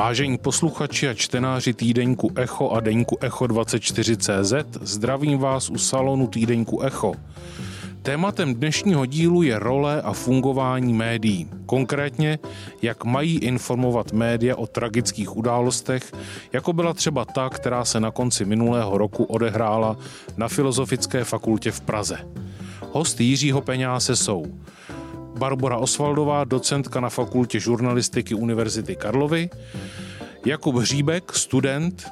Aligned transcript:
Vážení 0.00 0.38
posluchači 0.38 1.08
a 1.08 1.14
čtenáři 1.14 1.72
týdeňku 1.74 2.32
Echo 2.36 2.70
a 2.70 2.80
deňku 2.80 3.18
Echo 3.20 3.44
24CZ, 3.44 4.64
zdravím 4.80 5.38
vás 5.38 5.70
u 5.70 5.78
salonu 5.78 6.26
týdeňku 6.26 6.82
Echo. 6.82 7.14
Tématem 8.02 8.54
dnešního 8.54 9.06
dílu 9.06 9.42
je 9.42 9.58
role 9.58 10.02
a 10.02 10.12
fungování 10.12 10.94
médií. 10.94 11.48
Konkrétně, 11.66 12.38
jak 12.82 13.04
mají 13.04 13.38
informovat 13.38 14.12
média 14.12 14.56
o 14.56 14.66
tragických 14.66 15.36
událostech, 15.36 16.12
jako 16.52 16.72
byla 16.72 16.94
třeba 16.94 17.24
ta, 17.24 17.48
která 17.48 17.84
se 17.84 18.00
na 18.00 18.10
konci 18.10 18.44
minulého 18.44 18.98
roku 18.98 19.24
odehrála 19.24 19.96
na 20.36 20.48
Filozofické 20.48 21.24
fakultě 21.24 21.70
v 21.70 21.80
Praze. 21.80 22.18
Host 22.92 23.20
Jiřího 23.20 23.60
Peňáse 23.60 24.16
jsou 24.16 24.46
Barbara 25.38 25.76
Osvaldová, 25.76 26.44
docentka 26.44 27.00
na 27.00 27.08
fakultě 27.08 27.60
žurnalistiky 27.60 28.34
Univerzity 28.34 28.96
Karlovy, 28.96 29.50
Jakub 30.46 30.76
Hříbek, 30.76 31.32
student, 31.32 32.06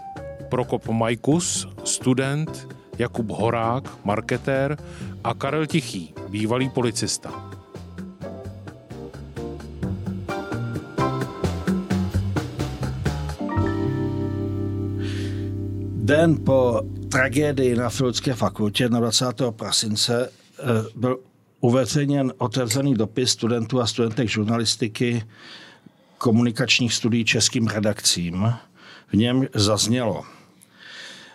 Prokop 0.48 0.88
Majkus, 0.88 1.68
student, 1.84 2.68
Jakub 2.98 3.30
Horák, 3.30 4.04
marketér 4.04 4.78
a 5.24 5.34
Karel 5.34 5.66
Tichý, 5.66 6.14
bývalý 6.28 6.70
policista. 6.70 7.50
Den 16.08 16.44
po 16.44 16.82
tragédii 17.08 17.77
na 17.77 17.88
Filozofské 17.88 18.34
fakultě 18.34 18.88
na 18.88 19.00
20. 19.00 19.27
prosince 19.50 20.30
eh, 20.58 20.62
byl 20.96 21.19
uveřejněn 21.61 22.33
otevřený 22.39 22.95
dopis 22.95 23.30
studentů 23.30 23.80
a 23.80 23.87
studentek 23.87 24.28
žurnalistiky 24.28 25.23
komunikačních 26.19 26.95
studií 26.95 27.25
českým 27.25 27.67
redakcím. 27.67 28.53
V 29.09 29.15
něm 29.15 29.47
zaznělo– 29.55 30.25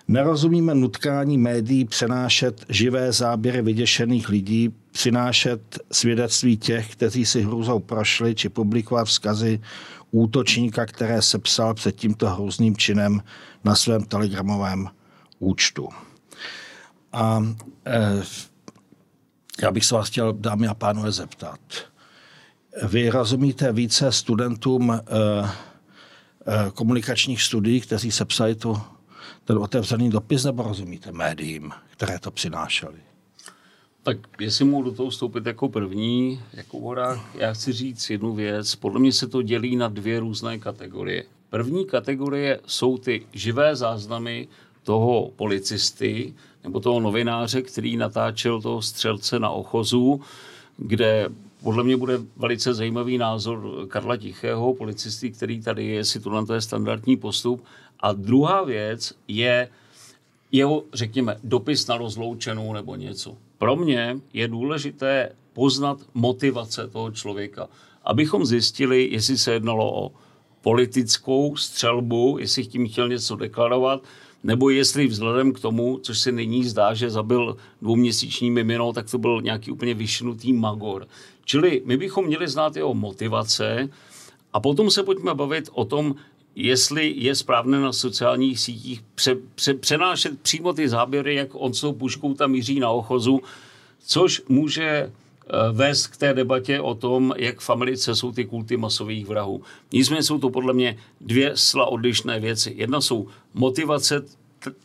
Nerozumíme 0.07 0.75
nutkání 0.75 1.37
médií 1.37 1.85
přenášet 1.85 2.65
živé 2.69 3.11
záběry 3.11 3.61
vyděšených 3.61 4.29
lidí, 4.29 4.69
přinášet 4.91 5.79
svědectví 5.91 6.57
těch, 6.57 6.91
kteří 6.91 7.25
si 7.25 7.41
hrůzou 7.41 7.79
prošli, 7.79 8.35
či 8.35 8.49
publikovat 8.49 9.07
vzkazy 9.07 9.61
útočníka, 10.11 10.85
které 10.85 11.21
sepsal 11.21 11.73
před 11.73 11.95
tímto 11.95 12.29
hrozným 12.29 12.77
činem 12.77 13.23
na 13.63 13.75
svém 13.75 14.03
telegramovém 14.03 14.89
účtu. 15.39 15.89
A 17.13 17.43
e, 17.85 18.21
já 19.61 19.71
bych 19.71 19.85
se 19.85 19.95
vás 19.95 20.09
chtěl, 20.09 20.33
dámy 20.33 20.67
a 20.67 20.73
pánové, 20.73 21.11
zeptat. 21.11 21.59
Vy 22.87 23.09
rozumíte 23.09 23.73
více 23.73 24.11
studentům 24.11 24.91
e, 24.91 24.99
e, 24.99 26.71
komunikačních 26.73 27.41
studií, 27.41 27.81
kteří 27.81 28.11
sepsali 28.11 28.55
tu 28.55 28.81
ten 29.45 29.57
otevřený 29.57 30.09
dopis, 30.09 30.43
nebo 30.43 30.63
rozumíte 30.63 31.11
médiím, 31.11 31.71
které 31.89 32.19
to 32.19 32.31
přinášely? 32.31 32.99
Tak 34.03 34.17
jestli 34.39 34.65
mohu 34.65 34.83
do 34.83 34.91
toho 34.91 35.09
vstoupit 35.09 35.45
jako 35.45 35.69
první, 35.69 36.41
jako 36.53 36.79
voda, 36.79 37.25
já 37.35 37.53
chci 37.53 37.73
říct 37.73 38.09
jednu 38.09 38.33
věc. 38.33 38.75
Podle 38.75 38.99
mě 38.99 39.11
se 39.11 39.27
to 39.27 39.41
dělí 39.41 39.75
na 39.75 39.87
dvě 39.87 40.19
různé 40.19 40.59
kategorie. 40.59 41.23
První 41.49 41.85
kategorie 41.85 42.59
jsou 42.65 42.97
ty 42.97 43.25
živé 43.33 43.75
záznamy 43.75 44.47
toho 44.83 45.31
policisty 45.35 46.33
nebo 46.63 46.79
toho 46.79 46.99
novináře, 46.99 47.61
který 47.61 47.97
natáčel 47.97 48.61
toho 48.61 48.81
střelce 48.81 49.39
na 49.39 49.49
ochozu, 49.49 50.21
kde 50.77 51.29
podle 51.63 51.83
mě 51.83 51.97
bude 51.97 52.19
velice 52.37 52.73
zajímavý 52.73 53.17
názor 53.17 53.87
Karla 53.87 54.17
Tichého, 54.17 54.73
policisty, 54.73 55.31
který 55.31 55.61
tady 55.61 55.85
je, 55.85 55.93
jestli 55.93 56.19
tohle 56.19 56.55
je 56.55 56.61
standardní 56.61 57.17
postup. 57.17 57.63
A 57.99 58.13
druhá 58.13 58.63
věc 58.63 59.13
je 59.27 59.69
jeho, 60.51 60.83
řekněme, 60.93 61.37
dopis 61.43 61.87
na 61.87 61.97
rozloučenou 61.97 62.73
nebo 62.73 62.95
něco. 62.95 63.37
Pro 63.57 63.75
mě 63.75 64.17
je 64.33 64.47
důležité 64.47 65.29
poznat 65.53 65.97
motivace 66.13 66.87
toho 66.87 67.11
člověka, 67.11 67.67
abychom 68.03 68.45
zjistili, 68.45 69.09
jestli 69.11 69.37
se 69.37 69.53
jednalo 69.53 70.05
o 70.05 70.11
politickou 70.61 71.55
střelbu, 71.55 72.37
jestli 72.39 72.65
tím 72.65 72.89
chtěl 72.89 73.09
něco 73.09 73.35
deklarovat, 73.35 74.01
nebo 74.43 74.69
jestli 74.69 75.07
vzhledem 75.07 75.53
k 75.53 75.59
tomu, 75.59 75.99
což 76.03 76.19
se 76.19 76.31
nyní 76.31 76.63
zdá, 76.63 76.93
že 76.93 77.09
zabil 77.09 77.57
dvouměsíční 77.81 78.51
mimino, 78.51 78.93
tak 78.93 79.11
to 79.11 79.17
byl 79.17 79.41
nějaký 79.41 79.71
úplně 79.71 79.93
vyšnutý 79.93 80.53
magor. 80.53 81.07
Čili 81.45 81.81
my 81.85 81.97
bychom 81.97 82.25
měli 82.25 82.47
znát 82.47 82.75
jeho 82.75 82.93
motivace 82.93 83.89
a 84.53 84.59
potom 84.59 84.91
se 84.91 85.03
pojďme 85.03 85.33
bavit 85.33 85.69
o 85.71 85.85
tom, 85.85 86.15
jestli 86.55 87.13
je 87.17 87.35
správné 87.35 87.79
na 87.79 87.93
sociálních 87.93 88.59
sítích 88.59 89.01
pře, 89.15 89.35
pře, 89.55 89.73
přenášet 89.73 90.39
přímo 90.41 90.73
ty 90.73 90.89
záběry, 90.89 91.35
jak 91.35 91.49
on 91.51 91.73
s 91.73 91.81
tou 91.81 91.93
puškou 91.93 92.33
tam 92.33 92.51
míří 92.51 92.79
na 92.79 92.89
ochozu, 92.89 93.41
což 94.05 94.41
může 94.49 95.11
vést 95.71 96.07
k 96.07 96.17
té 96.17 96.33
debatě 96.33 96.81
o 96.81 96.95
tom, 96.95 97.33
jak 97.37 97.59
v 97.59 97.69
Americe 97.69 98.15
jsou 98.15 98.31
ty 98.31 98.45
kulty 98.45 98.77
masových 98.77 99.25
vrahů. 99.25 99.61
Nicméně 99.91 100.23
jsou 100.23 100.39
to 100.39 100.49
podle 100.49 100.73
mě 100.73 100.97
dvě 101.21 101.51
sla 101.55 101.85
odlišné 101.85 102.39
věci. 102.39 102.73
Jedna 102.77 103.01
jsou 103.01 103.27
motivace 103.53 104.21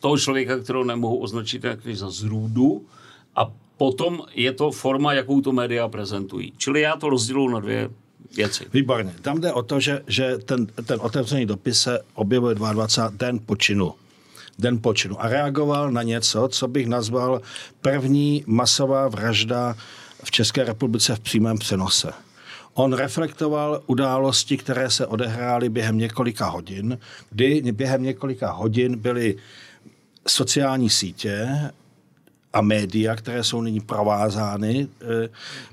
toho 0.00 0.18
člověka, 0.18 0.58
kterého 0.58 0.84
nemohu 0.84 1.16
označit 1.16 1.64
jako 1.64 1.88
za 1.92 2.10
zrůdu, 2.10 2.84
a 3.36 3.52
potom 3.76 4.22
je 4.34 4.52
to 4.52 4.70
forma, 4.70 5.12
jakou 5.12 5.40
to 5.40 5.52
média 5.52 5.88
prezentují. 5.88 6.52
Čili 6.56 6.80
já 6.80 6.96
to 6.96 7.10
rozděluji 7.10 7.48
na 7.48 7.60
dvě 7.60 7.90
věci. 8.36 8.66
Výborně. 8.72 9.14
Tam 9.22 9.40
jde 9.40 9.52
o 9.52 9.62
to, 9.62 9.80
že, 9.80 10.02
že 10.06 10.38
ten, 10.38 10.66
ten 10.66 10.98
otevřený 11.02 11.46
dopis 11.46 11.80
se 11.80 12.00
objevuje 12.14 12.54
22. 12.54 13.10
den 13.16 13.38
počinu 13.46 13.94
den 14.58 14.78
počinu 14.82 15.22
a 15.22 15.28
reagoval 15.28 15.90
na 15.90 16.02
něco, 16.02 16.48
co 16.48 16.68
bych 16.68 16.86
nazval 16.86 17.40
první 17.80 18.44
masová 18.46 19.08
vražda 19.08 19.76
v 20.24 20.30
České 20.30 20.64
republice 20.64 21.16
v 21.16 21.20
přímém 21.20 21.58
přenose. 21.58 22.12
On 22.74 22.92
reflektoval 22.92 23.82
události, 23.86 24.56
které 24.56 24.90
se 24.90 25.06
odehrály 25.06 25.68
během 25.68 25.98
několika 25.98 26.46
hodin, 26.46 26.98
kdy 27.30 27.72
během 27.72 28.02
několika 28.02 28.50
hodin 28.50 28.98
byly 28.98 29.36
sociální 30.28 30.90
sítě 30.90 31.48
a 32.52 32.60
média, 32.60 33.16
které 33.16 33.44
jsou 33.44 33.62
nyní 33.62 33.80
provázány, 33.80 34.88
eh, 35.02 35.28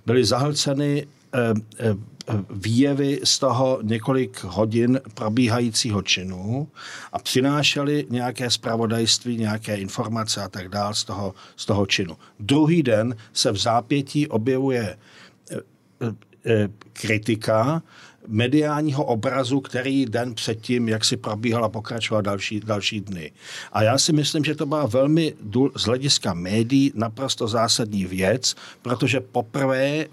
byly 0.06 0.25
zahlceny 0.25 1.07
eh, 1.33 1.39
eh, 1.79 1.95
výjevy 2.50 3.19
z 3.24 3.40
toho 3.40 3.80
několik 3.81 4.44
hodin 4.44 5.00
probíhajícího 5.13 6.02
činu 6.02 6.68
a 7.13 7.19
přinášeli 7.19 8.06
nějaké 8.09 8.50
zpravodajství, 8.50 9.38
nějaké 9.38 9.75
informace 9.75 10.41
a 10.41 10.50
tak 10.50 10.69
dále 10.69 10.96
z 10.96 11.03
toho, 11.03 11.34
z 11.56 11.66
toho 11.66 11.86
činu. 11.86 12.18
Druhý 12.40 12.84
den 12.84 13.16
se 13.34 13.52
v 13.52 13.58
zápětí 13.58 14.28
objevuje 14.28 14.97
kritika 16.94 17.81
mediálního 18.28 19.06
obrazu, 19.06 19.59
který 19.59 20.06
den 20.06 20.34
předtím, 20.34 20.90
jak 20.90 21.06
si 21.06 21.18
probíhala, 21.18 21.69
pokračoval 21.69 22.22
další, 22.22 22.59
další 22.59 23.02
dny. 23.02 23.31
A 23.72 23.84
já 23.84 23.97
si 23.97 24.13
myslím, 24.13 24.44
že 24.44 24.56
to 24.56 24.66
byla 24.66 24.86
velmi 24.86 25.34
z 25.75 25.84
hlediska 25.84 26.34
médií 26.34 26.91
naprosto 26.96 27.47
zásadní 27.47 28.06
věc, 28.06 28.56
protože 28.81 29.19
poprvé, 29.19 29.86
eh, 29.88 30.08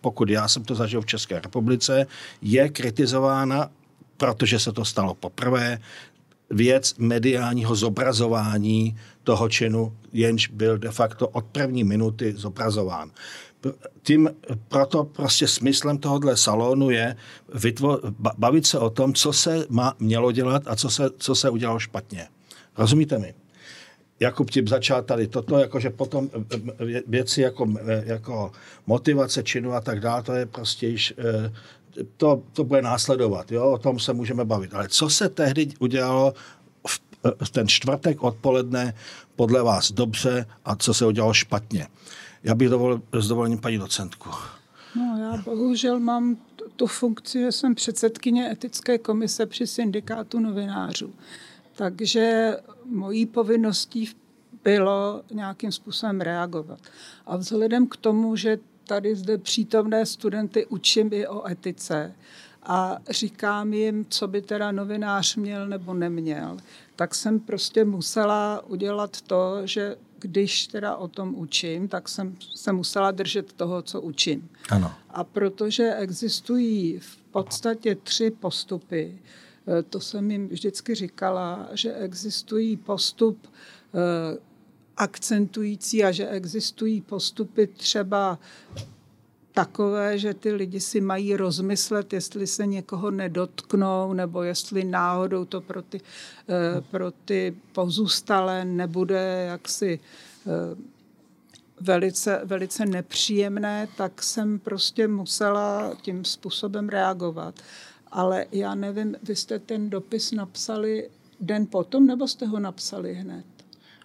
pokud 0.00 0.30
já 0.30 0.48
jsem 0.48 0.64
to 0.64 0.74
zažil 0.74 1.00
v 1.00 1.06
České 1.06 1.40
republice, 1.40 2.06
je 2.42 2.68
kritizována, 2.68 3.70
protože 4.16 4.58
se 4.58 4.72
to 4.72 4.84
stalo 4.84 5.14
poprvé, 5.14 5.78
věc 6.50 6.94
mediálního 6.98 7.74
zobrazování 7.74 8.96
toho 9.24 9.48
činu, 9.48 9.96
jenž 10.12 10.48
byl 10.48 10.78
de 10.78 10.90
facto 10.90 11.28
od 11.28 11.44
první 11.44 11.84
minuty 11.84 12.34
zobrazován 12.36 13.10
tím, 14.02 14.30
proto 14.68 15.04
prostě 15.04 15.48
smyslem 15.48 15.98
tohohle 15.98 16.36
salonu 16.36 16.90
je 16.90 17.16
vytvo, 17.54 18.00
bavit 18.38 18.66
se 18.66 18.78
o 18.78 18.90
tom, 18.90 19.14
co 19.14 19.32
se 19.32 19.66
má, 19.68 19.94
mělo 19.98 20.32
dělat 20.32 20.62
a 20.66 20.76
co 20.76 20.90
se, 20.90 21.10
co 21.18 21.34
se 21.34 21.50
udělalo 21.50 21.78
špatně. 21.78 22.28
Rozumíte 22.78 23.18
mi? 23.18 23.34
Jakub 24.20 24.50
Tip 24.50 24.68
začal 24.68 25.02
tady 25.02 25.26
toto, 25.26 25.58
jakože 25.58 25.90
potom 25.90 26.30
věci 27.06 27.42
jako, 27.42 27.74
jako 28.04 28.52
motivace 28.86 29.42
činu 29.42 29.72
a 29.72 29.80
tak 29.80 30.00
dále, 30.00 30.22
to 30.22 30.32
je 30.32 30.46
prostě 30.46 30.86
již, 30.86 31.14
eh, 31.18 31.52
to, 32.16 32.42
to 32.52 32.64
bude 32.64 32.82
následovat, 32.82 33.52
jo? 33.52 33.70
o 33.70 33.78
tom 33.78 33.98
se 33.98 34.12
můžeme 34.12 34.44
bavit. 34.44 34.74
Ale 34.74 34.88
co 34.88 35.10
se 35.10 35.28
tehdy 35.28 35.68
udělalo 35.78 36.34
v 37.44 37.50
ten 37.50 37.68
čtvrtek 37.68 38.22
odpoledne 38.22 38.94
podle 39.36 39.62
vás 39.62 39.92
dobře 39.92 40.46
a 40.64 40.76
co 40.76 40.94
se 40.94 41.06
udělalo 41.06 41.34
špatně? 41.34 41.86
Já 42.44 42.54
bych 42.54 42.68
dovolil 42.68 43.02
s 43.12 43.28
dovolením 43.28 43.58
paní 43.58 43.78
docentku. 43.78 44.30
No, 44.96 45.16
já 45.18 45.42
bohužel 45.42 46.00
mám 46.00 46.36
tu 46.76 46.86
funkci, 46.86 47.40
že 47.40 47.52
jsem 47.52 47.74
předsedkyně 47.74 48.50
etické 48.50 48.98
komise 48.98 49.46
při 49.46 49.66
syndikátu 49.66 50.40
novinářů. 50.40 51.14
Takže 51.76 52.56
mojí 52.84 53.26
povinností 53.26 54.10
bylo 54.64 55.22
nějakým 55.32 55.72
způsobem 55.72 56.20
reagovat. 56.20 56.78
A 57.26 57.36
vzhledem 57.36 57.86
k 57.86 57.96
tomu, 57.96 58.36
že 58.36 58.58
tady 58.86 59.16
zde 59.16 59.38
přítomné 59.38 60.06
studenty 60.06 60.66
učím 60.66 61.10
i 61.12 61.26
o 61.26 61.48
etice 61.48 62.14
a 62.62 62.98
říkám 63.10 63.72
jim, 63.72 64.06
co 64.08 64.28
by 64.28 64.42
teda 64.42 64.72
novinář 64.72 65.36
měl 65.36 65.68
nebo 65.68 65.94
neměl, 65.94 66.56
tak 66.96 67.14
jsem 67.14 67.40
prostě 67.40 67.84
musela 67.84 68.64
udělat 68.66 69.20
to, 69.20 69.66
že 69.66 69.96
když 70.24 70.66
teda 70.66 70.96
o 70.96 71.08
tom 71.08 71.34
učím, 71.34 71.88
tak 71.88 72.08
jsem 72.08 72.36
se 72.54 72.72
musela 72.72 73.10
držet 73.10 73.52
toho, 73.52 73.82
co 73.82 74.00
učím. 74.00 74.48
Ano. 74.70 74.92
A 75.10 75.24
protože 75.24 75.94
existují 75.94 76.98
v 76.98 77.16
podstatě 77.16 77.94
tři 77.94 78.30
postupy, 78.30 79.18
eh, 79.68 79.82
to 79.82 80.00
jsem 80.00 80.30
jim 80.30 80.48
vždycky 80.48 80.94
říkala, 80.94 81.68
že 81.72 81.94
existují 81.94 82.76
postup 82.76 83.38
eh, 83.46 84.38
akcentující 84.96 86.04
a 86.04 86.12
že 86.12 86.28
existují 86.28 87.00
postupy 87.00 87.66
třeba 87.66 88.38
takové, 89.54 90.18
že 90.18 90.34
ty 90.34 90.52
lidi 90.52 90.80
si 90.80 91.00
mají 91.00 91.36
rozmyslet, 91.36 92.12
jestli 92.12 92.46
se 92.46 92.66
někoho 92.66 93.10
nedotknou, 93.10 94.12
nebo 94.12 94.42
jestli 94.42 94.84
náhodou 94.84 95.44
to 95.44 95.60
pro 95.60 95.82
ty, 95.82 96.00
eh, 96.48 96.80
pro 96.80 97.10
ty 97.10 97.56
pozůstalé 97.72 98.64
nebude 98.64 99.46
jaksi 99.48 100.00
eh, 100.46 100.50
velice, 101.80 102.40
velice 102.44 102.86
nepříjemné, 102.86 103.88
tak 103.96 104.22
jsem 104.22 104.58
prostě 104.58 105.08
musela 105.08 105.94
tím 106.02 106.24
způsobem 106.24 106.88
reagovat. 106.88 107.54
Ale 108.12 108.46
já 108.52 108.74
nevím, 108.74 109.16
vy 109.22 109.36
jste 109.36 109.58
ten 109.58 109.90
dopis 109.90 110.32
napsali 110.32 111.10
den 111.40 111.66
potom, 111.66 112.06
nebo 112.06 112.28
jste 112.28 112.46
ho 112.46 112.60
napsali 112.60 113.14
hned? 113.14 113.44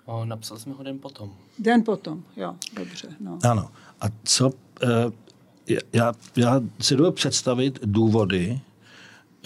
O, 0.06 0.26
napsal 0.26 0.60
jsme 0.60 0.74
ho 0.74 0.84
den 0.84 1.00
potom. 1.00 1.36
Den 1.60 1.84
potom, 1.84 2.24
jo, 2.38 2.56
dobře. 2.74 3.08
No. 3.20 3.40
Ano. 3.44 3.72
A 4.02 4.06
co, 4.24 4.52
eh, 4.84 4.88
já, 5.94 6.14
já 6.36 6.62
si 6.82 6.96
dovedu 6.96 7.14
představit 7.14 7.80
důvody, 7.84 8.60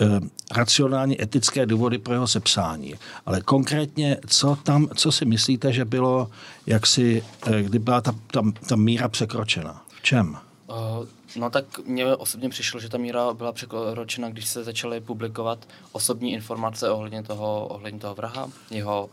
eh, 0.02 0.20
racionální 0.56 1.22
etické 1.22 1.66
důvody 1.66 1.98
pro 1.98 2.14
jeho 2.14 2.28
sepsání. 2.28 2.96
Ale 3.26 3.42
konkrétně, 3.42 4.18
co 4.28 4.58
tam, 4.64 4.88
co 4.96 5.12
si 5.12 5.26
myslíte, 5.26 5.74
že 5.74 5.86
bylo, 5.86 6.30
jak 6.68 6.88
si, 6.88 7.24
eh, 7.48 7.64
kdy 7.64 7.80
byla 7.80 8.02
ta, 8.02 8.16
ta, 8.32 8.42
ta 8.70 8.76
míra 8.76 9.08
překročena? 9.08 9.86
V 9.90 10.02
čem? 10.02 10.38
O, 10.68 11.06
no 11.36 11.50
tak 11.50 11.66
mně 11.86 12.16
osobně 12.16 12.50
přišlo, 12.50 12.80
že 12.80 12.90
ta 12.90 12.98
míra 12.98 13.34
byla 13.34 13.52
překročena, 13.52 14.30
když 14.30 14.46
se 14.46 14.64
začaly 14.64 15.02
publikovat 15.02 15.68
osobní 15.92 16.34
informace 16.34 16.90
ohledně 16.90 17.24
toho, 17.24 17.68
ohledně 17.68 18.00
toho 18.00 18.16
vraha, 18.16 18.50
jeho, 18.72 19.10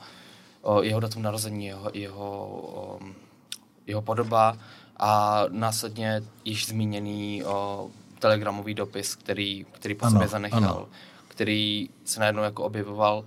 jeho 0.83 1.01
datum 1.01 1.23
narození, 1.23 1.67
jeho, 1.67 1.91
jeho, 1.95 2.99
jeho 3.87 4.03
podoba 4.03 4.59
a 5.03 5.45
následně 5.49 6.23
již 6.45 6.67
zmíněný 6.69 7.45
o, 7.45 7.91
telegramový 8.19 8.75
dopis, 8.75 9.15
který, 9.15 9.67
který 9.73 9.95
po 9.95 10.05
Ano, 10.07 10.13
sobě 10.13 10.29
zanechal, 10.29 10.65
ano. 10.65 10.89
který 11.29 11.91
se 12.05 12.21
najednou 12.21 12.43
jako 12.43 12.65
objevoval 12.65 13.25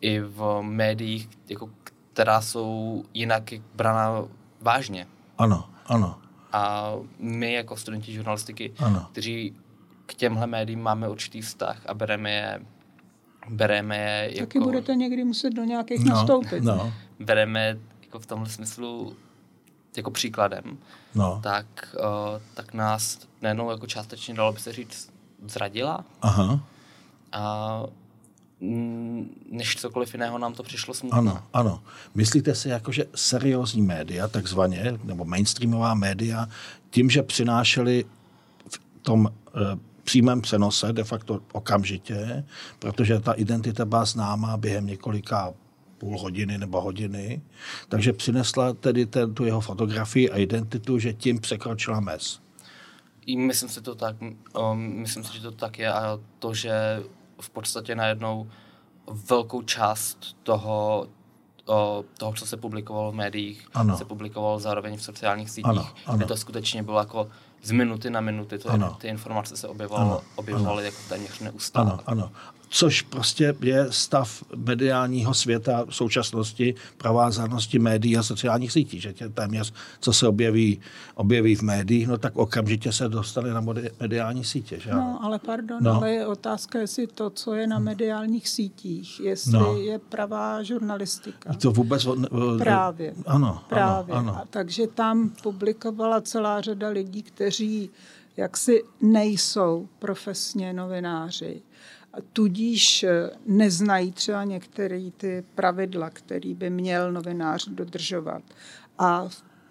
i 0.00 0.20
v 0.20 0.58
médiích, 0.62 1.28
jako, 1.48 1.70
která 2.12 2.40
jsou 2.40 3.04
jinak 3.14 3.42
braná 3.74 4.24
vážně. 4.60 5.06
Ano, 5.38 5.64
ano, 5.86 6.18
A 6.52 6.92
my 7.18 7.52
jako 7.52 7.76
studenti 7.76 8.12
žurnalistiky, 8.12 8.72
Ano. 8.78 9.06
kteří 9.12 9.56
k 10.06 10.14
těmhle 10.14 10.46
médiím 10.46 10.82
máme 10.82 11.08
určitý 11.08 11.40
vztah 11.40 11.82
a 11.86 11.94
bereme 11.94 12.30
je, 12.30 12.60
bereme 13.50 13.96
je 13.96 14.28
jako, 14.34 14.46
Taky 14.46 14.60
budete 14.60 14.94
někdy 14.94 15.24
muset 15.24 15.50
do 15.50 15.64
nějakých 15.64 16.04
no, 16.04 16.14
nastoupit. 16.14 16.62
no, 16.64 16.92
bereme 17.20 17.78
jako 18.02 18.18
v 18.18 18.26
tomhle 18.26 18.48
smyslu 18.48 19.16
jako 19.96 20.10
příkladem, 20.10 20.78
no, 21.14 21.40
tak, 21.42 21.66
uh, 21.98 22.40
tak 22.54 22.74
nás 22.74 23.18
najednou 23.42 23.70
jako 23.70 23.86
částečně 23.86 24.34
dalo 24.34 24.52
by 24.52 24.60
se 24.60 24.72
říct 24.72 25.10
zradila 25.46 26.04
aha, 26.22 26.60
a 27.32 27.82
než 29.50 29.76
cokoliv 29.76 30.14
jiného 30.14 30.38
nám 30.38 30.54
to 30.54 30.62
přišlo 30.62 30.94
smutné. 30.94 31.18
ano, 31.18 31.42
ano. 31.52 31.82
Myslíte 32.14 32.54
si, 32.54 32.68
jako, 32.68 32.92
že 32.92 33.04
seriózní 33.14 33.82
média, 33.82 34.28
takzvaně, 34.28 34.98
nebo 35.04 35.24
mainstreamová 35.24 35.94
média, 35.94 36.48
tím, 36.90 37.10
že 37.10 37.22
přinášeli 37.22 38.04
v 38.68 38.80
tom 39.02 39.28
e, 39.28 39.78
přímém 40.04 40.40
přenose 40.40 40.92
de 40.92 41.04
facto 41.04 41.40
okamžitě, 41.52 42.44
protože 42.78 43.20
ta 43.20 43.32
identita 43.32 43.84
byla 43.84 44.04
známá 44.04 44.56
během 44.56 44.86
několika 44.86 45.54
půl 45.98 46.18
hodiny 46.18 46.58
nebo 46.58 46.80
hodiny, 46.80 47.42
takže 47.88 48.12
přinesla 48.12 48.72
tedy 48.72 49.06
ten, 49.06 49.34
tu 49.34 49.44
jeho 49.44 49.60
fotografii 49.60 50.30
a 50.30 50.36
identitu, 50.36 50.98
že 50.98 51.12
tím 51.12 51.40
překročila 51.40 52.00
mez. 52.00 52.40
I 53.26 53.36
myslím 53.36 53.68
si 53.68 53.80
to 53.80 53.94
tak, 53.94 54.16
um, 54.20 54.78
myslím 54.78 55.24
si, 55.24 55.34
že 55.34 55.42
to 55.42 55.50
tak 55.52 55.78
je 55.78 55.92
a 55.92 56.18
to, 56.38 56.54
že 56.54 57.02
v 57.40 57.50
podstatě 57.50 57.94
najednou 57.94 58.48
velkou 59.28 59.62
část 59.62 60.36
toho, 60.42 61.06
o, 61.66 62.04
toho, 62.18 62.32
co 62.32 62.46
se 62.46 62.56
publikovalo 62.56 63.12
v 63.12 63.14
médiích, 63.14 63.68
Ano. 63.74 63.98
se 63.98 64.04
publikovalo 64.04 64.58
zároveň 64.58 64.96
v 64.96 65.02
sociálních 65.02 65.50
sítích, 65.50 65.66
Ano, 65.66 65.88
ano. 66.06 66.16
kde 66.16 66.26
to 66.26 66.36
skutečně 66.36 66.82
bylo 66.82 66.98
jako 66.98 67.28
z 67.62 67.70
minuty 67.70 68.10
na 68.10 68.20
minuty, 68.20 68.58
to, 68.58 68.70
Ano. 68.70 68.96
ty 69.00 69.08
informace 69.08 69.56
se 69.56 69.68
Ano, 69.94 70.20
objevovaly 70.36 70.84
jako 70.84 70.96
téměř 71.08 71.38
neustále. 71.40 71.90
Ano, 71.90 72.00
ano. 72.06 72.32
Což 72.70 73.02
prostě 73.02 73.54
je 73.60 73.86
stav 73.90 74.44
mediálního 74.56 75.34
světa 75.34 75.84
v 75.88 75.94
současnosti, 75.94 76.74
provázanosti 76.96 77.78
médií 77.78 78.16
a 78.16 78.22
sociálních 78.22 78.72
sítí, 78.72 79.00
že 79.00 79.12
tě 79.12 79.28
téměř, 79.28 79.72
co 80.00 80.12
se 80.12 80.28
objeví, 80.28 80.80
objeví 81.14 81.54
v 81.54 81.62
médiích, 81.62 82.08
no 82.08 82.18
tak 82.18 82.36
okamžitě 82.36 82.92
se 82.92 83.08
dostane 83.08 83.54
na 83.54 83.64
mediální 84.00 84.44
sítě. 84.44 84.80
Že? 84.80 84.90
No, 84.90 85.18
ale 85.22 85.38
pardon, 85.38 85.78
No. 85.82 85.94
ale 85.94 86.10
je 86.12 86.26
otázka, 86.26 86.78
jestli 86.78 87.06
to, 87.06 87.30
co 87.30 87.54
je 87.54 87.66
na 87.66 87.78
mediálních 87.78 88.48
sítích, 88.48 89.20
jestli 89.20 89.52
No. 89.52 89.76
je 89.76 89.98
pravá 89.98 90.62
žurnalistika. 90.62 91.52
To 91.54 91.70
vůbec... 91.70 92.06
Právě. 92.58 93.14
Ano, 93.26 93.62
Právě. 93.68 94.14
ano, 94.14 94.28
ano. 94.32 94.38
A 94.42 94.44
takže 94.50 94.86
tam 94.86 95.30
publikovala 95.42 96.20
celá 96.20 96.60
řada 96.60 96.88
lidí, 96.88 97.22
kteří 97.22 97.90
jaksi 98.36 98.82
nejsou 99.02 99.88
profesně 99.98 100.72
novináři. 100.72 101.62
Tudíž 102.32 103.02
eh, 103.02 103.30
neznají 103.46 104.12
třeba 104.12 104.44
některé 104.44 105.10
ty 105.16 105.44
pravidla, 105.54 106.10
který 106.10 106.54
by 106.54 106.70
měl 106.70 107.12
novinář 107.12 107.68
dodržovat. 107.68 108.42
A 108.98 109.28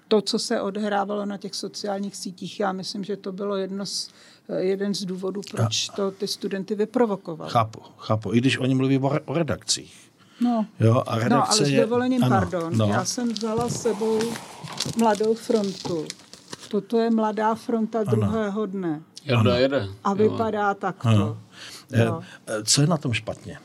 to, 0.07 0.21
co 0.21 0.39
se 0.39 0.61
odhrávalo 0.61 1.25
na 1.25 1.37
těch 1.37 1.55
sociálních 1.55 2.15
sítích, 2.15 2.59
já 2.59 2.71
myslím, 2.71 3.03
že 3.03 3.17
to 3.17 3.31
bylo 3.31 3.55
jedno 3.55 3.85
z, 3.85 4.09
eh, 4.49 4.61
jeden 4.61 4.95
z 4.95 5.05
důvodů, 5.05 5.41
proč 5.51 5.89
to 5.89 6.11
ty 6.11 6.27
studenty 6.27 6.75
vyprovokovalo. 6.75 7.51
Chápu, 7.51 7.79
chápu. 7.97 8.33
I 8.33 8.37
když 8.37 8.57
oni 8.57 8.75
mluví 8.75 8.97
o, 8.99 9.09
re- 9.09 9.19
o 9.25 9.33
redakcích. 9.33 10.11
No. 10.41 10.65
Jo, 10.79 11.03
a 11.07 11.15
redakce 11.15 11.35
No, 11.35 11.51
ale 11.51 11.65
s 11.65 11.69
je... 11.69 11.81
dovolením, 11.81 12.23
ano, 12.23 12.35
pardon. 12.35 12.77
No, 12.77 12.87
Já 12.87 13.05
jsem 13.05 13.33
vzala 13.33 13.69
s 13.69 13.81
sebou 13.81 14.19
mladou 14.97 15.33
frontu. 15.33 16.05
Toto 16.71 16.97
je 16.99 17.09
mladá 17.11 17.55
fronta 17.55 18.03
druhého 18.03 18.65
dne. 18.65 19.01
Jarda 19.25 19.57
jede. 19.57 19.87
A 20.03 20.13
vypadá 20.13 20.73
takto. 20.73 21.07
Ano. 21.07 21.37
Eh, 21.93 22.07
eh, 22.47 22.63
Co 22.63 22.81
je 22.81 22.87
na 22.87 22.97
tom 22.97 23.13
špatně? 23.13 23.57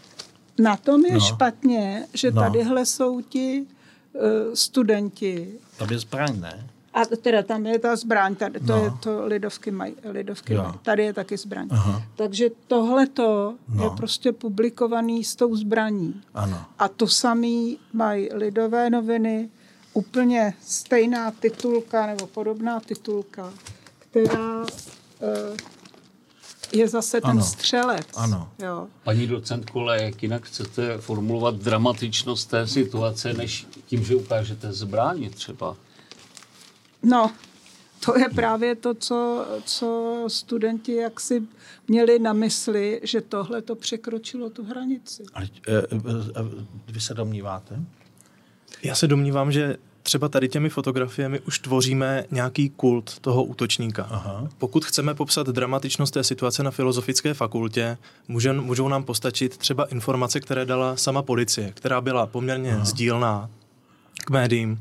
Na 0.58 0.76
tom 0.76 1.04
je 1.04 1.14
No. 1.14 1.20
špatně, 1.20 2.06
že 2.14 2.30
No. 2.30 2.42
tadyhle 2.42 2.86
jsou 2.86 3.20
ti 3.20 3.66
uh, 4.12 4.20
studenti. 4.54 5.52
Tam 5.76 5.90
je 5.90 5.98
zbraň, 5.98 6.40
ne? 6.40 6.66
A 6.94 7.04
teda 7.04 7.42
tam 7.42 7.66
je 7.66 7.78
ta 7.78 7.96
zbraň, 7.96 8.34
tady, 8.34 8.60
to 8.60 8.66
No. 8.76 8.84
je 8.84 8.90
to 9.00 9.26
lidovky 9.26 9.70
mají, 9.70 9.94
lidovky 10.04 10.54
Jo. 10.54 10.62
mají. 10.62 10.74
Tady 10.82 11.02
je 11.04 11.12
taky 11.12 11.36
zbraň. 11.36 11.68
Aha. 11.70 12.02
Takže 12.16 12.48
tohleto 12.68 13.54
No. 13.68 13.84
je 13.84 13.90
prostě 13.90 14.32
publikovaný 14.32 15.24
s 15.24 15.36
tou 15.36 15.56
zbraní. 15.56 16.22
Ano. 16.34 16.64
A 16.78 16.88
to 16.88 17.08
samý 17.08 17.78
mají 17.92 18.28
lidové 18.32 18.90
noviny, 18.90 19.48
úplně 19.94 20.54
stejná 20.66 21.30
titulka 21.30 22.06
nebo 22.06 22.26
podobná 22.26 22.80
titulka, 22.80 23.52
která 23.98 24.66
eh, 25.22 25.56
je 26.72 26.88
zase 26.88 27.20
ten 27.20 27.30
Ano. 27.30 27.42
střelec. 27.44 28.06
Ano. 28.16 28.48
Jo. 28.58 28.86
Paní 29.04 29.26
docentko, 29.26 29.80
ale 29.80 30.02
jak 30.02 30.22
jinak 30.22 30.44
chcete 30.46 30.98
formulovat 30.98 31.54
dramatičnost 31.54 32.50
té 32.50 32.66
situace, 32.66 33.32
než 33.32 33.66
tím, 33.86 34.04
že 34.04 34.16
ukážete 34.16 34.72
zbraně 34.72 35.30
třeba? 35.30 35.76
No, 37.02 37.30
to 38.04 38.18
je 38.18 38.28
právě 38.28 38.74
to, 38.74 38.94
co, 38.94 39.46
co 39.64 40.24
studenti 40.28 40.94
jaksi 40.94 41.42
měli 41.88 42.18
na 42.18 42.32
mysli, 42.32 43.00
že 43.02 43.20
tohle 43.20 43.62
to 43.62 43.74
překročilo 43.74 44.50
tu 44.50 44.64
hranici. 44.64 45.22
Ale 45.34 45.48
eh, 45.68 45.72
eh, 45.92 45.92
vy 46.88 47.00
se 47.00 47.14
domníváte? 47.14 47.80
Já 48.82 48.94
se 48.94 49.06
domnívám, 49.06 49.52
že 49.52 49.76
třeba 50.02 50.28
tady 50.28 50.48
těmi 50.48 50.68
fotografiemi 50.68 51.40
už 51.40 51.58
tvoříme 51.58 52.24
nějaký 52.30 52.70
kult 52.70 53.18
toho 53.20 53.44
útočníka. 53.44 54.06
Aha. 54.10 54.48
Pokud 54.58 54.84
chceme 54.84 55.14
popsat 55.14 55.46
dramatičnost 55.46 56.14
té 56.14 56.24
situace 56.24 56.62
na 56.62 56.70
filozofické 56.70 57.34
fakultě, 57.34 57.98
může, 58.28 58.52
můžou 58.52 58.88
nám 58.88 59.04
postačit 59.04 59.56
třeba 59.56 59.84
informace, 59.84 60.40
které 60.40 60.64
dala 60.64 60.96
sama 60.96 61.22
policie, 61.22 61.72
která 61.74 62.00
byla 62.00 62.26
poměrně 62.26 62.74
Aha. 62.74 62.84
sdílná 62.84 63.50
k 64.24 64.30
médiím 64.30 64.80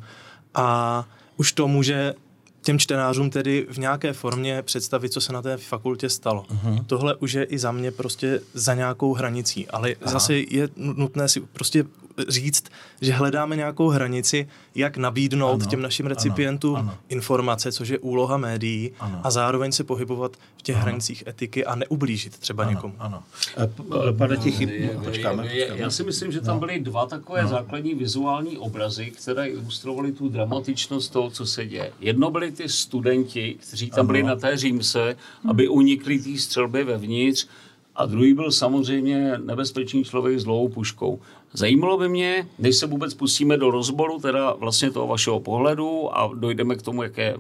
a 0.56 1.06
už 1.38 1.54
to 1.54 1.68
může 1.68 2.14
těm 2.62 2.80
čtenářům 2.80 3.30
tedy 3.30 3.68
v 3.70 3.78
nějaké 3.78 4.14
formě 4.14 4.62
představit, 4.62 5.10
co 5.10 5.22
se 5.22 5.34
na 5.34 5.42
té 5.42 5.58
fakultě 5.58 6.10
stalo. 6.10 6.46
Uh-huh. 6.50 6.86
Tohle 6.86 7.16
už 7.16 7.34
je 7.34 7.44
i 7.44 7.60
za 7.60 7.72
mě 7.72 7.92
prostě 7.92 8.42
za 8.54 8.74
nějakou 8.74 9.14
hranicí, 9.14 9.68
ale 9.68 9.96
Aha. 10.02 10.12
zase 10.12 10.34
je 10.34 10.70
nutné 10.76 11.30
si 11.30 11.42
prostě 11.42 11.86
říct, 12.28 12.64
že 13.02 13.14
hledáme 13.14 13.56
nějakou 13.56 13.90
hranici, 13.90 14.48
jak 14.76 14.98
nabídnout 14.98 15.62
ano, 15.62 15.70
těm 15.70 15.82
našim 15.82 16.06
recipientům 16.06 16.76
ano, 16.76 16.90
ano. 16.90 16.98
informace, 17.10 17.72
což 17.72 17.90
je 17.90 18.00
úloha 18.00 18.38
médií, 18.38 18.92
ano. 19.00 19.22
a 19.24 19.32
zároveň 19.32 19.72
se 19.72 19.84
pohybovat 19.84 20.32
v 20.58 20.62
těch 20.62 20.76
ano. 20.76 20.84
hranicích 20.84 21.24
etiky 21.28 21.66
a 21.66 21.76
neublížit 21.76 22.38
třeba 22.38 22.64
ano, 22.64 22.72
někomu. 22.72 22.96
Ano. 23.00 23.24
Eh, 23.58 24.14
pane 24.18 24.38
Tichy, 24.38 24.90
počkáme, 25.04 25.56
Já 25.56 25.90
si 25.90 26.04
myslím, 26.04 26.32
že 26.32 26.42
tam 26.42 26.56
no. 26.56 26.60
byly 26.60 26.80
dva 26.80 27.06
takové 27.06 27.44
no. 27.44 27.50
základní 27.50 27.94
vizuální 27.94 28.58
obrazy, 28.58 29.12
které 29.12 29.48
ilustrovaly 29.48 30.12
tu 30.12 30.30
dramatičnost 30.30 31.14
toho, 31.14 31.30
co 31.30 31.46
se 31.46 31.66
děje. 31.66 31.92
Jedno 32.00 32.32
byly 32.32 32.52
ty 32.52 32.70
studenti, 32.70 33.56
kteří 33.60 33.90
tam 33.90 34.00
ano. 34.00 34.08
byli 34.08 34.24
na 34.24 34.36
té 34.36 34.58
římse, 34.58 35.16
aby 35.50 35.68
unikli 35.68 36.20
té 36.20 36.38
střelby 36.38 36.84
vevnitř, 36.84 37.48
a 37.96 38.06
druhý 38.06 38.34
byl 38.34 38.52
samozřejmě 38.52 39.38
nebezpečný 39.38 40.04
člověk 40.04 40.40
s 40.40 40.44
dlouhou 40.44 40.70
puškou. 40.70 41.20
Zajímalo 41.54 41.98
by 41.98 42.10
mě, 42.10 42.48
než 42.60 42.76
se 42.76 42.88
vůbec 42.88 43.14
pustíme 43.14 43.58
do 43.58 43.72
rozboru 43.72 44.20
teda 44.20 44.54
vlastně 44.54 44.92
toho 44.92 45.08
vašeho 45.08 45.40
pohledu 45.40 46.18
a 46.18 46.32
dojdeme 46.36 46.76
k 46.76 46.82
tomu, 46.82 47.04
jaké 47.04 47.36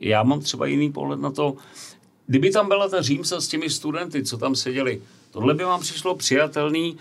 já 0.00 0.22
mám 0.22 0.40
třeba 0.40 0.66
jiný 0.66 0.92
pohled 0.92 1.20
na 1.20 1.30
to, 1.30 1.56
kdyby 2.26 2.50
tam 2.50 2.68
byla 2.68 2.88
ta 2.88 3.02
Římsa 3.02 3.40
s 3.40 3.48
těmi 3.48 3.70
studenty, 3.70 4.24
co 4.24 4.38
tam 4.38 4.54
seděli, 4.54 5.02
tohle 5.30 5.54
by 5.54 5.64
vám 5.64 5.80
přišlo 5.80 6.14
přijatelný 6.14 6.96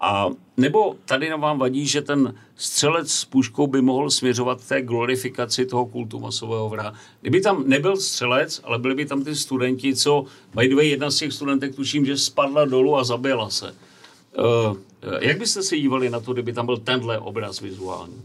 a 0.00 0.28
nebo 0.56 0.96
tady 1.04 1.30
vám 1.30 1.58
vadí, 1.58 1.86
že 1.86 2.02
ten 2.02 2.34
střelec 2.56 3.12
s 3.12 3.24
puškou 3.24 3.66
by 3.66 3.82
mohl 3.82 4.10
směřovat 4.10 4.68
té 4.68 4.82
glorifikaci 4.82 5.66
toho 5.66 5.86
kultu 5.86 6.20
masového 6.20 6.68
vraha. 6.68 6.94
Kdyby 7.20 7.40
tam 7.40 7.68
nebyl 7.68 7.96
střelec, 7.96 8.60
ale 8.64 8.78
byli 8.78 8.94
by 8.94 9.06
tam 9.06 9.24
ty 9.24 9.36
studenti, 9.36 9.96
co, 9.96 10.24
by 10.54 10.68
the 10.68 10.74
way, 10.74 10.88
jedna 10.88 11.10
z 11.10 11.16
těch 11.16 11.32
studentek 11.32 11.76
tuším, 11.76 12.06
že 12.06 12.16
spadla 12.16 12.64
dolů 12.64 12.96
a 12.96 13.04
zabila 13.04 13.50
se. 13.50 13.74
Uh, 14.38 14.76
jak 15.20 15.38
byste 15.38 15.62
se 15.62 15.76
dívali 15.76 16.10
na 16.10 16.20
to, 16.20 16.32
kdyby 16.32 16.52
tam 16.52 16.66
byl 16.66 16.76
tenhle 16.76 17.18
obraz 17.18 17.60
vizuální? 17.60 18.22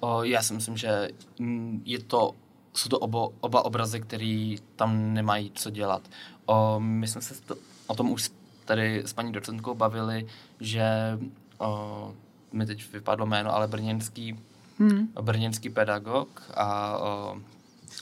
O, 0.00 0.22
já 0.22 0.42
si 0.42 0.54
myslím, 0.54 0.76
že 0.76 1.08
mm, 1.38 1.82
je 1.84 1.98
to, 1.98 2.34
jsou 2.74 2.88
to 2.88 2.98
obo, 2.98 3.32
oba 3.40 3.64
obrazy, 3.64 4.00
které 4.00 4.54
tam 4.76 5.14
nemají 5.14 5.52
co 5.54 5.70
dělat. 5.70 6.02
O, 6.46 6.80
my 6.80 7.08
jsme 7.08 7.20
se 7.20 7.34
to, 7.42 7.56
o 7.86 7.94
tom 7.94 8.10
už 8.10 8.30
tady 8.64 9.02
s 9.06 9.12
paní 9.12 9.32
docentkou 9.32 9.74
bavili, 9.74 10.26
že 10.60 11.18
o, 11.58 12.14
mi 12.52 12.66
teď 12.66 12.92
vypadlo 12.92 13.26
jméno, 13.26 13.54
ale 13.54 13.68
brněnský, 13.68 14.38
hmm. 14.78 15.08
brněnský 15.20 15.70
pedagog 15.70 16.42
a 16.54 16.98
o, 16.98 17.36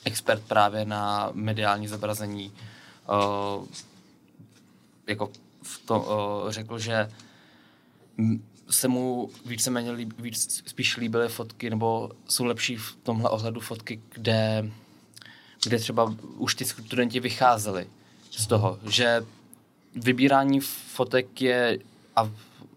expert 0.05 0.43
právě 0.43 0.85
na 0.85 1.31
mediální 1.33 1.89
zobrazení 1.89 2.53
o, 3.07 3.65
jako 5.07 5.31
v 5.63 5.87
to, 5.87 6.01
o, 6.01 6.45
řekl, 6.49 6.79
že 6.79 7.11
se 8.71 8.89
mu 8.89 9.31
víceméně 9.47 9.91
líb, 9.91 10.13
víc, 10.19 10.63
spíš 10.67 10.97
líbily 10.97 11.29
fotky, 11.29 11.71
nebo 11.71 12.11
jsou 12.29 12.45
lepší 12.45 12.77
v 12.77 12.97
tomhle 13.03 13.31
ohledu 13.31 13.61
fotky, 13.61 14.01
kde, 14.15 14.71
kde 15.65 15.79
třeba 15.79 16.15
už 16.37 16.55
ty 16.55 16.65
studenti 16.65 17.21
vycházeli 17.21 17.87
z 18.31 18.47
toho, 18.47 18.79
že 18.89 19.23
vybírání 19.95 20.61
fotek 20.61 21.43
je 21.43 21.79
a 22.17 22.31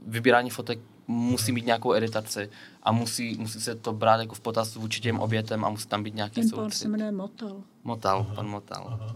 vybírání 0.08 0.50
fotek 0.50 0.79
musí 1.08 1.51
mít 1.51 1.65
nějakou 1.65 1.93
editaci 1.93 2.50
a 2.84 2.91
musí, 2.91 3.38
musí 3.39 3.62
se 3.62 3.75
to 3.75 3.93
brát 3.93 4.20
jako 4.20 4.36
v 4.36 4.39
potaz 4.39 4.75
vůči 4.75 5.01
těm 5.01 5.20
obětem 5.20 5.65
a 5.65 5.70
musí 5.70 5.88
tam 5.88 6.03
být 6.03 6.15
nějaký 6.15 6.41
Ten 6.41 6.50
pán 6.50 6.72
se 6.72 6.88
jmenuje 6.88 7.12
Motal. 7.12 7.62
Motal, 7.84 8.32
pan 8.36 8.48
Motal. 8.48 8.88
Aha. 8.88 9.15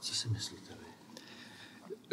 Co 0.00 0.14
si 0.14 0.28
myslíte? 0.28 0.68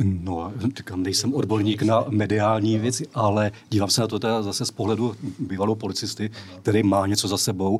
No, 0.04 0.54
říkám, 0.78 1.04
nejsem 1.04 1.34
odborník 1.34 1.82
na 1.82 2.06
mediální 2.10 2.80
věci, 2.80 3.08
ale 3.14 3.52
dívám 3.70 3.90
se 3.90 4.02
na 4.02 4.08
to 4.08 4.20
teda 4.20 4.42
zase 4.42 4.66
z 4.66 4.72
pohledu 4.72 5.16
bývalou 5.40 5.75
policisty, 5.75 6.32
který 6.62 6.84
má 6.84 7.08
něco 7.08 7.28
za 7.28 7.38
sebou. 7.38 7.80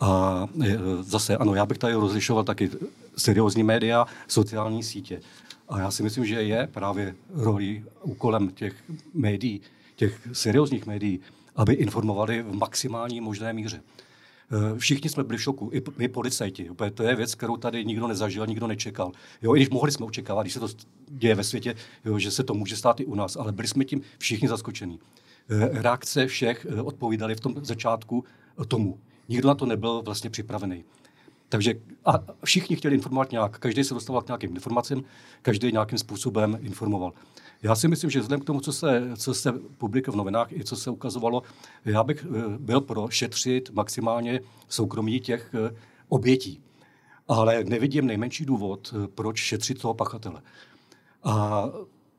A 0.00 0.46
e, 0.64 0.78
zase, 1.00 1.36
ano, 1.36 1.54
já 1.54 1.66
bych 1.66 1.78
tady 1.78 1.94
rozlišoval 1.94 2.44
taky 2.44 2.70
seriózní 3.16 3.62
média, 3.62 4.06
sociální 4.28 4.82
sítě. 4.82 5.20
A 5.70 5.78
já 5.78 5.90
si 5.90 6.02
myslím, 6.02 6.26
že 6.26 6.42
je 6.42 6.68
právě 6.72 7.14
roli 7.34 7.84
úkolem 8.02 8.50
těch 8.50 8.74
médií, 9.14 9.60
těch 9.96 10.28
seriózních 10.32 10.86
médií, 10.86 11.20
aby 11.56 11.74
informovali 11.74 12.42
v 12.42 12.54
maximální 12.54 13.20
možné 13.20 13.52
míře. 13.52 13.82
Eh, 14.52 14.78
všichni 14.78 15.10
jsme 15.10 15.24
byli 15.24 15.38
v 15.38 15.42
šoku, 15.42 15.70
i 15.72 15.82
my 15.96 16.08
policajti. 16.08 16.70
To 16.94 17.02
je 17.02 17.16
věc, 17.16 17.34
kterou 17.34 17.56
tady 17.56 17.84
nikdo 17.84 18.08
nezažil, 18.08 18.46
nikdo 18.46 18.66
nečekal. 18.66 19.12
Jo, 19.42 19.54
I 19.54 19.58
když 19.58 19.70
mohli 19.70 19.92
jsme 19.92 20.06
očekávat, 20.06 20.42
když 20.42 20.52
se 20.52 20.60
to 20.60 20.68
děje 21.08 21.34
ve 21.34 21.44
světě, 21.44 21.74
jo, 22.04 22.18
že 22.18 22.30
se 22.30 22.44
to 22.44 22.54
může 22.54 22.76
stát 22.76 23.00
i 23.00 23.04
u 23.04 23.14
nás, 23.14 23.36
ale 23.36 23.52
byli 23.52 23.68
jsme 23.68 23.84
tím 23.84 24.02
všichni 24.18 24.48
zaskočení. 24.48 24.98
Eh, 25.50 25.82
reakce 25.82 26.26
všech 26.26 26.66
eh, 26.70 26.82
odpovídaly 26.82 27.34
v 27.34 27.40
tom 27.40 27.54
začátku 27.62 28.24
tomu. 28.68 28.98
Nikdo 29.28 29.48
na 29.48 29.54
to 29.54 29.66
nebyl 29.66 30.02
vlastně 30.02 30.30
připravený. 30.30 30.84
Takže 31.50 31.74
a 32.04 32.18
všichni 32.44 32.76
chtěli 32.76 32.94
informovat 32.94 33.30
nějak, 33.30 33.58
každý 33.58 33.84
se 33.84 33.94
dostával 33.94 34.22
k 34.22 34.26
nějakým 34.26 34.50
informacím, 34.50 35.04
každý 35.42 35.72
nějakým 35.72 35.98
způsobem 35.98 36.58
informoval. 36.60 37.12
Já 37.62 37.74
si 37.74 37.88
myslím, 37.88 38.10
že 38.10 38.20
vzhledem 38.20 38.40
k 38.40 38.44
tomu, 38.44 38.60
co 38.60 38.72
se, 38.72 39.10
co 39.16 39.34
se 39.34 39.52
publikuje 39.52 40.12
v 40.12 40.16
novinách 40.16 40.52
i 40.52 40.64
co 40.64 40.76
se 40.76 40.90
ukazovalo, 40.90 41.42
já 41.84 42.04
bych 42.04 42.26
eh, 42.26 42.58
byl 42.58 42.80
pro 42.80 43.08
šetřit 43.08 43.70
maximálně 43.70 44.40
soukromí 44.68 45.20
těch 45.20 45.54
eh, 45.54 45.74
obětí. 46.08 46.62
Ale 47.28 47.64
nevidím 47.64 48.06
nejmenší 48.06 48.44
důvod, 48.44 48.94
eh, 48.94 49.08
proč 49.08 49.38
šetřit 49.38 49.80
toho 49.80 49.94
pachatele. 49.94 50.42
A, 51.24 51.64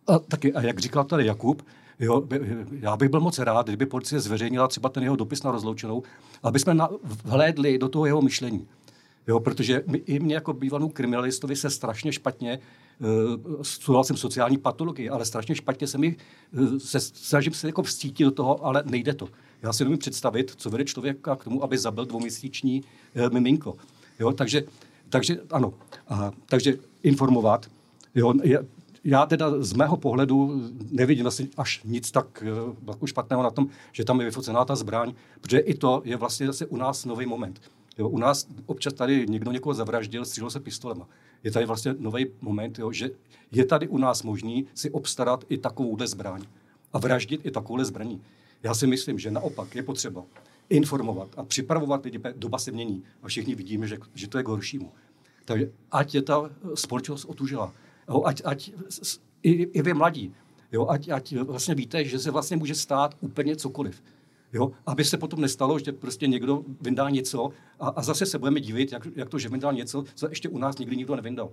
a 0.08 0.20
taky, 0.20 0.54
a 0.54 0.62
jak 0.62 0.80
říkal 0.80 1.04
tady 1.04 1.26
Jakub, 1.26 1.64
Jo, 2.00 2.24
já 2.72 2.98
bych 2.98 3.10
byl 3.10 3.20
moc 3.20 3.40
rád, 3.40 3.68
kdyby 3.68 3.86
policie 3.86 4.20
zveřejnila 4.20 4.68
třeba 4.68 4.90
ten 4.90 5.04
jeho 5.04 5.16
dopis 5.16 5.44
na 5.44 5.52
rozloučenou, 5.52 6.04
aby 6.44 6.60
jsme 6.60 6.74
na, 6.74 6.90
vhlédli 7.04 7.78
do 7.78 7.90
toho 7.90 8.06
jeho 8.06 8.22
myšlení. 8.22 8.68
Jo, 9.28 9.40
protože 9.40 9.84
my, 9.88 9.98
i 9.98 10.20
mě 10.20 10.36
jako 10.36 10.54
bývalou 10.54 10.90
kriminalistovi 10.90 11.56
se 11.56 11.70
strašně 11.70 12.13
špatně, 12.13 12.60
uh, 13.00 13.62
studoval 13.62 14.04
jsem 14.04 14.18
sociální 14.18 14.58
patologii, 14.58 15.10
ale 15.10 15.25
strašně 15.25 15.56
špatně 15.56 15.88
se 15.88 15.98
mi, 15.98 16.16
uh, 16.60 16.78
se, 16.78 17.00
snažím 17.00 17.54
se 17.54 17.68
jako 17.68 17.84
vstítit 17.84 18.25
do 18.25 18.32
toho, 18.32 18.66
ale 18.66 18.84
nejde 18.86 19.13
to. 19.13 19.30
Já 19.62 19.74
si 19.74 19.84
nemůžu 19.84 20.00
představit, 20.00 20.54
co 20.58 20.70
vede 20.70 20.86
člověka 20.86 21.36
k 21.36 21.44
tomu, 21.44 21.63
aby 21.63 21.78
zabil 21.78 22.06
dvouměsíční 22.06 22.84
uh, 23.16 23.34
miminko. 23.34 23.75
Jo, 24.20 24.32
takže, 24.32 24.63
takže 25.10 25.40
ano, 25.51 25.74
a, 26.08 26.32
takže 26.46 26.78
informovat. 27.04 27.72
Jo, 28.16 28.34
je, 28.44 28.66
já 29.04 29.25
teda 29.25 29.63
z 29.63 29.74
mého 29.74 29.98
pohledu 29.98 30.70
nevidím 30.92 31.28
asi 31.28 31.50
až 31.58 31.82
nic 31.84 32.12
tak 32.12 32.44
jako 32.88 33.08
špatného 33.08 33.44
na 33.44 33.51
tom, 33.51 33.68
že 33.92 34.06
tam 34.06 34.20
je 34.20 34.25
vyfocená 34.25 34.66
ta 34.66 34.75
zbraň, 34.75 35.13
protože 35.42 35.58
i 35.58 35.74
to 35.74 36.01
je 36.06 36.18
vlastně 36.18 36.48
zase 36.48 36.66
u 36.66 36.78
nás 36.78 37.06
nový 37.06 37.25
moment. 37.25 37.62
Jo, 38.01 38.10
u 38.10 38.17
nás 38.17 38.48
občas 38.65 38.93
tady 38.93 39.25
někdo 39.29 39.51
někoho 39.51 39.74
zavraždil, 39.74 40.25
střílel 40.25 40.50
se 40.50 40.60
pistolema. 40.60 41.08
Je 41.43 41.51
tady 41.51 41.65
vlastně 41.65 41.96
nový 42.00 42.25
moment, 42.41 42.79
jo, 42.79 42.91
že 42.91 43.10
je 43.51 43.65
tady 43.65 43.88
u 43.88 43.98
nás 43.98 44.24
možný 44.24 44.67
si 44.74 44.91
obstarat 44.91 45.46
i 45.50 45.58
takovouhle 45.58 46.08
zbraň 46.08 46.41
a 46.93 47.00
vraždit 47.00 47.46
i 47.46 47.51
takovouhle 47.51 47.86
zbraní. 47.86 48.22
Já 48.63 48.74
si 48.74 48.88
myslím, 48.88 49.20
že 49.20 49.31
naopak 49.31 49.75
je 49.75 49.84
potřeba 49.84 50.24
informovat 50.70 51.29
a 51.38 51.43
připravovat 51.43 52.05
lidi, 52.05 52.20
doba 52.36 52.58
se 52.58 52.72
mění 52.72 53.03
a 53.24 53.27
všichni 53.27 53.55
vidíme, 53.55 53.88
že, 53.88 53.98
že 54.13 54.27
to 54.27 54.38
je 54.38 54.43
k 54.43 54.48
horšímu. 54.48 54.91
Takže 55.46 55.72
ať 55.91 56.15
je 56.15 56.22
ta 56.22 56.50
společnost 56.75 57.25
otužila, 57.25 57.74
jo, 58.10 58.24
ať, 58.25 58.41
ať 58.46 58.72
i, 59.43 59.51
i 59.51 59.81
vy 59.81 59.93
mladí, 59.93 60.34
jo, 60.72 60.88
ať, 60.89 61.10
ať 61.10 61.36
vlastně 61.36 61.75
víte, 61.75 62.05
že 62.05 62.20
se 62.20 62.31
vlastně 62.31 62.58
může 62.58 62.75
stát 62.75 63.15
úplně 63.22 63.55
cokoliv. 63.55 64.03
Jo? 64.53 64.72
Aby 64.86 65.05
se 65.05 65.17
potom 65.17 65.41
nestalo, 65.41 65.79
že 65.79 65.91
prostě 65.91 66.27
někdo 66.27 66.63
vyndá 66.81 67.10
něco 67.10 67.50
a, 67.79 67.88
a 67.88 68.01
zase 68.01 68.25
se 68.25 68.39
budeme 68.39 68.60
divit, 68.60 68.91
jak, 68.91 69.08
jak 69.15 69.29
to, 69.29 69.39
že 69.39 69.50
vyndal 69.50 69.74
něco, 69.74 70.03
co 70.15 70.29
ještě 70.29 70.50
u 70.50 70.58
nás 70.58 70.77
nikdy 70.77 70.96
nikdo 70.96 71.15
nevyndal. 71.15 71.50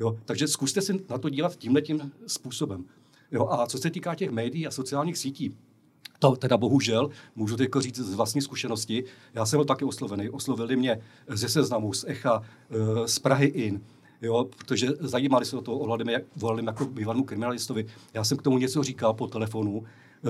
Jo? 0.00 0.18
Takže 0.24 0.48
zkuste 0.48 0.80
si 0.80 1.04
na 1.10 1.18
to 1.18 1.28
dívat 1.28 1.56
tímhle 1.56 1.82
tím 1.82 2.12
způsobem. 2.26 2.84
Jo? 3.32 3.48
A 3.50 3.66
co 3.66 3.78
se 3.78 3.90
týká 3.90 4.14
těch 4.14 4.30
médií 4.30 4.66
a 4.66 4.70
sociálních 4.70 5.18
sítí, 5.18 5.54
to 6.18 6.36
teda 6.36 6.56
bohužel, 6.56 7.10
můžu 7.36 7.56
teď 7.56 7.70
říct 7.78 7.98
z 7.98 8.14
vlastní 8.14 8.42
zkušenosti, 8.42 9.04
já 9.34 9.46
jsem 9.46 9.58
byl 9.58 9.64
taky 9.64 9.84
oslovený. 9.84 10.30
Oslovili 10.30 10.76
mě 10.76 11.00
ze 11.28 11.48
seznamu, 11.48 11.92
z 11.92 12.04
Echa, 12.08 12.42
eh, 12.70 13.08
z 13.08 13.18
Prahy 13.18 13.46
In, 13.46 13.80
jo, 14.22 14.46
protože 14.58 14.88
zajímali 15.00 15.44
se 15.44 15.56
o 15.56 15.60
to, 15.60 15.78
ohledem, 15.78 16.08
jak 16.08 16.22
volali 16.36 16.64
jako 16.66 16.84
bývalému 16.84 17.24
kriminalistovi. 17.24 17.86
Já 18.14 18.24
jsem 18.24 18.38
k 18.38 18.42
tomu 18.42 18.58
něco 18.58 18.82
říkal 18.82 19.14
po 19.14 19.26
telefonu, 19.26 19.84
eh, 20.24 20.28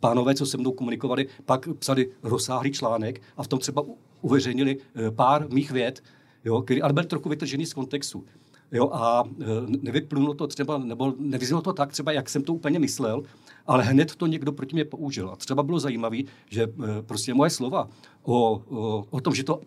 pánové, 0.00 0.34
co 0.34 0.46
se 0.46 0.56
mnou 0.56 0.72
komunikovali, 0.72 1.26
pak 1.44 1.68
psali 1.78 2.10
rozsáhlý 2.22 2.72
článek 2.72 3.22
a 3.36 3.42
v 3.42 3.48
tom 3.48 3.58
třeba 3.58 3.82
uveřejnili 4.20 4.78
eh, 4.78 5.10
pár 5.10 5.50
mých 5.52 5.70
věd, 5.70 6.02
jo, 6.44 6.62
který 6.62 6.82
ale 6.82 6.92
byl 6.92 7.04
trochu 7.04 7.28
vytržený 7.28 7.66
z 7.66 7.74
kontextu. 7.74 8.24
Jo, 8.72 8.90
a 8.92 9.24
eh, 9.40 9.44
nevyplunulo 9.66 10.34
to 10.34 10.46
třeba, 10.46 10.78
nebo 10.78 11.14
nevyznělo 11.18 11.62
to 11.62 11.72
tak 11.72 11.92
třeba, 11.92 12.12
jak 12.12 12.28
jsem 12.28 12.42
to 12.42 12.54
úplně 12.54 12.78
myslel, 12.78 13.22
ale 13.66 13.84
hned 13.84 14.14
to 14.14 14.26
někdo 14.26 14.52
proti 14.52 14.76
mě 14.76 14.84
použil. 14.84 15.30
A 15.30 15.36
třeba 15.36 15.62
bylo 15.62 15.80
zajímavé, 15.80 16.18
že 16.50 16.62
eh, 16.62 17.02
prostě 17.02 17.34
moje 17.34 17.50
slova 17.50 17.88
o, 18.22 18.62
o, 18.68 19.04
o 19.10 19.20
tom, 19.20 19.34
že 19.34 19.44
to 19.44 19.60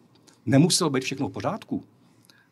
nemuselo 0.45 0.89
být 0.89 1.03
všechno 1.03 1.27
v 1.27 1.31
pořádku. 1.31 1.83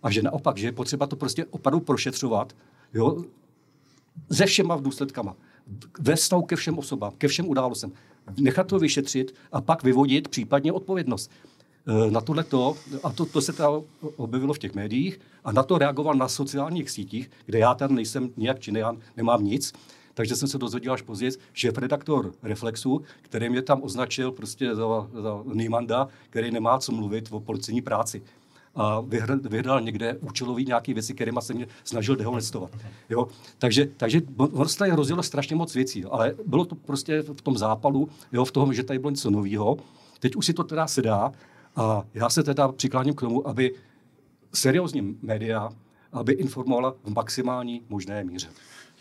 A 0.04 0.12
že 0.12 0.22
naopak, 0.22 0.58
že 0.58 0.68
je 0.68 0.72
potřeba 0.72 1.08
to 1.08 1.16
prostě 1.16 1.46
opravdu 1.46 1.80
prošetřovat, 1.80 2.56
jo, 2.94 3.24
se 4.32 4.46
všema 4.46 4.76
důsledkama. 4.76 5.36
Ve 6.00 6.16
vztahu 6.16 6.42
ke 6.42 6.56
všem 6.56 6.80
osobám, 6.80 7.12
ke 7.18 7.28
všem 7.28 7.50
událostem. 7.50 7.92
Nechat 8.38 8.68
to 8.68 8.80
vyšetřit 8.80 9.36
a 9.52 9.62
pak 9.62 9.84
vyvodit 9.84 10.28
případně 10.28 10.72
odpovědnost. 10.72 11.32
E, 11.88 12.12
na 12.12 12.22
tohle 12.22 12.44
to, 12.44 12.76
a 13.04 13.12
to, 13.12 13.26
to 13.26 13.42
se 13.42 13.54
teda 13.54 13.70
objevilo 14.16 14.54
v 14.54 14.60
těch 14.60 14.76
médiích, 14.76 15.20
a 15.44 15.52
na 15.52 15.64
to 15.64 15.78
reagoval 15.78 16.16
na 16.16 16.28
sociálních 16.28 16.90
sítích, 16.90 17.32
kde 17.46 17.60
já 17.60 17.74
tam 17.74 17.96
nejsem 17.96 18.30
nijak 18.38 18.60
činný, 18.60 18.80
já 18.80 18.96
nemám 19.18 19.44
nic, 19.44 19.74
takže 20.14 20.36
jsem 20.36 20.48
se 20.48 20.58
dozvěděl 20.58 20.94
až 20.94 21.02
později, 21.02 21.32
že 21.54 21.72
redaktor 21.78 22.34
Reflexu, 22.44 23.02
který 23.22 23.50
mě 23.50 23.62
tam 23.62 23.84
označil 23.84 24.32
prostě 24.32 24.76
za, 24.76 24.84
za 25.22 25.44
Nýmanda, 25.54 26.08
který 26.30 26.52
nemá 26.52 26.80
co 26.80 26.92
mluvit 26.92 27.28
o 27.32 27.40
policijní 27.40 27.82
práci 27.82 28.22
a 28.76 29.80
někde 29.80 30.18
účelový 30.18 30.66
nějaký 30.66 30.94
věci, 30.94 31.14
kterými 31.14 31.40
se 31.42 31.54
mě 31.54 31.68
snažil 31.84 32.16
dehonestovat. 32.16 32.72
Jo? 33.10 33.28
Takže, 33.58 33.90
takže 33.98 34.22
tady 34.78 34.92
rozjelo 34.92 35.24
strašně 35.24 35.56
moc 35.56 35.76
věcí, 35.76 36.06
ale 36.06 36.36
bylo 36.46 36.66
to 36.66 36.76
prostě 36.76 37.22
v 37.22 37.42
tom 37.42 37.58
zápalu, 37.58 38.10
jo, 38.32 38.46
v 38.46 38.52
tom, 38.52 38.74
že 38.74 38.84
tady 38.84 39.00
bylo 39.00 39.10
něco 39.10 39.30
nového. 39.30 39.78
Teď 40.20 40.36
už 40.36 40.46
si 40.46 40.54
to 40.54 40.64
teda 40.64 40.88
sedá 40.88 41.32
a 41.76 42.04
já 42.14 42.30
se 42.30 42.44
teda 42.44 42.68
přikláním 42.72 43.14
k 43.14 43.22
tomu, 43.22 43.48
aby 43.48 43.76
seriózní 44.54 45.18
média, 45.22 45.70
aby 46.12 46.34
informovala 46.34 46.96
v 47.04 47.14
maximální 47.14 47.82
možné 47.90 48.24
míře. 48.24 48.48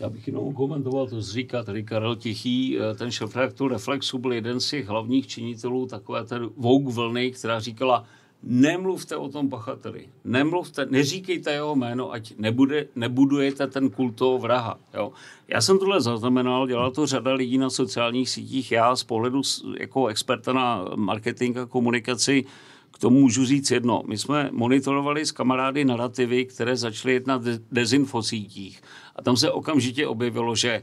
Já 0.00 0.08
bych 0.08 0.26
jenom 0.26 0.54
komentoval 0.54 1.06
to, 1.06 1.22
co 1.22 1.32
říká 1.32 1.62
tady 1.62 1.82
Karel 1.82 2.16
Tichý. 2.16 2.78
Ten 2.98 3.10
šéf 3.10 3.36
Reflexu 3.70 4.18
byl 4.18 4.32
jeden 4.32 4.60
z 4.60 4.70
těch 4.70 4.88
hlavních 4.88 5.26
činitelů 5.26 5.86
takové 5.86 6.24
té 6.24 6.38
Vogue 6.56 6.94
vlny, 6.94 7.30
která 7.30 7.60
říkala, 7.60 8.04
nemluvte 8.42 9.16
o 9.16 9.28
tom 9.28 9.50
pachateli, 9.50 10.08
nemluvte, 10.24 10.86
neříkejte 10.90 11.52
jeho 11.52 11.76
jméno, 11.76 12.12
ať 12.12 12.32
nebude, 12.38 12.86
nebudujete 12.96 13.66
ten 13.66 13.90
kult 13.90 14.16
toho 14.16 14.38
vraha. 14.38 14.78
Jo. 14.94 15.12
Já 15.48 15.60
jsem 15.60 15.78
tohle 15.78 16.00
zaznamenal, 16.00 16.66
dělala 16.66 16.90
to 16.90 17.06
řada 17.06 17.32
lidí 17.32 17.58
na 17.58 17.70
sociálních 17.70 18.30
sítích, 18.30 18.72
já 18.72 18.96
z 18.96 19.04
pohledu 19.04 19.42
jako 19.78 20.06
experta 20.06 20.52
na 20.52 20.84
marketing 20.96 21.58
a 21.58 21.66
komunikaci 21.66 22.44
k 22.90 22.98
tomu 22.98 23.20
můžu 23.20 23.44
říct 23.44 23.70
jedno. 23.70 24.02
My 24.06 24.18
jsme 24.18 24.48
monitorovali 24.52 25.26
s 25.26 25.32
kamarády 25.32 25.84
narrativy, 25.84 26.44
které 26.44 26.76
začaly 26.76 27.14
jet 27.14 27.26
na 27.26 27.42
dezinfosítích. 27.72 28.82
A 29.16 29.22
tam 29.22 29.36
se 29.36 29.50
okamžitě 29.50 30.06
objevilo, 30.06 30.56
že 30.56 30.82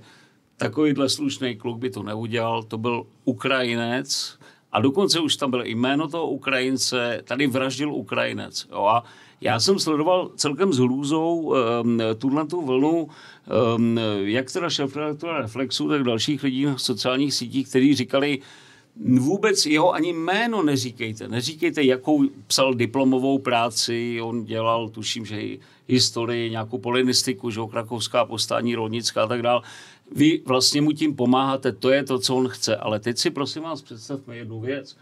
takovýhle 0.58 1.10
slušný 1.10 1.56
kluk 1.56 1.80
by 1.80 1.90
to 1.90 2.04
neudělal. 2.04 2.64
To 2.64 2.78
byl 2.78 3.06
Ukrajinec, 3.26 4.37
a 4.78 4.80
dokonce 4.80 5.20
už 5.20 5.36
tam 5.36 5.52
bylo 5.52 5.64
jméno 5.64 6.08
toho 6.08 6.30
Ukrajince, 6.30 7.22
tady 7.24 7.48
vraždil 7.48 7.94
Ukrajinec. 7.94 8.68
Jo? 8.72 8.86
A 8.86 9.04
já 9.42 9.60
jsem 9.60 9.80
sledoval 9.80 10.32
celkem 10.36 10.74
s 10.74 10.78
hlůzou 10.78 11.36
um, 11.38 12.00
tuhle 12.18 12.48
tu 12.48 12.62
vlnu, 12.62 13.08
um, 13.76 14.00
jak 14.24 14.52
teda 14.52 14.70
šéf 14.70 14.98
Reflexu, 15.42 15.90
tak 15.90 16.04
dalších 16.04 16.44
lidí 16.44 16.66
na 16.66 16.78
sociálních 16.78 17.34
sítích, 17.34 17.70
kteří 17.70 17.96
říkali, 17.96 18.40
vůbec 19.06 19.66
jeho 19.66 19.94
ani 19.94 20.14
jméno 20.14 20.64
neříkejte. 20.64 21.28
Neříkejte, 21.28 21.84
jakou 21.84 22.24
psal 22.48 22.74
diplomovou 22.74 23.38
práci, 23.38 24.22
on 24.22 24.46
dělal, 24.46 24.90
tuším, 24.90 25.26
že 25.26 25.42
i 25.42 25.60
historii, 25.88 26.50
nějakou 26.50 26.78
polinistiku, 26.78 27.50
že 27.50 27.62
krakovská 27.72 28.26
postání, 28.26 28.76
rolnická 28.76 29.24
a 29.24 29.28
tak 29.28 29.42
dále 29.42 29.62
vy 30.16 30.42
vlastně 30.46 30.82
mu 30.82 30.92
tím 30.92 31.16
pomáháte, 31.16 31.72
to 31.72 31.90
je 31.90 32.04
to, 32.04 32.20
co 32.20 32.36
on 32.36 32.48
chce. 32.48 32.78
Ale 32.78 33.00
teď 33.00 33.18
si 33.18 33.30
prosím 33.30 33.64
vás 33.64 33.82
představme 33.82 34.38
jednu 34.38 34.60
věc. 34.60 34.98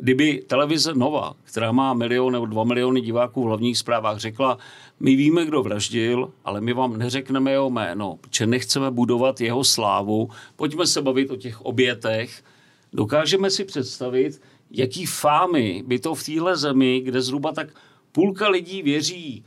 Kdyby 0.00 0.44
televize 0.46 0.94
Nova, 0.94 1.34
která 1.44 1.72
má 1.72 1.94
milion 1.94 2.32
nebo 2.32 2.46
dva 2.46 2.64
miliony 2.64 3.00
diváků 3.00 3.42
v 3.42 3.46
hlavních 3.46 3.78
zprávách, 3.78 4.18
řekla, 4.18 4.58
my 5.00 5.16
víme, 5.16 5.46
kdo 5.46 5.62
vraždil, 5.62 6.32
ale 6.44 6.60
my 6.60 6.72
vám 6.72 6.96
neřekneme 6.96 7.50
jeho 7.50 7.70
jméno, 7.70 8.18
protože 8.20 8.46
nechceme 8.46 8.90
budovat 8.90 9.40
jeho 9.40 9.64
slávu, 9.64 10.30
pojďme 10.56 10.86
se 10.86 11.02
bavit 11.02 11.30
o 11.30 11.36
těch 11.36 11.60
obětech, 11.60 12.44
dokážeme 12.92 13.50
si 13.50 13.64
představit, 13.64 14.40
jaký 14.70 15.06
fámy 15.06 15.84
by 15.86 15.98
to 15.98 16.14
v 16.14 16.24
téhle 16.24 16.56
zemi, 16.56 17.00
kde 17.00 17.22
zhruba 17.22 17.52
tak 17.52 17.68
půlka 18.12 18.48
lidí 18.48 18.82
věří 18.82 19.44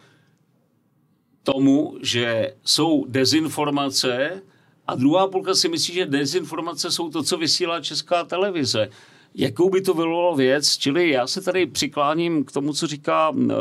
tomu, 1.44 1.98
že 2.02 2.54
jsou 2.64 3.06
dezinformace, 3.08 4.42
a 4.88 4.96
druhá 4.96 5.28
půlka 5.28 5.56
si 5.56 5.70
myslí, 5.70 5.94
že 5.94 6.06
dezinformace 6.06 6.92
jsou 6.92 7.10
to, 7.10 7.24
co 7.24 7.38
vysílá 7.38 7.82
česká 7.82 8.24
televize. 8.24 8.90
Jakou 9.36 9.70
by 9.70 9.82
to 9.82 9.94
vyvolalo 9.94 10.36
věc? 10.36 10.78
Čili 10.78 11.10
já 11.10 11.28
se 11.28 11.42
tady 11.42 11.66
přikláním 11.66 12.44
k 12.44 12.52
tomu, 12.52 12.74
co 12.74 12.88
říká 12.88 13.30
um, 13.30 13.52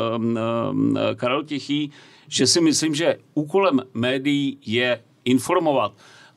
um, 0.71 0.97
Karel 1.15 1.43
Tichý, 1.43 1.91
že 2.27 2.47
si 2.47 2.61
myslím, 2.61 2.95
že 2.95 3.17
úkolem 3.33 3.81
médií 3.93 4.57
je 4.65 5.01
informovat. 5.25 5.93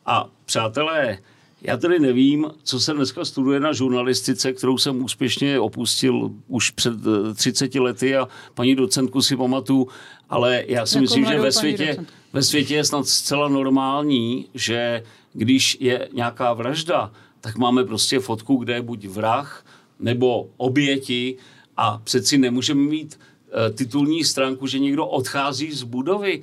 A 0.06 0.30
přátelé, 0.44 1.18
já 1.62 1.76
tedy 1.76 1.98
nevím, 1.98 2.50
co 2.62 2.80
se 2.80 2.92
dneska 2.94 3.24
studuje 3.24 3.60
na 3.60 3.72
žurnalistice, 3.72 4.52
kterou 4.52 4.78
jsem 4.78 5.04
úspěšně 5.04 5.60
opustil 5.60 6.30
už 6.48 6.70
před 6.70 6.94
30 7.34 7.74
lety 7.74 8.16
a 8.16 8.28
paní 8.54 8.74
docentku 8.74 9.22
si 9.22 9.36
pamatuju, 9.36 9.88
ale 10.30 10.64
já 10.66 10.86
si 10.86 10.96
jako 10.96 11.02
myslím, 11.02 11.24
že 11.24 11.40
ve 11.40 11.52
světě, 11.52 11.86
docent 11.86 12.08
ve 12.34 12.42
světě 12.42 12.74
je 12.74 12.84
snad 12.84 13.08
zcela 13.08 13.48
normální, 13.48 14.48
že 14.54 15.02
když 15.32 15.76
je 15.80 16.08
nějaká 16.12 16.52
vražda, 16.52 17.12
tak 17.40 17.56
máme 17.56 17.84
prostě 17.84 18.20
fotku, 18.20 18.56
kde 18.56 18.74
je 18.74 18.82
buď 18.82 19.06
vrah 19.06 19.66
nebo 19.98 20.50
oběti 20.56 21.36
a 21.76 21.98
přeci 22.04 22.38
nemůžeme 22.38 22.80
mít 22.80 23.18
e, 23.18 23.70
titulní 23.70 24.24
stránku, 24.24 24.66
že 24.66 24.78
někdo 24.78 25.06
odchází 25.06 25.72
z 25.72 25.82
budovy. 25.82 26.42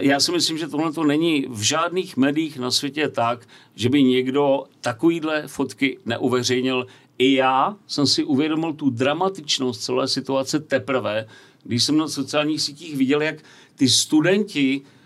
Já 0.00 0.20
si 0.20 0.32
myslím, 0.32 0.58
že 0.58 0.68
tohle 0.68 0.92
to 0.92 1.04
není 1.04 1.46
v 1.48 1.62
žádných 1.62 2.16
médiích 2.16 2.58
na 2.58 2.70
světě 2.70 3.08
tak, 3.08 3.48
že 3.74 3.88
by 3.88 4.02
někdo 4.02 4.64
takovýhle 4.80 5.48
fotky 5.48 5.98
neuveřejnil. 6.06 6.86
I 7.18 7.32
já 7.34 7.76
jsem 7.86 8.06
si 8.06 8.24
uvědomil 8.24 8.72
tu 8.72 8.90
dramatičnost 8.90 9.82
celé 9.82 10.08
situace 10.08 10.60
teprve, 10.60 11.26
když 11.64 11.84
jsem 11.84 11.96
na 11.96 12.08
sociálních 12.08 12.62
sítích 12.62 12.96
viděl, 12.96 13.22
jak 13.22 13.36
ty 13.74 13.88
studenti 13.88 14.82
Eh, 14.82 14.97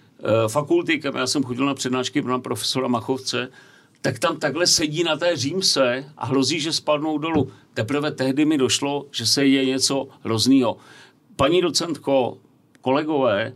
fakulty, 0.49 0.99
kam 0.99 1.17
já 1.17 1.27
jsem 1.27 1.43
chodil 1.43 1.67
na 1.67 1.75
přednášky 1.75 2.23
pro 2.23 2.41
profesora 2.41 2.89
Machovce, 2.89 3.51
tak 4.01 4.19
tam 4.19 4.37
takhle 4.37 4.67
sedí 4.67 5.05
na 5.05 5.17
té 5.17 5.37
římse 5.37 6.05
a 6.17 6.27
hrozí, 6.27 6.61
že 6.61 6.73
spadnou 6.73 7.19
dolů. 7.19 7.53
Teprve 7.75 8.11
tehdy 8.11 8.45
mi 8.45 8.59
došlo, 8.59 9.07
že 9.11 9.27
se 9.27 9.47
je 9.47 9.65
něco 9.65 10.09
hroznýho. 10.23 10.77
Paní 11.37 11.61
docentko, 11.61 12.39
kolegové, 12.81 13.53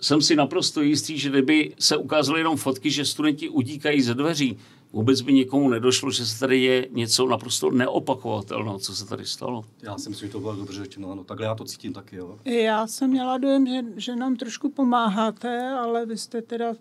jsem 0.00 0.22
si 0.22 0.36
naprosto 0.36 0.82
jistý, 0.82 1.18
že 1.18 1.28
kdyby 1.28 1.74
se 1.78 1.96
ukázaly 1.96 2.40
jenom 2.40 2.56
fotky, 2.56 2.90
že 2.90 3.04
studenti 3.04 3.48
udíkají 3.48 4.02
ze 4.02 4.14
dveří, 4.14 4.58
vůbec 4.92 5.20
by 5.20 5.32
někomu 5.32 5.68
nedošlo, 5.68 6.10
že 6.10 6.26
se 6.26 6.38
tady 6.38 6.62
je 6.62 6.88
něco 6.90 7.26
naprosto 7.26 7.70
neopakovatelného, 7.70 8.78
co 8.78 8.96
se 8.96 9.06
tady 9.06 9.26
stalo. 9.26 9.64
Já 9.82 9.98
si 9.98 10.08
myslím, 10.08 10.28
že 10.28 10.32
to 10.32 10.40
bylo 10.40 10.56
dobře 10.56 10.82
řečeno, 10.82 11.12
ano, 11.12 11.24
takhle 11.24 11.46
já 11.46 11.54
to 11.54 11.64
cítím 11.64 11.92
taky. 11.92 12.16
Jo. 12.16 12.38
Já 12.44 12.86
jsem 12.86 13.10
měla 13.10 13.38
dojem, 13.38 13.66
že, 13.66 13.82
že 13.96 14.16
nám 14.16 14.36
trošku 14.36 14.70
pomáháte, 14.70 15.68
ale 15.68 16.06
vy 16.06 16.18
jste 16.18 16.42
teda 16.42 16.74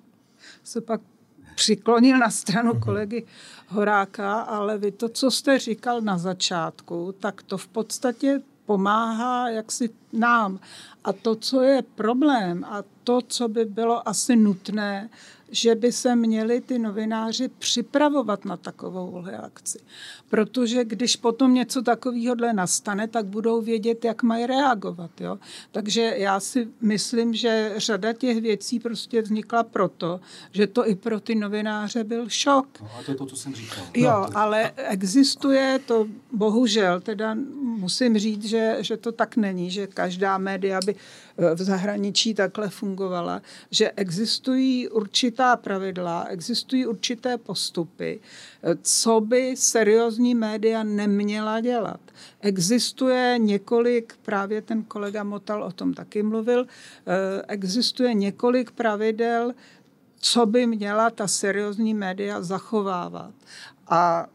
se 0.63 0.81
pak 0.81 1.01
přiklonil 1.55 2.17
na 2.17 2.29
stranu 2.29 2.79
kolegy 2.79 3.25
Horáka, 3.67 4.41
ale 4.41 4.77
vy 4.77 4.91
to, 4.91 5.09
co 5.09 5.31
jste 5.31 5.59
říkal 5.59 6.01
na 6.01 6.17
začátku, 6.17 7.15
tak 7.19 7.43
to 7.43 7.57
v 7.57 7.67
podstatě 7.67 8.41
pomáhá 8.65 9.49
jaksi 9.49 9.89
nám. 10.13 10.59
A 11.03 11.13
to, 11.13 11.35
co 11.35 11.61
je 11.61 11.81
problém 11.81 12.63
a 12.63 12.83
to, 13.03 13.21
co 13.27 13.47
by 13.47 13.65
bylo 13.65 14.07
asi 14.07 14.35
nutné, 14.35 15.09
že 15.51 15.75
by 15.75 15.91
se 15.91 16.15
měli 16.15 16.61
ty 16.61 16.79
novináři 16.79 17.47
připravovat 17.47 18.45
na 18.45 18.57
takovou 18.57 19.23
akci. 19.43 19.79
Protože 20.29 20.85
když 20.85 21.15
potom 21.15 21.53
něco 21.53 21.81
takového 21.81 22.35
nastane, 22.53 23.07
tak 23.07 23.25
budou 23.25 23.61
vědět, 23.61 24.05
jak 24.05 24.23
mají 24.23 24.45
reagovat. 24.45 25.21
Jo? 25.21 25.39
Takže 25.71 26.13
já 26.17 26.39
si 26.39 26.67
myslím, 26.81 27.33
že 27.33 27.73
řada 27.77 28.13
těch 28.13 28.41
věcí 28.41 28.79
prostě 28.79 29.21
vznikla 29.21 29.63
proto, 29.63 30.19
že 30.51 30.67
to 30.67 30.87
i 30.87 30.95
pro 30.95 31.19
ty 31.19 31.35
novináře 31.35 32.03
byl 32.03 32.29
šok. 32.29 32.67
No, 32.81 32.89
a 32.99 33.03
to 33.03 33.11
je 33.11 33.17
to, 33.17 33.25
co 33.25 33.35
jsem 33.35 33.55
říkal. 33.55 33.83
Jo, 33.95 34.09
no. 34.09 34.37
ale 34.37 34.71
existuje 34.75 35.79
to, 35.85 36.07
bohužel, 36.31 37.01
teda 37.01 37.37
musím 37.61 38.17
říct, 38.17 38.45
že, 38.45 38.77
že 38.79 38.97
to 38.97 39.11
tak 39.11 39.37
není, 39.37 39.71
že 39.71 39.87
každá 39.87 40.37
média 40.37 40.79
by 40.85 40.95
v 41.55 41.63
zahraničí 41.63 42.33
takhle 42.33 42.69
fungovala, 42.69 43.41
že 43.71 43.91
existují 43.95 44.89
určitá 44.89 45.55
pravidla, 45.55 46.25
existují 46.29 46.85
určité 46.85 47.37
postupy, 47.37 48.19
co 48.81 49.21
by 49.21 49.55
seriózní 49.57 50.35
média 50.35 50.83
neměla 50.83 51.59
dělat. 51.59 51.99
Existuje 52.41 53.35
několik, 53.37 54.13
právě 54.21 54.61
ten 54.61 54.83
kolega 54.83 55.23
Motal 55.23 55.63
o 55.63 55.71
tom 55.71 55.93
taky 55.93 56.23
mluvil, 56.23 56.65
eh, 56.65 57.41
existuje 57.47 58.13
několik 58.13 58.71
pravidel, 58.71 59.53
co 60.19 60.45
by 60.45 60.67
měla 60.67 61.09
ta 61.09 61.27
seriózní 61.27 61.93
média 61.93 62.41
zachovávat. 62.41 63.33
A 63.87 64.27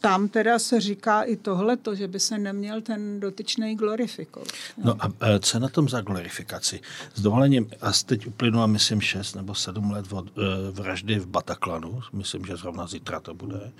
tam 0.00 0.28
teda 0.28 0.58
se 0.58 0.80
říká 0.80 1.22
i 1.22 1.36
tohleto, 1.36 1.94
že 1.94 2.08
by 2.08 2.20
se 2.20 2.38
neměl 2.38 2.80
ten 2.80 3.20
dotyčný 3.20 3.76
glorifikovat. 3.76 4.48
No 4.84 4.96
a 5.00 5.12
e, 5.20 5.40
co 5.40 5.58
na 5.58 5.68
tom 5.68 5.88
za 5.88 6.00
glorifikaci? 6.00 6.80
S 7.14 7.20
dovolením, 7.20 7.70
a 7.80 7.92
teď 8.06 8.26
uplynulo, 8.26 8.68
myslím, 8.68 9.00
6 9.00 9.34
nebo 9.34 9.54
7 9.54 9.90
let 9.90 10.12
od 10.12 10.26
e, 10.26 10.30
vraždy 10.70 11.18
v 11.18 11.26
Bataklanu, 11.26 12.00
myslím, 12.12 12.44
že 12.44 12.56
zrovna 12.56 12.86
zítra 12.86 13.20
to 13.20 13.34
bude. 13.34 13.70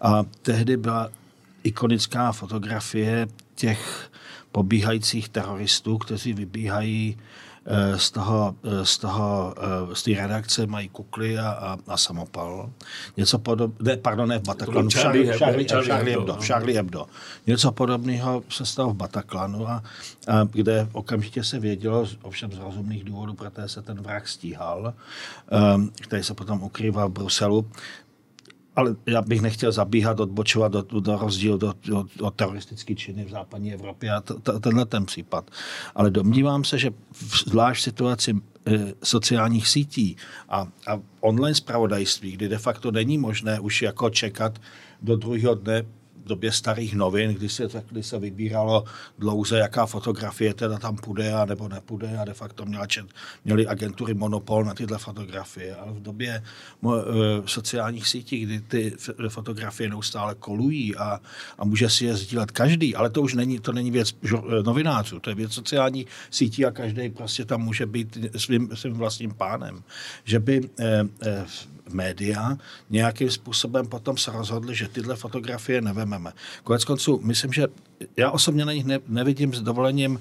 A 0.00 0.24
tehdy 0.42 0.76
byla 0.76 1.10
ikonická 1.62 2.32
fotografie 2.32 3.28
těch 3.54 4.10
pobíhajících 4.52 5.28
teroristů, 5.28 5.98
kteří 5.98 6.32
vybíhají 6.32 7.18
z 7.96 8.10
toho, 8.10 8.54
eh, 8.64 8.86
z 8.86 8.98
toho, 8.98 9.54
eh, 9.56 9.94
z 9.96 10.02
té 10.02 10.10
redakce 10.10 10.66
mají 10.66 10.88
kukly 10.88 11.38
a, 11.38 11.48
a, 11.48 11.78
a 11.88 11.96
samopal. 11.96 12.70
Něco 13.16 13.38
podobného, 13.38 13.98
pardon, 14.02 14.28
ne 14.28 14.38
v 14.38 14.42
Bataklanu, 14.42 14.88
v 14.88 14.94
Charlie, 14.94 15.38
Charlie, 15.38 15.68
Charlie, 15.68 15.88
Charlie, 15.88 16.16
Hebdo, 16.16 16.38
Charlie 16.46 16.76
Hebdo. 16.76 17.06
Něco 17.46 17.72
podobného 17.72 18.42
se 18.48 18.66
stalo 18.66 18.90
v 18.90 18.96
Bataklanu, 18.96 19.68
a, 19.68 19.82
a 20.28 20.44
kde 20.50 20.88
okamžitě 20.92 21.44
se 21.44 21.58
vědělo, 21.58 22.06
ovšem 22.22 22.52
z 22.52 22.58
rozumných 22.58 23.04
důvodů, 23.04 23.34
protože 23.34 23.68
se 23.68 23.82
ten 23.82 24.02
vrah 24.02 24.28
stíhal, 24.28 24.94
um, 25.74 25.90
který 26.00 26.22
se 26.22 26.34
potom 26.34 26.62
ukrýval 26.62 27.08
v 27.08 27.12
Bruselu, 27.12 27.66
ale 28.76 28.96
já 29.06 29.22
bych 29.22 29.40
nechtěl 29.40 29.72
zabíhat, 29.72 30.20
odbočovat 30.20 30.72
do, 30.72 31.00
do 31.00 31.18
rozdíl 31.18 31.58
do, 31.58 31.74
do, 31.86 32.04
do 32.16 32.30
teroristické 32.30 32.94
činy 32.94 33.24
v 33.24 33.30
západní 33.30 33.74
Evropě 33.74 34.10
a 34.10 34.20
to, 34.20 34.40
to, 34.40 34.60
tenhle 34.60 34.86
ten 34.86 35.06
případ. 35.06 35.50
Ale 35.94 36.10
domnívám 36.10 36.64
se, 36.64 36.78
že 36.78 36.90
zvlášť 37.46 37.80
v 37.80 37.84
situaci 37.84 38.34
e, 38.66 38.94
sociálních 39.02 39.68
sítí 39.68 40.16
a, 40.48 40.68
a 40.86 41.00
online 41.20 41.54
spravodajství, 41.54 42.32
kdy 42.32 42.48
de 42.48 42.58
facto 42.58 42.90
není 42.90 43.18
možné 43.18 43.60
už 43.60 43.82
jako 43.82 44.10
čekat 44.10 44.58
do 45.02 45.16
druhého 45.16 45.54
dne 45.54 45.82
době 46.24 46.52
starých 46.52 46.94
novin, 46.94 47.34
kdy 47.34 47.48
se, 47.48 47.68
kdy 47.90 48.02
se 48.02 48.18
vybíralo 48.18 48.84
dlouze, 49.18 49.58
jaká 49.58 49.86
fotografie 49.86 50.54
teda 50.54 50.78
tam 50.78 50.96
půjde 50.96 51.32
a 51.32 51.44
nebo 51.44 51.68
nepůjde 51.68 52.18
a 52.18 52.24
de 52.24 52.34
facto 52.34 52.64
měla 52.64 52.86
čet, 52.86 53.06
měly 53.44 53.66
agentury 53.66 54.14
monopol 54.14 54.64
na 54.64 54.74
tyhle 54.74 54.98
fotografie. 54.98 55.76
Ale 55.76 55.92
v 55.92 56.02
době 56.02 56.42
mo, 56.82 56.96
e, 56.96 57.02
sociálních 57.46 58.08
sítí, 58.08 58.40
kdy 58.40 58.60
ty 58.60 58.92
fotografie 59.28 59.90
neustále 59.90 60.34
kolují 60.34 60.96
a, 60.96 61.20
a 61.58 61.64
může 61.64 61.90
si 61.90 62.04
je 62.04 62.16
sdílet 62.16 62.50
každý, 62.50 62.94
ale 62.96 63.10
to 63.10 63.22
už 63.22 63.34
není, 63.34 63.58
to 63.60 63.72
není 63.72 63.90
věc 63.90 64.16
žur, 64.22 64.44
e, 64.60 64.62
novinářů, 64.62 65.20
to 65.20 65.30
je 65.30 65.36
věc 65.36 65.52
sociálních 65.52 66.06
sítí 66.30 66.64
a 66.64 66.70
každý 66.70 67.10
prostě 67.10 67.44
tam 67.44 67.62
může 67.62 67.86
být 67.86 68.18
svým, 68.36 68.70
svým 68.74 68.94
vlastním 68.94 69.34
pánem. 69.34 69.82
Že 70.24 70.38
by 70.38 70.70
e, 70.78 70.84
e, 71.22 71.44
média 71.92 72.58
nějakým 72.90 73.30
způsobem 73.30 73.86
potom 73.86 74.16
se 74.16 74.30
rozhodli, 74.30 74.74
že 74.74 74.88
tyhle 74.88 75.16
fotografie 75.16 75.80
nevememe. 76.14 76.32
Konec 76.64 76.84
konců, 76.84 77.20
myslím, 77.22 77.52
že 77.52 77.66
já 78.16 78.30
osobně 78.30 78.64
na 78.64 78.72
nich 78.72 78.84
ne, 78.84 78.98
nevidím 79.08 79.54
s 79.54 79.60
dovolením 79.60 80.20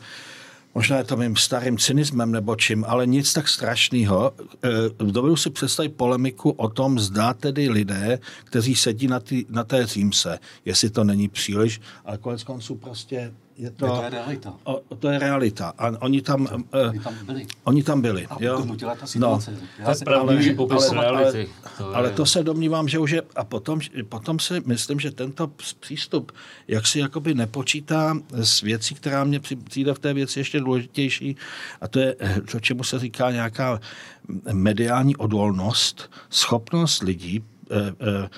možná 0.75 0.97
je 0.97 1.03
to 1.03 1.17
mým 1.17 1.36
starým 1.36 1.77
cynismem 1.77 2.32
nebo 2.32 2.56
čím, 2.56 2.86
ale 2.88 3.08
nic 3.08 3.34
tak 3.34 3.47
strašného. 3.47 4.34
E, 4.63 5.12
dovedu 5.12 5.36
si 5.36 5.49
představit 5.49 5.95
polemiku 5.95 6.49
o 6.49 6.69
tom, 6.69 6.99
zda 6.99 7.34
tedy 7.34 7.69
lidé, 7.69 8.19
kteří 8.43 8.75
sedí 8.75 9.08
na, 9.08 9.19
tý, 9.19 9.45
na 9.49 9.63
té 9.63 9.86
římse, 9.86 10.39
jestli 10.65 10.89
to 10.89 11.03
není 11.03 11.27
příliš, 11.27 11.82
ale 12.06 12.17
konec 12.17 12.43
konců 12.43 12.75
prostě 12.75 13.34
je 13.57 13.71
to, 13.71 13.87
to 13.87 14.01
je 14.03 14.09
realita. 14.09 14.53
O, 14.63 14.81
to 14.99 15.09
je 15.09 15.19
realita. 15.19 15.73
A 15.77 15.91
oni 16.01 16.21
tam, 16.21 16.41
uh, 16.41 16.89
oni 16.89 16.99
tam 16.99 17.13
byli. 17.25 17.45
Oni 17.63 17.83
tam 17.83 18.01
byli. 18.01 18.27
A 18.27 18.37
jo? 18.39 18.65
ta 18.99 19.07
situace. 19.07 19.51
No, 19.51 19.85
to 19.85 19.91
je 19.91 20.05
pravdivý 20.05 20.55
popis 20.55 20.89
ale, 20.89 21.01
reality. 21.01 21.49
Ale, 21.63 21.77
to 21.77 21.95
ale 21.95 22.09
to 22.11 22.25
se 22.25 22.43
domnívám, 22.43 22.87
že 22.87 22.99
už 22.99 23.11
je, 23.11 23.21
a 23.35 23.43
potom, 23.43 23.79
potom 24.09 24.39
si 24.39 24.61
myslím, 24.65 24.99
že 24.99 25.11
tento 25.11 25.47
přístup 25.79 26.31
jak 26.67 26.87
si 26.87 26.99
jakoby 26.99 27.33
nepočítá 27.33 28.17
s 28.31 28.61
věcí, 28.61 28.95
která 28.95 29.23
mě 29.23 29.39
přijde 29.39 29.93
v 29.93 29.99
té 29.99 30.13
věci 30.13 30.39
ještě 30.39 30.59
důležitější, 30.59 31.35
a 31.81 31.87
to 31.87 31.99
je 31.99 32.15
to, 32.51 32.59
čemu 32.59 32.83
se 32.83 32.99
říká 32.99 33.31
nějaká 33.31 33.79
mediální 34.53 35.15
odolnost, 35.15 36.11
schopnost 36.29 37.03
lidí 37.03 37.43
eh, 37.71 37.75
eh, 38.01 38.29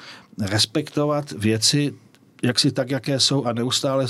respektovat 0.48 1.32
věci 1.32 1.94
jak 2.46 2.60
si 2.60 2.72
tak, 2.72 2.90
jaké 2.90 3.20
jsou 3.20 3.46
a 3.46 3.54
neustále 3.54 4.06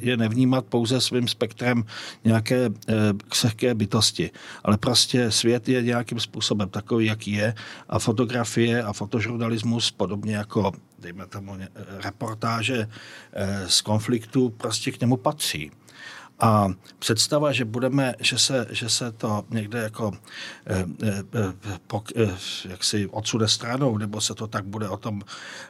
je 0.00 0.16
nevnímat 0.16 0.66
pouze 0.66 1.00
svým 1.00 1.28
spektrem 1.28 1.84
nějaké 2.24 2.64
eh, 2.66 2.94
křehké 3.28 3.74
bytosti. 3.74 4.30
Ale 4.64 4.76
prostě 4.78 5.30
svět 5.30 5.68
je 5.68 5.82
nějakým 5.82 6.20
způsobem 6.20 6.68
takový, 6.68 7.06
jaký 7.06 7.32
je 7.32 7.54
a 7.88 7.98
fotografie 7.98 8.82
a 8.82 8.92
fotožurnalismus, 8.92 9.90
podobně 9.90 10.36
jako 10.36 10.72
dejme 10.98 11.26
tomu 11.26 11.56
eh, 11.60 11.68
reportáže 12.04 12.88
eh, 13.32 13.64
z 13.68 13.80
konfliktu, 13.80 14.48
prostě 14.48 14.92
k 14.92 15.00
němu 15.00 15.16
patří. 15.16 15.70
A 16.40 16.68
představa, 16.98 17.52
že 17.52 17.64
budeme, 17.64 18.14
že 18.20 18.38
se, 18.38 18.66
že 18.70 18.88
se 18.88 19.12
to 19.12 19.44
někde 19.50 19.78
jako 19.78 20.12
eh, 20.66 20.84
eh, 21.02 21.78
pok, 21.86 22.08
eh, 22.16 22.36
jak 22.68 22.84
si 22.84 23.06
odsude 23.06 23.48
stranou, 23.48 23.98
nebo 23.98 24.20
se 24.20 24.34
to 24.34 24.46
tak 24.46 24.64
bude 24.64 24.88
o 24.88 24.96
tom 24.96 25.22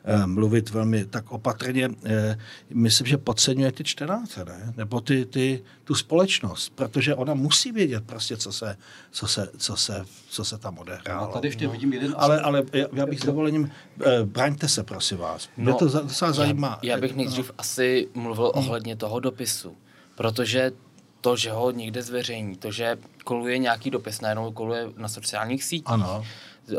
eh, 0.04 0.26
mluvit 0.26 0.70
velmi 0.70 1.04
tak 1.04 1.32
opatrně, 1.32 1.88
eh, 2.04 2.38
myslím, 2.74 3.06
že 3.06 3.16
podceňuje 3.18 3.72
ty 3.72 3.84
čtenáře, 3.84 4.44
ne? 4.44 4.72
nebo 4.76 5.00
ty, 5.00 5.24
ty, 5.26 5.62
tu 5.84 5.94
společnost, 5.94 6.72
protože 6.74 7.14
ona 7.14 7.34
musí 7.34 7.72
vědět 7.72 8.04
prostě, 8.06 8.36
co 8.36 8.52
se, 8.52 8.76
co 9.10 9.26
se, 9.26 9.48
co 9.56 9.76
se, 9.76 10.04
co 10.28 10.44
se 10.44 10.58
tam 10.58 10.78
odehrálo. 10.78 11.26
Já 11.26 11.32
tady 11.32 11.48
ještě 11.48 11.68
vidím 11.68 11.92
jeden... 11.92 12.14
Ale, 12.18 12.40
ale 12.40 12.62
já 12.92 13.06
bych 13.06 13.20
s 13.20 13.24
dovolením, 13.24 13.70
eh, 14.06 14.24
braňte 14.24 14.68
se, 14.68 14.82
prosím 14.84 15.18
vás. 15.18 15.48
Mě 15.56 15.66
No, 15.66 15.74
to 15.78 15.84
docela 15.88 16.32
zajímá. 16.32 16.78
Já, 16.82 16.94
já 16.94 17.00
bych 17.00 17.16
nejdřív 17.16 17.50
asi 17.58 18.08
mluvil 18.14 18.52
ohledně 18.54 18.96
toho 18.96 19.20
dopisu, 19.20 19.76
protože 20.16 20.72
to, 21.20 21.36
že 21.36 21.50
ho 21.50 21.70
někde 21.70 22.02
zveřejní, 22.02 22.56
to, 22.56 22.72
že 22.72 22.98
koluje 23.24 23.58
nějaký 23.58 23.90
dopis, 23.90 24.20
najednou 24.20 24.52
koluje 24.52 24.86
na 24.96 25.08
sociálních 25.08 25.64
sítích 25.64 25.82
Ano. 25.92 26.24
uh, 26.72 26.76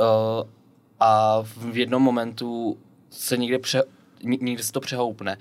a 1.00 1.42
v 1.42 1.78
jednom 1.78 2.04
momentu 2.04 2.78
se 3.10 3.38
někde, 3.38 3.60
pře, 3.60 3.84
ně- 4.24 4.38
někde 4.42 4.64
se 4.64 4.72
to 4.72 4.80
přehoupne 4.80 5.38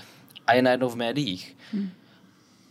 a 0.46 0.54
je 0.54 0.62
najednou 0.62 0.88
v 0.88 0.96
médiích. 0.96 1.56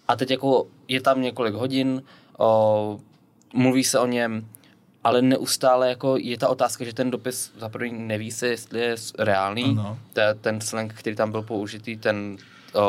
A 0.07 0.15
teď 0.15 0.31
jako 0.31 0.67
je 0.87 1.01
tam 1.01 1.21
několik 1.21 1.53
hodin, 1.53 2.03
o, 2.37 2.99
mluví 3.53 3.83
se 3.83 3.99
o 3.99 4.05
něm, 4.07 4.47
ale 5.03 5.21
neustále 5.21 5.89
jako 5.89 6.17
je 6.19 6.37
ta 6.37 6.49
otázka, 6.49 6.85
že 6.85 6.93
ten 6.93 7.11
dopis 7.11 7.51
za 7.59 7.69
první 7.69 8.07
neví 8.07 8.31
se, 8.31 8.47
jestli 8.47 8.79
je 8.79 8.95
reálný. 9.19 9.63
Ano. 9.63 9.99
Te- 10.13 10.33
Ten 10.41 10.61
slang, 10.61 10.93
který 10.93 11.15
tam 11.15 11.31
byl 11.31 11.41
použitý, 11.41 11.97
ten... 11.97 12.37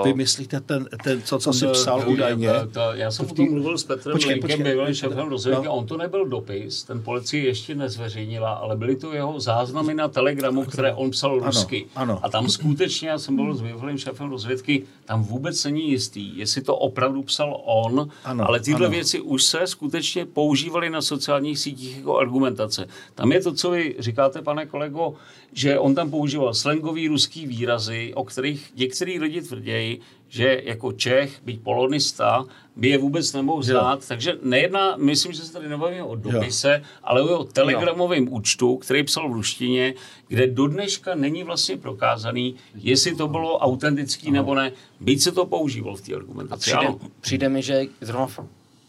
Vy 0.04 0.14
myslíte 0.14 0.60
ten, 0.60 0.88
ten 1.04 1.22
co, 1.22 1.38
co 1.38 1.52
jsi 1.52 1.64
To- 1.66 1.72
psal 1.72 2.02
to- 2.02 2.10
údajně? 2.10 2.48
to- 2.48 2.66
to- 2.66 2.80
Já 2.94 3.10
jsem 3.10 3.26
o 3.30 3.34
tom 3.34 3.50
mluvil 3.52 3.78
s 3.78 3.84
Petrem 3.84 4.12
Počkej, 4.12 4.32
Linkem, 4.34 4.50
počkej. 4.50 4.72
bývalým 4.72 4.94
šéfem 4.94 5.28
rozvědky, 5.28 5.64
No. 5.66 5.70
a 5.70 5.74
on 5.74 5.86
to 5.86 5.96
nebyl 5.96 6.26
dopis, 6.28 6.84
ten 6.84 7.02
policie 7.02 7.44
ještě 7.44 7.74
nezveřejnila, 7.74 8.52
ale 8.52 8.76
byly 8.76 8.96
to 8.96 9.12
jeho 9.12 9.40
záznamy 9.40 9.94
na 9.94 10.08
Telegramu, 10.08 10.64
které 10.64 10.94
on 10.94 11.10
psal 11.10 11.38
rusky. 11.40 11.86
ano. 11.96 12.20
A 12.22 12.28
tam 12.28 12.48
skutečně, 12.48 13.08
já 13.08 13.18
jsem 13.18 13.36
byl 13.36 13.54
s 13.54 13.60
bývalým 13.62 13.98
šéfem 13.98 14.30
rozvědky, 14.30 14.82
tam 15.04 15.22
vůbec 15.24 15.64
není 15.64 15.90
jistý, 15.90 16.38
jestli 16.38 16.62
to 16.62 16.76
opravdu 16.76 17.22
psal 17.22 17.60
on, 17.64 18.08
Ano, 18.24 18.48
ale 18.48 18.60
tyhle 18.60 18.86
ano. 18.86 18.94
věci 18.94 19.20
už 19.20 19.42
se 19.42 19.66
skutečně 19.66 20.26
používaly 20.26 20.90
na 20.90 21.02
sociálních 21.02 21.58
sítích 21.58 21.96
jako 21.96 22.18
argumentace. 22.18 22.86
Tam 23.14 23.32
je 23.32 23.42
to, 23.42 23.52
co 23.54 23.70
vy 23.70 23.94
říkáte, 23.98 24.42
pane 24.42 24.66
kolego, 24.66 25.14
že 25.52 25.78
on 25.78 25.94
tam 25.94 26.10
používal 26.10 26.54
slangový 26.54 27.08
ruský 27.08 27.46
výrazy, 27.46 28.12
o 28.14 28.24
kterých 28.24 28.72
některý 28.76 29.18
lidi 29.18 29.40
tvrdějí, 29.76 30.00
že 30.28 30.60
jako 30.64 30.92
Čech, 30.92 31.42
být 31.42 31.62
polonista, 31.62 32.44
by 32.76 32.88
je 32.88 32.98
vůbec 32.98 33.32
nemohl 33.32 33.62
znát. 33.62 34.08
Takže 34.08 34.38
nejedná, 34.42 34.96
myslím, 34.96 35.32
že 35.32 35.42
se 35.42 35.52
tady 35.52 35.68
nebavíme 35.68 36.02
o 36.02 36.16
dopise, 36.16 36.82
ale 37.02 37.22
o 37.22 37.44
telegramovém 37.44 38.32
účtu, 38.32 38.76
který 38.76 39.02
psal 39.02 39.28
v 39.28 39.32
ruštině, 39.32 39.94
kde 40.28 40.46
do 40.46 40.66
dneška 40.66 41.14
není 41.14 41.44
vlastně 41.44 41.76
prokázaný, 41.76 42.56
jestli 42.74 43.14
to 43.16 43.28
bylo 43.28 43.58
autentický 43.58 44.30
nebo 44.30 44.54
ne. 44.54 44.72
Byť 45.00 45.20
se 45.22 45.32
to 45.32 45.46
používalo 45.46 45.96
v 45.96 46.00
té 46.00 46.12
A 46.12 46.16
argumentaci. 46.16 46.60
přijde, 46.60 46.78
Ano. 46.78 46.98
přijde 47.20 47.48
mi, 47.48 47.62
že 47.62 47.82
zrovna 48.00 48.28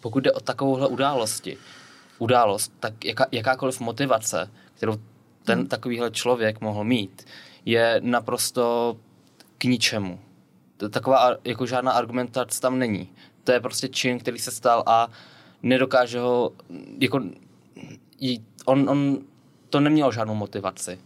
pokud 0.02 0.19
jde 0.19 0.32
o 0.32 0.39
takovouhle 0.39 0.88
události, 0.88 1.58
událost, 2.19 2.71
tak 2.80 3.06
jaká, 3.06 3.26
jakákoliv 3.32 3.80
motivace, 3.80 4.50
kterou 4.76 4.97
ten 5.43 5.67
takovýhle 5.67 6.12
člověk 6.12 6.62
mohl 6.62 6.84
mít, 6.84 7.26
je 7.65 8.02
naprosto 8.04 8.97
k 9.58 9.63
ničemu. 9.63 10.19
To- 10.77 10.89
Taková 10.89 11.35
jako 11.43 11.65
žádná 11.65 11.91
argumentace 11.91 12.61
tam 12.61 12.79
není. 12.79 13.09
To 13.43 13.51
je 13.51 13.59
prostě 13.59 13.87
čin, 13.87 14.19
který 14.19 14.39
se 14.39 14.51
stal 14.51 14.83
a 14.85 15.07
nedokáže 15.63 16.19
ho, 16.19 16.51
jako, 16.99 17.19
jí- 18.19 18.43
on, 18.65 18.89
on 18.89 19.17
to 19.69 19.79
neměl 19.79 20.11
žádnou 20.11 20.35
motivaci. 20.35 20.99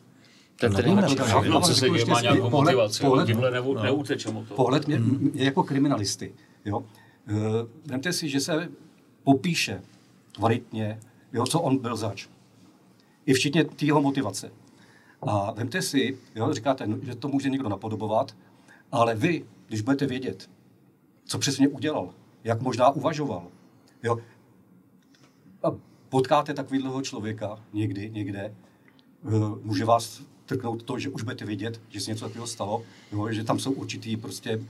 Ten, 0.56 0.74
ten 0.74 0.86
nevíme, 0.86 1.02
protože- 1.02 1.24
Všechno, 1.24 1.62
co 1.62 1.76
se 1.76 1.90
děje, 1.90 2.06
má 2.06 2.22
nějakou 2.22 2.50
Pohled- 2.50 2.66
motivaci. 2.76 3.04
pohled- 3.04 3.26
Tímhle 3.28 3.52
neu, 3.52 3.74
neutečem 3.74 4.38
o 4.38 4.46
to. 4.46 4.54
Pohled 4.56 4.88
mě, 4.88 5.00
mě 5.00 5.44
jako 5.44 5.64
kriminalisty. 5.64 6.34
Jo? 6.66 6.84
Eh, 7.28 7.34
Vemte 7.86 8.14
si, 8.14 8.30
že 8.30 8.40
se 8.40 8.70
popíše 9.24 9.82
kvalitně, 10.36 11.00
jo, 11.34 11.46
co 11.46 11.62
on 11.62 11.78
byl 11.78 11.96
zač. 11.96 12.28
I 13.26 13.34
včetně 13.34 13.64
té 13.64 13.86
jeho 13.86 14.02
motivace. 14.02 14.52
A 15.22 15.52
vemte 15.52 15.82
si, 15.82 16.18
jo, 16.36 16.54
říkáte, 16.54 16.88
no, 16.88 16.98
že 17.02 17.16
to 17.16 17.28
může 17.28 17.50
někdo 17.50 17.70
napodobovat, 17.70 18.36
Ale 18.92 19.16
vy, 19.16 19.46
když 19.72 19.82
budete 19.82 20.06
vědět, 20.06 20.50
co 21.26 21.40
přesně 21.40 21.68
udělal, 21.68 22.14
jak 22.44 22.62
možná 22.62 22.90
uvažoval, 22.90 23.48
jo, 24.04 24.18
a 25.64 25.68
potkáte 26.10 26.54
takového 26.54 27.02
člověka 27.02 27.60
někdy, 27.74 28.10
někde, 28.10 28.42
eh, 28.42 29.30
může 29.64 29.86
vás 29.86 30.22
trknout 30.46 30.84
to, 30.84 31.00
že 31.00 31.10
už 31.10 31.24
budete 31.24 31.46
vědět, 31.46 31.82
že 31.90 32.00
se 32.02 32.12
něco 32.12 32.26
takového 32.26 32.48
stalo, 32.48 32.84
jo, 33.12 33.32
že 33.32 33.44
tam 33.44 33.60
jsou 33.60 33.72
určitý 33.72 34.18
prostě 34.18 34.62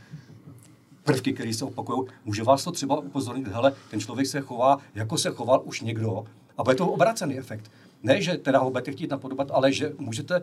prvky, 1.03 1.33
které 1.33 1.53
se 1.53 1.65
opakují. 1.65 2.07
Může 2.25 2.43
vás 2.43 2.63
to 2.63 2.71
třeba 2.71 2.99
upozornit, 2.99 3.47
hele, 3.47 3.73
ten 3.91 3.99
člověk 3.99 4.27
se 4.27 4.41
chová, 4.41 4.77
jako 4.95 5.17
se 5.17 5.29
choval 5.29 5.61
už 5.65 5.81
někdo, 5.81 6.25
a 6.57 6.63
bude 6.63 6.75
to 6.75 6.87
obracený 6.87 7.37
efekt. 7.37 7.71
Ne, 8.03 8.21
že 8.21 8.37
teda 8.37 8.59
ho 8.59 8.69
budete 8.69 8.91
chtít 8.91 9.09
napodobat, 9.09 9.51
ale 9.51 9.73
že 9.73 9.93
můžete 9.97 10.41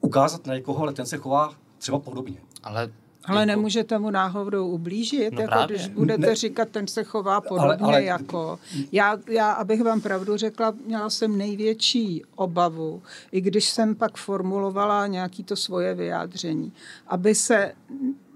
ukázat 0.00 0.46
na 0.46 0.54
někoho, 0.54 0.82
ale 0.82 0.92
ten 0.92 1.06
se 1.06 1.16
chová 1.16 1.54
třeba 1.78 1.98
podobně. 1.98 2.36
Ale 2.62 2.92
Ale 3.24 3.40
jako- 3.40 3.46
nemůžete 3.46 3.98
mu 3.98 4.10
náhodou 4.10 4.68
ublížit, 4.68 5.32
No 5.32 5.40
jako 5.40 5.52
právě. 5.52 5.76
když 5.76 5.88
budete 5.88 6.26
Ne. 6.26 6.34
říkat, 6.34 6.68
ten 6.68 6.86
se 6.86 7.04
chová 7.04 7.40
podobně 7.40 7.86
ale- 7.86 8.04
jako. 8.04 8.58
Já, 8.92 9.18
já, 9.28 9.52
abych 9.52 9.82
vám 9.82 10.00
pravdu 10.00 10.36
řekla, 10.36 10.74
měla 10.86 11.10
jsem 11.10 11.38
největší 11.38 12.22
obavu, 12.36 13.02
i 13.32 13.40
když 13.40 13.70
jsem 13.70 13.94
pak 13.94 14.16
formulovala 14.16 15.06
nějaký 15.06 15.44
to 15.44 15.56
svoje 15.56 15.94
vyjádření, 15.94 16.72
aby 17.08 17.34
se 17.34 17.72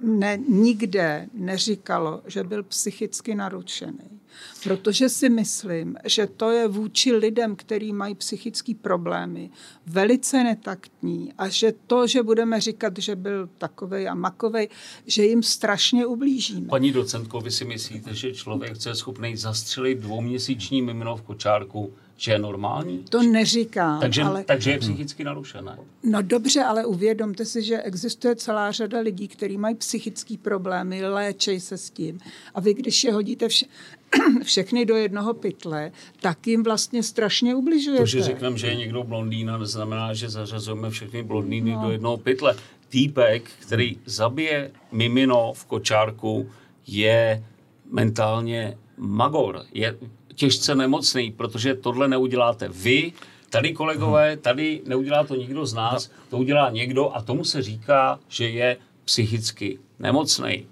ne, 0.02 0.38
nikde 0.48 1.28
neříkalo, 1.34 2.22
že 2.26 2.44
byl 2.44 2.62
psychicky 2.62 3.34
narušený. 3.34 4.20
Protože 4.64 5.08
si 5.08 5.28
myslím, 5.28 5.96
že 6.04 6.26
to 6.26 6.50
je 6.50 6.68
vůči 6.68 7.12
lidem, 7.12 7.56
kteří 7.56 7.92
mají 7.92 8.14
psychické 8.14 8.74
problémy, 8.74 9.50
velice 9.86 10.44
netaktní 10.44 11.32
a 11.38 11.48
že 11.48 11.72
to, 11.86 12.06
že 12.06 12.22
budeme 12.22 12.60
říkat, 12.60 12.98
že 12.98 13.16
byl 13.16 13.48
takovej 13.58 14.08
a 14.08 14.14
makovej, 14.14 14.68
že 15.06 15.24
jim 15.24 15.42
strašně 15.42 16.06
ublížíme. 16.06 16.68
Paní 16.68 16.92
docentko, 16.92 17.40
vy 17.40 17.50
si 17.50 17.64
myslíte, 17.64 18.14
že 18.14 18.34
člověk, 18.34 18.78
co 18.78 18.88
je 18.88 18.94
schopný 18.94 19.36
zastřelit 19.36 19.98
dvouměsíční 19.98 20.82
mimino 20.82 21.16
v 21.16 21.22
kočárku, 21.22 21.92
že 22.20 22.32
je 22.32 22.38
normální? 22.38 23.04
To 23.08 23.22
neříkám, 23.22 24.00
Takže, 24.00 24.22
ale... 24.22 24.44
takže 24.44 24.70
je 24.70 24.78
psychicky 24.78 25.24
narušené. 25.24 25.78
No 26.04 26.22
dobře, 26.22 26.62
ale 26.62 26.86
uvědomte 26.86 27.44
si, 27.44 27.62
že 27.62 27.82
existuje 27.82 28.36
celá 28.36 28.72
řada 28.72 29.00
lidí, 29.00 29.28
kteří 29.28 29.56
mají 29.58 29.74
psychické 29.74 30.34
problémy, 30.42 31.06
léčej 31.06 31.60
se 31.60 31.78
s 31.78 31.90
tím. 31.90 32.20
A 32.54 32.60
vy, 32.60 32.74
když 32.74 33.04
je 33.04 33.12
hodíte 33.12 33.48
vše, 33.48 33.66
všechny 34.44 34.86
do 34.86 34.96
jednoho 34.96 35.34
pytle, 35.34 35.92
tak 36.20 36.46
jim 36.46 36.62
vlastně 36.62 37.02
strašně 37.02 37.54
ubližujete. 37.54 38.02
To, 38.02 38.06
že 38.06 38.22
řekneme, 38.22 38.58
že 38.58 38.66
je 38.66 38.74
někdo 38.74 39.04
blondýna, 39.04 39.58
neznamená, 39.58 40.14
že 40.14 40.28
zařazujeme 40.28 40.90
všechny 40.90 41.22
blondýny 41.22 41.72
no. 41.72 41.82
do 41.82 41.90
jednoho 41.90 42.16
pytle. 42.16 42.56
Týpek, 42.88 43.50
který 43.58 43.98
zabije 44.04 44.70
mimino 44.92 45.52
v 45.52 45.64
kočárku, 45.64 46.50
je 46.86 47.44
mentálně 47.90 48.78
magor. 48.96 49.62
Je 49.72 49.96
těžce 50.40 50.74
nemocný, 50.74 51.32
protože 51.32 51.74
tohle 51.74 52.08
neuděláte 52.08 52.68
vy, 52.68 53.12
tady 53.50 53.72
kolegové, 53.72 54.36
tady 54.36 54.80
neudělá 54.86 55.24
to 55.24 55.34
nikdo 55.34 55.66
z 55.66 55.74
nás, 55.74 56.10
to 56.30 56.38
udělá 56.38 56.70
někdo 56.70 57.16
a 57.16 57.22
tomu 57.22 57.44
se 57.44 57.62
říká, 57.62 58.18
že 58.28 58.48
je 58.48 58.76
psychicky 59.04 59.78
nemocný. 59.98 60.66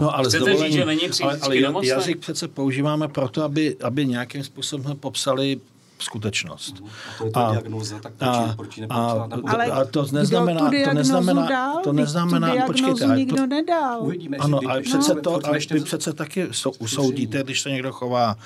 No, 0.00 0.16
ale 0.16 0.28
Chcete 0.28 0.56
říct, 0.56 0.72
že 0.72 0.84
není 0.84 1.00
ale, 1.00 1.10
psychicky 1.10 1.42
ale 1.42 1.60
nemocný? 1.60 1.88
jazyk 1.88 2.18
přece 2.18 2.48
používáme 2.48 3.08
proto, 3.08 3.42
aby, 3.44 3.76
aby 3.82 4.06
nějakým 4.06 4.44
způsobem 4.44 4.96
popsali 4.96 5.60
skutečnost. 5.98 6.74
A 6.82 7.18
to 7.18 7.24
je 7.26 7.30
to 7.30 7.38
A- 7.40 7.50
diagnoza, 7.52 7.98
tak 7.98 8.12
proč, 8.12 8.28
A, 8.28 8.54
proč 8.56 8.76
ji 8.78 8.86
a, 8.90 9.28
Ale 9.46 9.66
a 9.66 9.84
to 9.84 10.06
neznamená, 10.12 10.70
to 10.84 10.94
neznamená, 10.94 11.48
dal? 11.48 11.80
to 11.84 11.92
neznamená, 11.92 12.54
tu 12.56 12.66
počkejte, 12.66 13.04
ale 13.04 13.16
nikdo 13.16 13.36
to, 13.36 13.46
nedal. 13.46 14.02
Uvidíme, 14.02 14.36
ano, 14.36 14.60
ale 14.68 14.80
přece 14.80 15.14
no, 15.14 15.20
to, 15.20 15.40
ale 15.46 15.56
ještě- 15.56 15.74
vy 15.74 15.80
přece 15.80 16.12
taky 16.12 16.46
sou, 16.50 16.72
usoudíte, 16.78 17.42
když 17.42 17.60
se 17.60 17.70
někdo 17.70 17.92
chová 17.92 18.36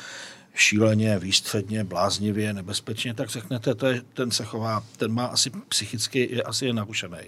šíleně, 0.58 1.18
výstředně, 1.18 1.84
bláznivě, 1.84 2.52
nebezpečně, 2.52 3.14
tak 3.14 3.28
řeknete, 3.28 3.74
to 3.74 3.86
je, 3.86 4.02
ten 4.14 4.30
se 4.30 4.44
chová, 4.44 4.84
ten 4.96 5.12
má 5.12 5.26
asi 5.26 5.50
psychicky, 5.68 6.28
je 6.32 6.42
asi 6.42 6.66
je 6.66 6.72
narušený. 6.72 7.18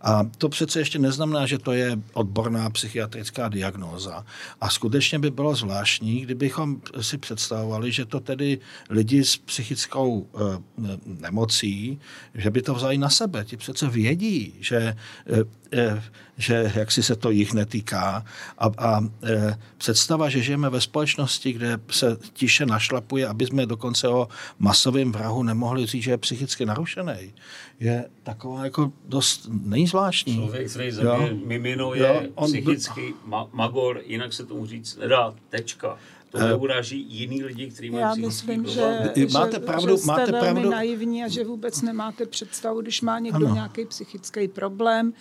A 0.00 0.24
to 0.38 0.48
přece 0.48 0.80
ještě 0.80 0.98
neznamená, 0.98 1.46
že 1.46 1.58
to 1.58 1.72
je 1.72 1.98
odborná 2.12 2.70
psychiatrická 2.70 3.48
diagnóza. 3.48 4.24
A 4.60 4.70
skutečně 4.70 5.18
by 5.18 5.30
bylo 5.30 5.54
zvláštní, 5.54 6.20
kdybychom 6.20 6.80
si 7.00 7.18
představovali, 7.18 7.92
že 7.92 8.04
to 8.04 8.20
tedy 8.20 8.58
lidi 8.90 9.24
s 9.24 9.36
psychickou 9.36 10.26
eh, 10.34 10.98
nemocí, 11.04 12.00
že 12.34 12.50
by 12.50 12.62
to 12.62 12.74
vzali 12.74 12.98
na 12.98 13.10
sebe. 13.10 13.44
Ti 13.44 13.56
přece 13.56 13.88
vědí, 13.88 14.54
že, 14.60 14.76
eh, 14.76 15.44
eh, 15.72 16.02
že 16.38 16.72
jak 16.74 16.92
si 16.92 17.02
se 17.02 17.16
to 17.16 17.30
jich 17.30 17.52
netýká. 17.52 18.24
A, 18.58 18.70
a 18.78 19.00
eh, 19.22 19.58
představa, 19.78 20.28
že 20.28 20.42
žijeme 20.42 20.70
ve 20.70 20.80
společnosti, 20.80 21.52
kde 21.52 21.78
se 21.90 22.16
tiše 22.32 22.61
našlapuje, 22.66 23.26
aby 23.26 23.46
jsme 23.46 23.66
dokonce 23.66 24.08
o 24.08 24.28
masovém 24.58 25.12
vrahu 25.12 25.42
nemohli 25.42 25.86
říct, 25.86 26.02
že 26.02 26.10
je 26.10 26.18
psychicky 26.18 26.66
narušený, 26.66 27.32
je 27.80 28.08
taková 28.22 28.64
jako 28.64 28.92
dost 29.08 29.48
nejzvláštní. 29.52 30.34
Člověk, 30.34 30.70
který 30.70 30.90
zabije 30.90 31.28
Jo. 31.30 31.36
mimino, 31.46 31.94
Jo, 31.94 32.04
je 32.04 32.30
on- 32.34 32.46
psychicky 32.50 33.14
ma- 33.28 33.48
magor, 33.52 34.00
jinak 34.06 34.32
se 34.32 34.46
tomu 34.46 34.66
říct 34.66 34.96
nedá. 34.96 35.34
Tečka. 35.48 35.98
To 36.30 36.38
Eh. 36.38 36.48
neuráží 36.48 37.06
jiný 37.08 37.44
lidi, 37.44 37.70
kteří 37.70 37.90
mají 37.90 38.00
Já 38.02 38.10
psychický 38.12 38.26
myslím, 38.26 38.62
problém. 38.64 39.02
že, 39.14 39.26
Máte 39.34 39.52
že, 39.52 39.58
pravdu, 39.66 39.88
že 39.96 39.96
jste 39.98 40.06
máte 40.06 40.32
velmi 40.32 40.40
pravdu. 40.50 40.70
naivní 40.70 41.24
a 41.24 41.28
že 41.28 41.44
vůbec 41.44 41.82
nemáte 41.82 42.26
představu, 42.26 42.80
když 42.80 43.00
má 43.00 43.18
někdo 43.18 43.46
Ano. 43.46 43.54
nějaký 43.54 43.84
psychický 43.84 44.48
problém, 44.48 45.12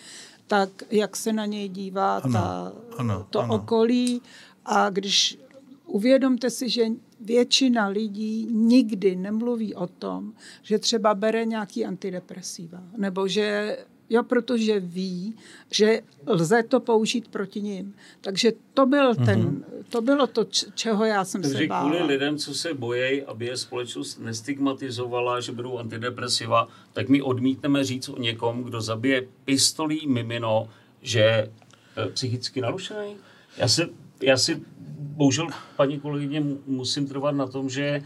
tak 0.48 0.70
jak 0.92 1.16
se 1.16 1.34
na 1.34 1.46
něj 1.46 1.70
dívá 1.70 2.18
Ano, 2.18 2.34
ta, 2.34 2.74
ano, 2.98 3.28
to 3.30 3.40
ano. 3.40 3.56
okolí 3.56 4.22
a 4.66 4.90
když 4.90 5.38
uvědomte 5.86 6.50
si, 6.50 6.70
že 6.70 6.84
většina 7.26 7.88
lidí 7.88 8.48
nikdy 8.52 9.16
nemluví 9.16 9.76
o 9.76 9.88
tom, 9.88 10.34
že 10.64 10.80
třeba 10.80 11.14
bere 11.14 11.46
nějaký 11.46 11.86
antidepresiva, 11.86 12.84
nebo 12.98 13.28
že 13.28 13.78
Jo, 14.14 14.24
protože 14.24 14.80
ví, 14.80 15.36
že 15.72 16.02
lze 16.28 16.64
to 16.64 16.80
použít 16.80 17.28
proti 17.28 17.62
ním. 17.62 17.96
Takže 18.22 18.52
to, 18.74 18.86
byl 18.86 19.14
Mhm. 19.14 19.26
ten, 19.26 19.66
to 19.90 20.02
bylo 20.02 20.28
to, 20.28 20.44
čeho 20.76 21.06
já 21.06 21.26
jsem 21.26 21.44
se 21.44 21.50
Takže 21.50 21.68
bála. 21.68 21.90
kvůli 21.90 22.04
lidem, 22.04 22.38
co 22.38 22.54
se 22.54 22.74
bojejí, 22.74 23.22
aby 23.22 23.46
je 23.46 23.58
společnost 23.58 24.20
nestigmatizovala, 24.20 25.40
že 25.42 25.52
budou 25.52 25.78
antidepresiva, 25.78 26.68
tak 26.94 27.10
my 27.10 27.22
odmítneme 27.22 27.84
říct 27.84 28.10
o 28.10 28.18
někom, 28.20 28.64
kdo 28.64 28.82
zabije 28.82 29.28
pistolí 29.46 30.08
mimino, 30.08 30.70
že 31.02 31.20
je 31.20 31.52
eh, 31.98 32.10
psychicky 32.10 32.62
narušený. 32.62 33.16
Já 33.58 33.68
si, 33.68 33.82
já 34.22 34.38
si 34.38 34.62
bohužel, 34.98 35.48
paní 35.76 36.00
kolegyně, 36.00 36.42
mu- 36.42 36.58
musím 36.68 37.08
trvat 37.08 37.32
na 37.32 37.48
tom, 37.48 37.70
že, 37.70 38.02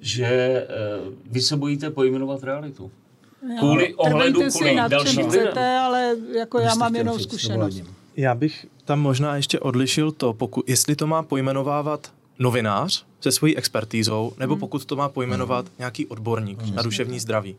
že 0.00 0.26
eh, 0.26 0.66
vy 1.30 1.40
se 1.40 1.56
bojíte 1.56 1.90
pojmenovat 1.90 2.42
realitu. 2.42 2.90
Kvůli 3.58 3.94
ohledu, 3.94 4.40
kvůli 4.50 4.76
dalším 4.88 5.28
chcete, 5.28 5.78
ale 5.78 6.16
jako 6.38 6.58
já 6.58 6.74
mám 6.74 6.94
říct, 6.94 7.22
zkušenost. 7.22 7.82
Já 8.16 8.34
bych 8.34 8.66
tam 8.84 9.00
možná 9.00 9.36
ještě 9.36 9.60
odlišil 9.60 10.12
to, 10.12 10.32
pokud, 10.32 10.68
jestli 10.68 10.96
to 10.96 11.06
má 11.06 11.22
pojmenovávat 11.22 12.12
novinář 12.38 13.04
se 13.20 13.32
svojí 13.32 13.56
expertízou, 13.56 14.32
nebo 14.38 14.56
pokud 14.56 14.84
to 14.84 14.96
má 14.96 15.08
pojmenovat 15.08 15.66
nějaký 15.78 16.06
odborník 16.06 16.58
na 16.74 16.82
duševní 16.82 17.20
zdraví. 17.20 17.56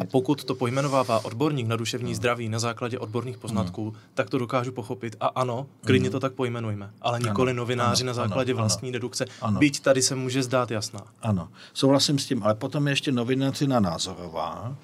A 0.00 0.04
pokud 0.04 0.44
to 0.44 0.54
pojmenovává 0.54 1.24
odborník 1.24 1.66
na 1.66 1.76
duševní 1.76 2.14
zdraví 2.14 2.48
na 2.48 2.58
základě 2.58 2.98
odborných 2.98 3.38
poznatků, 3.38 3.94
tak 4.14 4.30
to 4.30 4.38
dokážu 4.38 4.72
pochopit. 4.72 5.16
A 5.20 5.26
ano, 5.26 5.66
klidně 5.86 6.10
to 6.10 6.20
tak 6.20 6.32
pojmenujme. 6.32 6.90
Ale 7.00 7.20
nikoli 7.20 7.54
novináři 7.54 8.04
na 8.04 8.14
základě 8.14 8.52
ano, 8.52 8.62
vlastní 8.62 8.92
dedukce. 8.92 9.24
ano. 9.40 9.58
Byť 9.58 9.80
tady 9.80 10.02
se 10.02 10.14
může 10.14 10.42
zdát 10.42 10.70
jasná. 10.70 11.00
Ano, 11.22 11.48
souhlasím 11.74 12.18
s 12.18 12.26
tím, 12.26 12.42
ale 12.42 12.54
potom 12.54 12.86
je 12.86 12.92
ještě 12.92 13.12
novinařina 13.12 13.80
Názorová 13.80 14.76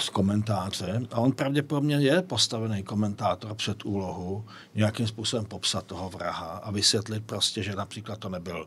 z 0.00 0.08
komentáře 0.08 1.00
a 1.12 1.16
on 1.16 1.32
pravděpodobně 1.32 1.96
je 1.96 2.22
postavený 2.22 2.82
komentátor 2.82 3.54
před 3.54 3.84
úlohu 3.84 4.44
nějakým 4.74 5.06
způsobem 5.06 5.44
popsat 5.44 5.84
toho 5.86 6.10
vraha 6.10 6.60
a 6.62 6.70
vysvětlit 6.70 7.22
prostě, 7.26 7.62
že 7.62 7.76
například 7.76 8.18
to 8.18 8.28
nebyl 8.28 8.66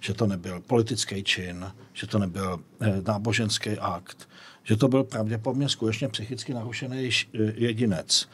že 0.00 0.14
to 0.14 0.26
nebyl 0.26 0.60
politický 0.60 1.24
čin, 1.24 1.72
že 1.92 2.06
to 2.06 2.18
nebyl 2.18 2.60
eh, 2.80 3.02
náboženský 3.06 3.70
akt, 3.70 4.28
že 4.68 4.76
to 4.76 4.88
byl 4.88 5.04
pravděpodobně 5.04 5.68
skutečně 5.68 6.08
psychicky 6.08 6.54
narušený 6.54 7.10
eh, 7.34 7.38
jedinec. 7.56 8.28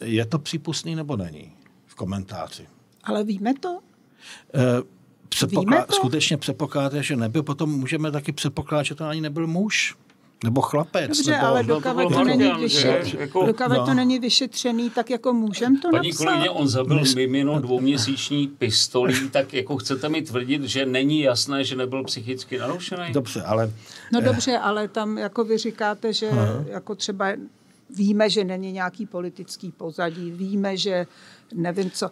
Eh, 0.00 0.06
je 0.06 0.26
to 0.26 0.38
přípustný 0.38 0.94
nebo 0.94 1.16
není 1.16 1.52
v 1.86 1.94
komentáři? 1.94 2.66
Ale 3.04 3.24
víme 3.24 3.54
to? 3.54 3.68
Víme 4.54 4.82
Předpoklá- 5.28 5.86
to? 5.86 5.92
skutečně 5.92 6.36
předpokládáte, 6.36 7.02
že 7.02 7.16
nebyl, 7.16 7.42
potom 7.42 7.70
můžeme 7.70 8.10
taky 8.10 8.32
předpokládat, 8.32 8.82
že 8.82 8.94
to 8.94 9.04
ani 9.04 9.20
nebyl 9.20 9.46
muž. 9.46 9.96
Nebo 10.44 10.60
chlapec. 10.60 11.08
Dobře, 11.08 11.30
nebo... 11.32 11.46
ale 11.46 11.62
no, 11.62 11.80
to 12.10 12.24
není 12.24 12.52
vyšetřený, 12.60 13.20
Jako- 13.20 13.46
No. 13.68 13.86
to 13.86 13.94
není 13.94 14.18
vyšetřený, 14.18 14.90
tak 14.90 15.10
jako 15.10 15.32
můžem 15.32 15.76
to 15.80 15.90
Paní 15.90 16.08
napsat. 16.08 16.24
kolegyně, 16.24 16.50
on 16.50 16.68
zabil 16.68 17.02
mimino 17.16 17.60
dvouměsíční 17.60 18.48
pistolí, 18.48 19.30
tak 19.30 19.54
jako 19.54 19.76
chcete 19.76 20.08
mi 20.08 20.22
tvrdit, 20.22 20.62
že 20.64 20.86
není 20.86 21.20
jasné, 21.20 21.64
že 21.64 21.76
nebyl 21.76 22.04
psychicky 22.04 22.58
narušený? 22.58 23.12
Dobře, 23.12 23.42
ale 23.42 23.72
No 24.12 24.20
dobře, 24.20 24.58
ale 24.58 24.88
tam 24.88 25.18
jako 25.18 25.44
vy 25.44 25.58
říkáte, 25.58 26.12
že 26.12 26.30
jako 26.66 26.94
třeba 26.94 27.26
víme, 27.96 28.30
že 28.30 28.44
není 28.44 28.72
nějaký 28.72 29.06
politický 29.06 29.70
pozadí, 29.72 30.30
víme, 30.30 30.76
že 30.76 31.06
nevím 31.54 31.90
co. 31.90 32.10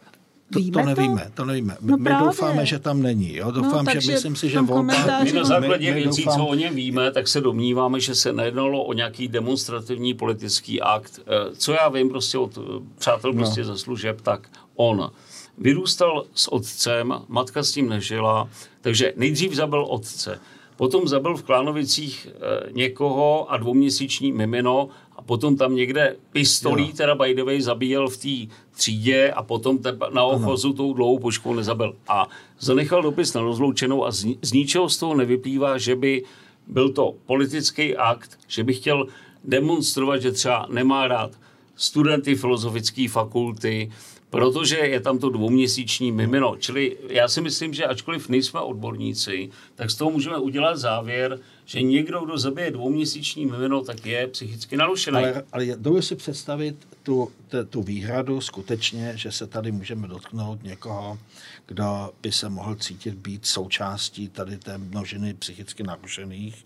To, 0.52 0.58
Víme 0.58 0.82
to 0.82 0.88
nevíme, 0.88 1.30
to 1.34 1.44
nevíme. 1.44 1.76
My, 1.80 1.90
No 1.90 1.96
my 1.98 2.04
právě. 2.04 2.26
doufáme, 2.26 2.66
že 2.66 2.78
tam 2.78 3.02
není. 3.02 3.36
Jo? 3.36 3.50
Doufám, 3.50 3.86
že 3.86 3.92
takže 3.92 4.12
myslím 4.12 4.36
si, 4.36 4.48
že 4.50 4.60
volba... 4.60 4.94
My 5.24 5.32
na 5.32 5.44
základě 5.44 5.94
my 5.94 6.02
věcí, 6.02 6.24
doufám- 6.24 6.38
co 6.40 6.46
o 6.46 6.54
něm 6.54 6.74
víme, 6.74 7.10
tak 7.12 7.28
se 7.28 7.40
domníváme, 7.40 8.00
že 8.00 8.14
se 8.14 8.32
nejednalo 8.32 8.84
o 8.84 8.92
nějaký 8.92 9.28
demonstrativní 9.28 10.14
politický 10.14 10.80
akt. 10.80 11.20
Eh, 11.26 11.56
Co 11.56 11.72
já 11.72 11.88
vím 11.88 12.08
prostě 12.08 12.38
od 12.38 12.58
eh, 12.58 12.80
přátel 12.98 13.32
prostě 13.32 13.64
ze 13.64 13.78
služeb, 13.78 14.20
tak 14.20 14.48
on 14.76 15.10
vyrůstal 15.58 16.24
s 16.34 16.52
otcem, 16.52 17.14
matka 17.28 17.62
s 17.62 17.74
ním 17.76 17.88
nežila, 17.88 18.48
takže 18.80 19.12
nejdřív 19.16 19.54
zabil 19.54 19.84
otce. 19.88 20.40
Potom 20.82 21.08
zabil 21.08 21.36
v 21.36 21.42
Klánovicích 21.42 22.26
eh, 22.26 22.72
někoho 22.72 23.52
a 23.52 23.56
dvouměsíční 23.56 24.32
mimino 24.32 24.88
a 25.16 25.22
potom 25.22 25.56
tam 25.56 25.74
někde 25.74 26.16
pistolí, 26.32 26.86
Jo. 26.86 26.92
teda 26.96 27.14
by 27.14 27.34
the 27.34 27.44
way, 27.44 27.60
zabíjel 27.60 28.08
v 28.08 28.16
té 28.16 28.54
třídě 28.76 29.30
a 29.30 29.42
potom 29.42 29.78
tepa, 29.78 30.10
na 30.10 30.24
ochozu 30.24 30.72
tou 30.72 30.92
dlouhou 30.92 31.18
puškou 31.18 31.54
nezabil. 31.54 31.94
A 32.08 32.28
zanechal 32.58 33.02
dopis 33.02 33.34
na 33.34 33.40
rozloučenou 33.40 34.04
a 34.04 34.10
z, 34.10 34.26
z 34.42 34.52
ničeho 34.52 34.88
z 34.88 34.96
toho 34.96 35.14
nevyplývá, 35.14 35.78
že 35.78 35.96
by 35.96 36.24
byl 36.66 36.88
to 36.92 37.14
politický 37.26 37.96
akt, 37.96 38.38
že 38.48 38.64
by 38.64 38.74
chtěl 38.74 39.06
demonstrovat, 39.44 40.22
že 40.22 40.32
třeba 40.32 40.66
nemá 40.70 41.08
rád 41.08 41.30
studenty 41.76 42.34
filozofické 42.34 43.08
fakulty, 43.08 43.90
protože 44.32 44.76
je 44.76 45.00
tam 45.00 45.18
to 45.18 45.30
dvouměsíční 45.30 46.12
mimino. 46.12 46.56
Čili 46.58 46.96
já 47.08 47.28
si 47.28 47.40
myslím, 47.40 47.74
že 47.74 47.84
ačkoliv 47.84 48.28
nejsme 48.28 48.60
odborníci, 48.60 49.50
tak 49.74 49.90
z 49.90 49.94
toho 49.94 50.10
můžeme 50.10 50.36
udělat 50.36 50.78
závěr, 50.78 51.38
že 51.64 51.82
někdo, 51.82 52.20
kdo 52.20 52.38
zabije 52.38 52.70
dvouměsíční 52.70 53.46
mimino, 53.46 53.82
tak 53.82 54.06
je 54.06 54.26
psychicky 54.26 54.76
narušený. 54.76 55.16
Ale, 55.16 55.44
ale 55.52 55.66
dovedu 55.76 56.02
si 56.02 56.16
představit 56.16 56.76
tu, 57.02 57.32
te, 57.48 57.64
tu 57.64 57.82
výhradu 57.82 58.40
skutečně, 58.40 59.12
že 59.16 59.32
se 59.32 59.46
tady 59.46 59.72
můžeme 59.72 60.08
dotknout 60.08 60.62
někoho, 60.62 61.18
kdo 61.66 62.10
by 62.22 62.32
se 62.32 62.48
mohl 62.48 62.74
cítit 62.74 63.14
být 63.14 63.46
součástí 63.46 64.28
tady 64.28 64.56
té 64.56 64.78
množiny 64.78 65.34
psychicky 65.34 65.82
narušených, 65.82 66.64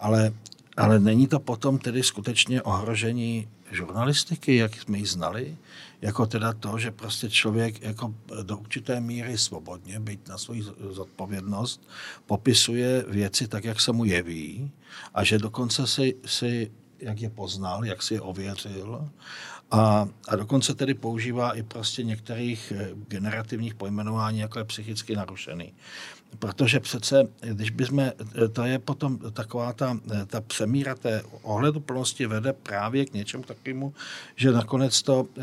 ale, 0.00 0.32
ale 0.76 1.00
není 1.00 1.26
to 1.26 1.40
potom 1.40 1.78
tedy 1.78 2.02
skutečně 2.02 2.62
ohrožení 2.62 3.48
žurnalistiky, 3.72 4.56
jak 4.56 4.80
jsme 4.80 4.98
ji 4.98 5.06
znali, 5.06 5.56
jako 6.02 6.26
teda 6.26 6.52
to, 6.52 6.78
že 6.78 6.90
prostě 6.90 7.30
člověk 7.30 7.82
jako 7.82 8.14
do 8.42 8.56
určité 8.58 9.00
míry 9.00 9.38
svobodně, 9.38 10.00
byť 10.00 10.28
na 10.28 10.38
svoji 10.38 10.62
zodpovědnost, 10.90 11.88
popisuje 12.26 13.04
věci 13.08 13.48
tak, 13.48 13.64
jak 13.64 13.80
se 13.80 13.92
mu 13.92 14.04
jeví 14.04 14.70
a 15.14 15.24
že 15.24 15.38
dokonce 15.38 15.86
si, 15.86 16.16
si 16.26 16.72
jak 16.98 17.20
je 17.20 17.30
poznal, 17.30 17.84
jak 17.84 18.02
si 18.02 18.14
je 18.14 18.20
ověřil 18.20 19.08
a, 19.70 20.08
a 20.28 20.36
dokonce 20.36 20.74
tedy 20.74 20.94
používá 20.94 21.52
i 21.52 21.62
prostě 21.62 22.02
některých 22.02 22.72
eh, 22.76 22.90
generativních 23.08 23.74
pojmenování, 23.74 24.38
jako 24.38 24.58
je 24.58 24.64
psychicky 24.64 25.16
narušený. 25.16 25.74
Protože 26.38 26.80
přece, 26.80 27.28
když 27.40 27.70
bychom, 27.70 28.12
to 28.52 28.64
je 28.64 28.78
potom 28.78 29.18
taková 29.32 29.72
ta, 29.72 29.98
ta 30.26 30.40
přemíra 30.40 30.94
té 30.94 31.22
ohleduplnosti 31.42 32.26
vede 32.26 32.52
právě 32.52 33.06
k 33.06 33.14
něčemu 33.14 33.42
takovému, 33.42 33.94
že 34.36 34.52
nakonec 34.52 35.02
to, 35.02 35.26
eh, 35.38 35.42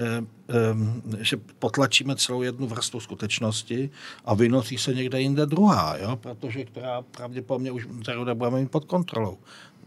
eh, 0.50 1.24
že 1.24 1.38
potlačíme 1.60 2.16
celou 2.16 2.42
jednu 2.42 2.68
vrstvu 2.68 3.00
skutečnosti 3.00 3.90
a 4.26 4.34
vynoří 4.34 4.78
se 4.78 4.94
někde 4.94 5.22
jinde 5.22 5.46
druhá, 5.46 5.98
jo? 5.98 6.16
protože 6.16 6.66
která 6.66 7.02
pravděpodobně 7.02 7.72
už 7.72 7.88
kterou 8.02 8.24
nebudeme 8.24 8.60
mít 8.60 8.72
pod 8.72 8.86
kontrolou. 8.86 9.38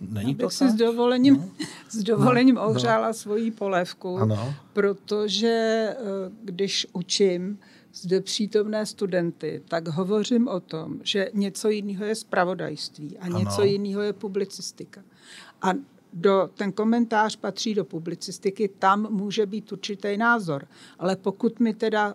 Není 0.01 0.35
to 0.35 0.51
si 0.51 0.71
s 0.71 0.75
dovolením, 0.75 1.35
no. 1.37 1.67
s 1.89 2.03
dovolením 2.03 2.55
no. 2.55 2.67
ohřála 2.67 3.13
svoji 3.13 3.51
polévku, 3.51 4.19
Ano. 4.19 4.55
protože 4.73 5.89
eh, 5.91 5.97
když 6.45 6.87
učím 6.93 7.59
zde 7.95 8.21
přítomné 8.21 8.87
studenty, 8.87 9.63
tak 9.69 9.89
hovořím 9.89 10.49
o 10.49 10.61
tom, 10.61 11.01
že 11.03 11.31
něco 11.35 11.69
jiného 11.69 12.05
je 12.05 12.15
spravodajství 12.15 13.19
a 13.19 13.25
Ano. 13.25 13.39
něco 13.39 13.63
jiného 13.63 14.03
je 14.03 14.13
publicistika. 14.13 15.03
A 15.63 15.71
do, 16.13 16.51
ten 16.55 16.73
komentář 16.73 17.37
patří 17.37 17.75
do 17.75 17.85
publicistiky, 17.85 18.69
tam 18.79 19.07
může 19.13 19.47
být 19.47 19.73
určitý 19.73 20.17
názor. 20.17 20.67
Ale 20.99 21.17
pokud 21.17 21.61
mi 21.61 21.75
teda 21.75 22.15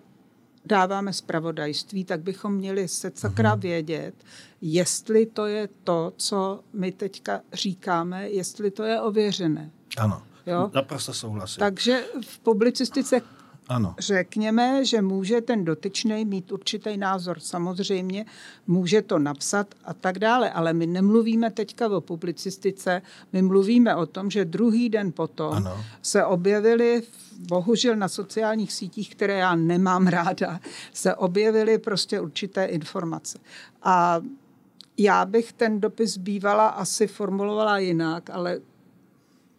dáváme 0.66 1.14
spravodajství, 1.14 2.06
tak 2.06 2.22
bychom 2.22 2.56
měli 2.56 2.88
se 2.88 3.12
sakra 3.16 3.56
vědět, 3.56 4.14
jestli 4.62 5.26
to 5.26 5.46
je 5.46 5.70
to, 5.84 6.14
co 6.18 6.60
my 6.74 6.92
teďka 6.92 7.42
říkáme, 7.54 8.30
jestli 8.30 8.72
to 8.72 8.84
je 8.84 9.02
ověřené. 9.02 9.72
Ano, 9.98 10.24
Jo? 10.46 10.72
naprosto 10.74 11.14
souhlasím. 11.14 11.60
Takže 11.60 12.04
v 12.26 12.40
publicistice 12.40 13.22
Ano. 13.67 13.95
řekněme, 13.99 14.86
že 14.86 15.01
může 15.01 15.41
ten 15.41 15.65
dotyčný 15.65 16.25
mít 16.25 16.51
určitý 16.51 16.97
názor. 16.97 17.39
Samozřejmě 17.39 18.25
může 18.67 19.01
to 19.01 19.19
napsat 19.19 19.75
a 19.86 19.93
tak 19.93 20.19
dále, 20.19 20.51
ale 20.51 20.73
my 20.73 20.88
nemluvíme 20.88 21.51
teďka 21.51 21.88
o 21.89 22.01
publicistice, 22.01 23.01
my 23.34 23.41
mluvíme 23.41 23.95
o 23.95 24.06
tom, 24.06 24.32
že 24.32 24.45
druhý 24.45 24.89
den 24.89 25.12
potom 25.12 25.54
Ano. 25.54 25.86
se 26.01 26.25
objevily, 26.25 27.04
bohužel 27.39 27.95
na 27.95 28.08
sociálních 28.08 28.73
sítích, 28.73 29.15
které 29.15 29.38
já 29.38 29.56
nemám 29.56 30.08
ráda, 30.08 30.60
se 30.93 31.15
objevily 31.15 31.78
prostě 31.78 32.19
určité 32.19 32.65
informace. 32.65 33.39
A 33.84 34.21
já 34.97 35.25
bych 35.25 35.54
ten 35.54 35.80
dopis 35.82 36.17
bývala 36.17 36.67
asi 36.67 37.08
formulovala 37.08 37.78
jinak, 37.78 38.30
ale 38.30 38.60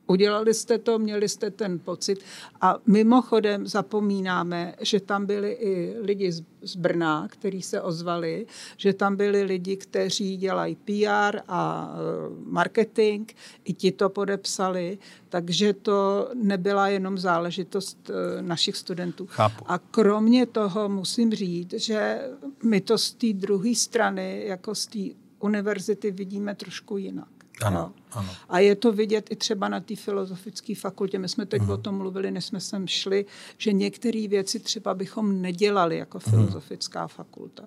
Udělali 0.07 0.55
jste 0.55 0.79
to, 0.79 0.99
měli 0.99 1.29
jste 1.29 1.51
ten 1.51 1.79
pocit. 1.79 2.19
A 2.61 2.79
mimochodem 2.87 3.67
zapomínáme, 3.67 4.75
že 4.81 5.01
tam 5.01 5.27
byli 5.27 5.53
i 5.53 5.95
lidi 6.01 6.33
z, 6.33 6.43
z 6.63 6.77
Brna, 6.77 7.29
kteří 7.29 7.63
se 7.63 7.83
ozvali, 7.83 8.47
že 8.77 8.93
tam 8.93 9.17
byli 9.17 9.43
lidi, 9.43 9.77
kteří 9.77 10.37
dělají 10.37 10.77
PR 10.77 11.39
a 11.49 11.93
e, 11.95 12.01
marketing, 12.45 13.31
i 13.65 13.73
ti 13.73 13.93
to 13.93 14.09
podepsali, 14.09 14.99
takže 15.29 15.73
to 15.73 16.31
nebyla 16.35 16.89
jenom 16.89 17.19
záležitost 17.19 18.11
e, 18.11 18.43
našich 18.43 18.77
studentů. 18.77 19.27
Chápu. 19.31 19.65
A 19.69 19.79
kromě 19.79 20.47
toho 20.47 20.89
musím 20.89 21.35
říct, 21.35 21.75
že 21.75 22.21
my 22.63 22.81
to 22.81 22.99
z 22.99 23.13
té 23.13 23.33
druhé 23.33 23.75
strany, 23.75 24.43
jako 24.47 24.75
z 24.75 24.87
té 24.87 24.99
univerzity, 25.41 26.11
vidíme 26.11 26.55
trošku 26.55 26.97
jinak. 26.97 27.36
Ano, 27.65 27.79
Jo. 27.81 27.91
ano. 28.13 28.31
A 28.49 28.59
je 28.59 28.75
to 28.75 28.93
vidět 28.93 29.27
i 29.31 29.37
třeba 29.37 29.69
na 29.69 29.81
té 29.81 29.97
filozofické 29.97 30.75
fakultě. 30.75 31.19
My 31.19 31.29
jsme 31.29 31.47
teď 31.47 31.63
o 31.69 31.77
tom 31.77 31.95
mluvili, 31.99 32.31
než 32.31 32.45
jsme 32.45 32.61
sem 32.61 32.87
šli, 32.87 33.27
že 33.59 33.73
některé 33.73 34.29
věci 34.29 34.61
třeba 34.61 34.95
bychom 34.95 35.43
nedělali 35.43 35.99
jako 35.99 36.19
filozofická 36.19 37.07
fakulta. 37.07 37.63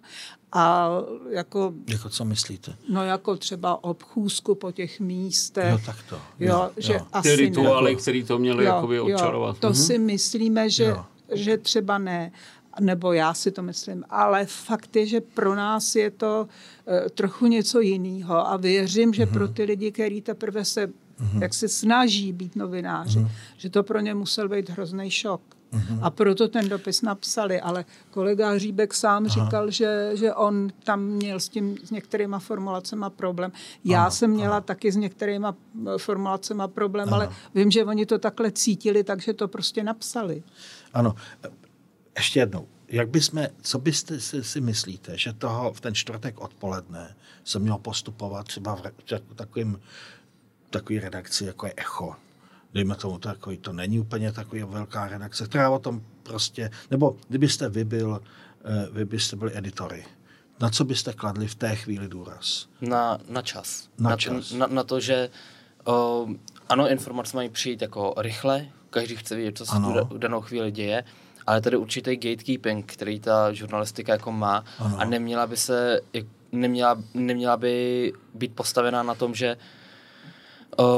A 0.51 0.89
jako, 1.29 1.73
Jako 1.87 2.09
co 2.09 2.25
myslíte? 2.25 2.75
no 2.89 3.03
jako 3.03 3.35
třeba 3.37 3.83
obchůzku 3.83 4.55
po 4.55 4.71
těch 4.71 4.99
místech. 4.99 5.71
Jo, 5.71 5.79
tak 5.85 5.95
to. 6.09 6.15
Jo, 6.15 6.21
Jo, 6.39 6.69
že 6.77 6.93
jo. 6.93 6.99
asi 7.13 7.23
Ty 7.29 7.29
ne. 7.29 7.35
rituály, 7.35 7.95
které 7.95 8.23
to 8.23 8.39
měly 8.39 8.65
Jo, 8.65 8.73
jakoby 8.75 8.95
jo, 8.95 9.05
odčarovat. 9.05 9.57
To 9.59 9.67
Mhm. 9.67 9.75
si 9.75 9.97
myslíme, 9.97 10.69
že, 10.69 10.83
Jo. 10.83 11.05
že 11.31 11.57
třeba 11.57 11.97
ne, 11.97 12.31
nebo 12.79 13.13
já 13.13 13.33
si 13.33 13.51
to 13.51 13.61
myslím, 13.61 14.03
ale 14.09 14.45
fakt 14.45 14.95
je, 14.95 15.05
že 15.05 15.21
pro 15.21 15.55
nás 15.55 15.95
je 15.95 16.11
to 16.11 16.47
uh, 16.85 17.09
trochu 17.09 17.47
něco 17.47 17.79
jiného 17.79 18.47
a 18.47 18.57
věřím, 18.57 19.13
že 19.13 19.25
pro 19.25 19.47
ty 19.47 19.63
lidi, 19.63 19.91
kteří 19.91 20.21
teprve 20.21 20.65
se 20.65 20.89
jak 21.41 21.53
se 21.53 21.67
snaží 21.67 22.33
být 22.33 22.55
novináři, 22.55 23.27
že 23.57 23.69
to 23.69 23.83
pro 23.83 23.99
ně 23.99 24.13
musel 24.13 24.49
být 24.49 24.69
hrozný 24.69 25.11
šok. 25.11 25.41
A 26.01 26.09
proto 26.09 26.47
ten 26.47 26.69
dopis 26.69 27.01
napsali, 27.01 27.61
ale 27.61 27.85
kolega 28.11 28.51
Hříbek 28.51 28.93
sám 28.93 29.25
Aha. 29.25 29.45
říkal, 29.45 29.71
že, 29.71 30.11
že 30.13 30.33
on 30.33 30.69
tam 30.83 31.03
měl 31.03 31.39
s 31.39 31.49
tím 31.49 31.77
s 31.83 31.91
některýma 31.91 32.39
formulacema 32.39 33.09
problém. 33.09 33.51
Já 33.85 34.01
ano, 34.01 34.11
jsem 34.11 34.31
měla 34.31 34.55
ano. 34.55 34.65
taky 34.65 34.91
s 34.91 34.95
některýma 34.95 35.55
eh, 35.55 35.97
formulacema 35.97 36.67
problém, 36.67 37.07
ano. 37.07 37.15
ale 37.15 37.29
vím, 37.55 37.71
že 37.71 37.85
oni 37.85 38.05
to 38.05 38.19
takhle 38.19 38.51
cítili, 38.51 39.03
takže 39.03 39.33
to 39.33 39.47
prostě 39.47 39.83
napsali. 39.83 40.43
Ano. 40.93 41.15
Ještě 42.19 42.39
jednou. 42.39 42.67
Jak 42.87 43.09
bychom, 43.09 43.47
co 43.61 43.79
byste 43.79 44.19
si, 44.19 44.43
si 44.43 44.61
myslíte, 44.61 45.17
že 45.17 45.33
toho 45.33 45.73
v 45.73 45.81
ten 45.81 45.95
čtvrtek 45.95 46.39
odpoledne 46.41 47.15
se 47.43 47.59
mělo 47.59 47.79
postupovat 47.79 48.47
třeba 48.47 48.75
v, 48.75 48.81
v 49.29 49.35
takovým, 49.35 49.79
takový 50.69 50.99
redakci, 50.99 51.45
jako 51.45 51.65
je 51.67 51.73
Echo? 51.77 52.15
Dejme 52.73 52.95
tomu 52.95 53.17
takový, 53.19 53.57
to 53.57 53.73
není 53.73 53.99
úplně 53.99 54.31
takový 54.31 54.63
velká 54.63 55.07
redakce, 55.07 55.45
která 55.45 55.69
o 55.69 55.79
tom 55.79 56.01
prostě, 56.23 56.71
nebo 56.91 57.17
kdybyste 57.27 57.69
vy 57.69 57.83
byl, 57.83 58.21
eh, 58.65 58.87
vy 58.91 59.05
byste 59.05 59.35
byli 59.35 59.57
editory, 59.57 60.05
na 60.59 60.69
co 60.69 60.85
byste 60.85 61.13
kladli 61.13 61.47
v 61.47 61.55
té 61.55 61.75
chvíli 61.75 62.07
důraz? 62.07 62.67
Na, 62.81 63.17
na 63.29 63.41
čas. 63.41 63.89
Na 63.97 64.09
na, 64.09 64.17
čas. 64.17 64.51
Na, 64.51 64.67
na 64.67 64.83
to, 64.83 64.99
že 64.99 65.29
o, 65.85 66.27
ano, 66.69 66.89
informace 66.89 67.37
mají 67.37 67.49
přijít 67.49 67.81
jako 67.81 68.13
rychle, 68.17 68.67
každý 68.89 69.15
chce 69.15 69.35
vědět, 69.35 69.57
co 69.57 69.65
se 69.65 69.71
Ano. 69.75 69.93
tu 69.93 69.99
da- 69.99 70.15
v 70.15 70.17
danou 70.17 70.41
chvíli 70.41 70.71
děje, 70.71 71.03
ale 71.49 71.61
tady 71.61 71.77
určitý 71.77 72.15
gatekeeping, 72.15 72.93
který 72.93 73.19
ta 73.19 73.53
žurnalistika 73.53 74.11
jako 74.11 74.31
má 74.31 74.63
Ano. 74.79 74.97
a 74.99 75.05
neměla 75.05 75.47
by 75.47 75.57
se, 75.57 75.99
neměla, 76.51 76.97
neměla 77.13 77.57
by 77.57 78.13
být 78.33 78.55
postavená 78.55 79.03
na 79.03 79.15
tom, 79.15 79.35
že 79.35 79.57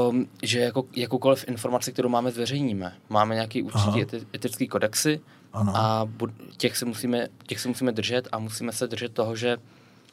Um, 0.08 0.26
že 0.42 0.58
jako, 0.60 0.84
jakoukoliv 0.96 1.48
informaci, 1.48 1.92
kterou 1.92 2.08
máme, 2.08 2.30
zveřejníme. 2.30 2.92
Máme 3.08 3.34
nějaký 3.34 3.62
určitý 3.62 4.02
eti- 4.04 4.26
etický 4.34 4.68
kodexy 4.68 5.20
Ano. 5.52 5.72
a 5.76 6.08
těch 6.56 6.76
se, 6.76 6.84
musíme, 6.84 7.28
těch 7.46 7.60
se 7.60 7.68
musíme 7.68 7.92
držet 7.92 8.28
a 8.32 8.38
musíme 8.38 8.72
se 8.72 8.86
držet 8.86 9.12
toho, 9.14 9.36
že, 9.36 9.56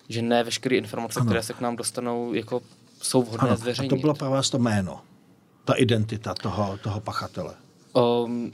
že 0.09 0.21
ne 0.21 0.43
veškeré 0.43 0.75
informace, 0.77 1.19
které 1.25 1.43
se 1.43 1.53
k 1.53 1.61
nám 1.61 1.75
dostanou, 1.75 2.33
jako 2.33 2.61
jsou 3.01 3.23
vhodné 3.23 3.39
Ano, 3.47 3.53
a 3.53 3.55
zveřejnit. 3.55 3.89
to 3.89 3.95
bylo 3.95 4.13
pro 4.13 4.29
vás 4.29 4.49
to 4.49 4.57
jméno, 4.59 5.01
ta 5.65 5.73
identita 5.73 6.33
toho, 6.33 6.77
toho 6.83 6.99
pachatele. 7.01 7.53
um, 7.93 8.51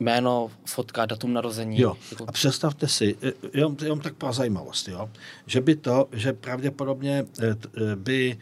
jméno, 0.00 0.50
fotka, 0.64 1.06
datum 1.06 1.32
narození. 1.32 1.80
Jo. 1.80 1.96
Jako, 2.10 2.24
A 2.28 2.32
představte 2.32 2.88
si, 2.88 3.16
eh, 3.22 3.32
jenom, 3.54 3.76
jenom 3.82 4.00
tak 4.00 4.14
pro 4.14 4.32
zajímavost, 4.32 4.88
jo, 4.88 5.10
že 5.46 5.60
by 5.60 5.76
to, 5.76 6.08
že 6.12 6.32
pravděpodobně 6.32 7.24
eh, 7.42 7.56
by 7.96 8.38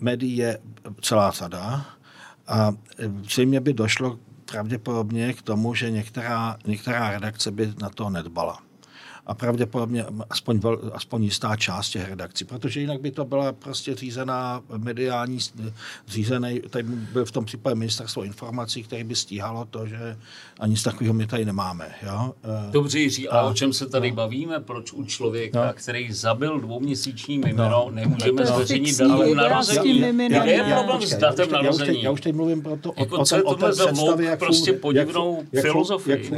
médií 0.00 0.36
je 0.36 0.58
celá 1.00 1.32
sada 1.32 1.86
a 2.46 2.72
zřejmě 3.22 3.60
by 3.60 3.72
došlo 3.72 4.18
pravděpodobně 4.44 5.32
k 5.32 5.42
tomu, 5.42 5.74
že 5.74 5.90
některá, 5.90 6.56
některá 6.66 7.10
redakce 7.10 7.50
by 7.50 7.72
na 7.82 7.88
to 7.90 8.10
nedbala. 8.10 8.62
A 9.26 9.34
pravděpodobně 9.34 10.04
aspoň, 10.30 10.58
vel, 10.58 10.90
aspoň 10.92 11.24
jistá 11.24 11.56
část 11.56 11.90
těch 11.90 12.08
redakcí, 12.08 12.44
protože 12.44 12.80
jinak 12.80 13.00
by 13.00 13.10
to 13.10 13.24
byla 13.24 13.52
prostě 13.52 13.94
řízená 13.94 14.62
mediální, 14.76 15.38
řízený, 16.08 16.60
tady 16.70 16.84
byl 16.88 17.24
v 17.24 17.30
tom 17.32 17.44
případě 17.44 17.74
ministerstvo 17.74 18.22
informací, 18.22 18.82
který 18.82 19.04
by 19.04 19.14
stíhalo 19.14 19.64
to, 19.64 19.86
že 19.86 20.16
ani 20.60 20.76
z 20.76 20.82
takového 20.82 21.14
my 21.14 21.26
tady 21.26 21.44
nemáme. 21.44 21.88
Jo? 22.06 22.34
Eh, 22.44 22.70
Dobře, 22.70 22.98
Jiří, 22.98 23.28
a 23.28 23.42
o 23.42 23.54
čem 23.54 23.72
se 23.72 23.86
tady 23.86 24.12
bavíme? 24.12 24.60
Proč 24.60 24.92
u 24.92 25.04
člověka, 25.04 25.66
No. 25.66 25.72
který 25.74 26.12
zabil 26.12 26.60
dvouměsíční 26.60 27.38
mimino, 27.38 27.88
nemůžeme 27.90 28.32
To 28.32 28.40
je 28.42 28.46
zveřejnit 28.46 28.98
datum 28.98 29.36
narození? 29.36 30.00
Já- 30.00 30.42
Kde 30.42 30.52
je 30.52 30.56
já- 30.68 30.76
problém 30.82 31.02
s 31.02 31.14
datem 31.16 31.48
počkej, 31.48 31.64
já 31.64 31.70
už 31.70 31.76
teď- 31.76 31.86
narození? 31.86 32.02
Já 32.02 32.10
už 32.10 32.20
teď 32.20 32.34
mluvím 32.34 32.62
proto 32.62 32.92
o, 32.92 33.00
Jako 33.00 33.16
o, 33.18 33.24
je 33.36 33.42
o 33.42 33.54
té 33.54 33.70
představě, 33.70 34.30
jak 34.30 34.38
prostě 34.38 34.72
podivnou 34.72 35.42
filozofii? 35.60 36.30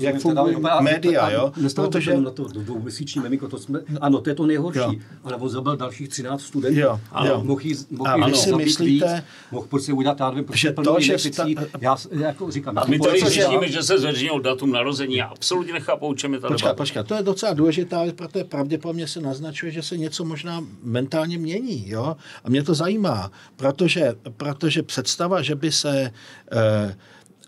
jak 0.00 0.20
fungují, 0.20 0.56
a- 0.70 0.80
média, 0.80 1.22
a- 1.22 1.30
jo? 1.30 1.52
Protože, 1.96 2.12
to 2.12 2.20
na 2.20 2.30
to 2.30 2.44
dvouměsíční 2.44 3.20
mimiko, 3.22 3.48
to 3.48 3.58
jsme, 3.58 3.80
ano, 4.00 4.20
to 4.20 4.30
je 4.30 4.34
to 4.34 4.46
nejhorší, 4.46 4.78
Jo. 4.78 4.94
ale 5.24 5.36
on 5.36 5.48
zabil 5.48 5.76
dalších 5.76 6.08
13 6.08 6.42
studentů. 6.42 6.80
Jo, 6.80 7.00
Ano. 7.12 7.30
jo. 7.30 7.40
Mohl 7.44 7.60
jí, 7.64 7.74
mohl 7.90 8.10
A 8.10 8.16
jí 8.16 8.22
vy 8.24 8.30
zabít 8.30 8.40
si 8.44 8.54
myslíte, 8.54 9.14
víc, 9.14 9.24
mohl 9.52 9.66
prostě 9.66 9.92
udělat, 9.92 10.20
já 10.20 10.30
nevím, 10.30 10.44
že 10.54 10.70
prostě 10.72 10.72
to, 10.72 11.00
že 11.00 11.12
jiných 11.12 11.24
věcí. 11.24 11.32
sta- 11.32 11.78
Já 11.80 11.96
jako 12.12 12.50
říkám, 12.50 12.74
my 12.88 12.98
to 12.98 13.04
tady 13.06 13.20
řešíme, 13.20 13.68
že 13.68 13.82
se 13.82 13.98
zveřejnil 13.98 14.40
datum 14.40 14.72
narození. 14.72 15.16
Já 15.16 15.26
absolutně 15.26 15.72
nechápu, 15.72 16.14
čem 16.14 16.34
je 16.34 16.40
ta 16.40 16.48
Počkat, 16.48 16.76
debata. 16.76 17.02
to 17.08 17.14
je 17.14 17.22
docela 17.22 17.54
důležitá 17.54 18.02
protože 18.16 18.44
pravděpodobně 18.44 19.06
se 19.08 19.20
naznačuje, 19.20 19.72
že 19.72 19.82
se 19.82 19.96
něco 19.96 20.24
možná 20.24 20.64
mentálně 20.82 21.38
mění. 21.38 21.88
Jo? 21.88 22.16
A 22.44 22.50
mě 22.50 22.62
to 22.62 22.74
zajímá, 22.74 23.30
protože, 23.56 24.14
protože 24.36 24.82
představa, 24.82 25.42
že 25.42 25.54
by 25.54 25.72
se... 25.72 26.12
Eh, 26.52 26.96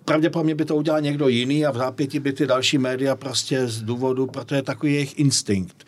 Pravděpodobně 0.09 0.55
by 0.55 0.65
to 0.65 0.77
udělal 0.77 1.01
někdo 1.01 1.29
jiný 1.29 1.67
a 1.67 1.71
v 1.71 1.77
zápěti 1.77 2.21
by 2.21 2.33
ty 2.33 2.47
další 2.47 2.79
média 2.79 3.17
prostě 3.17 3.67
z 3.67 3.83
důvodu, 3.83 4.27
protože 4.27 4.57
je 4.57 4.63
takový 4.63 4.95
jejich 4.95 5.19
instinkt. 5.19 5.87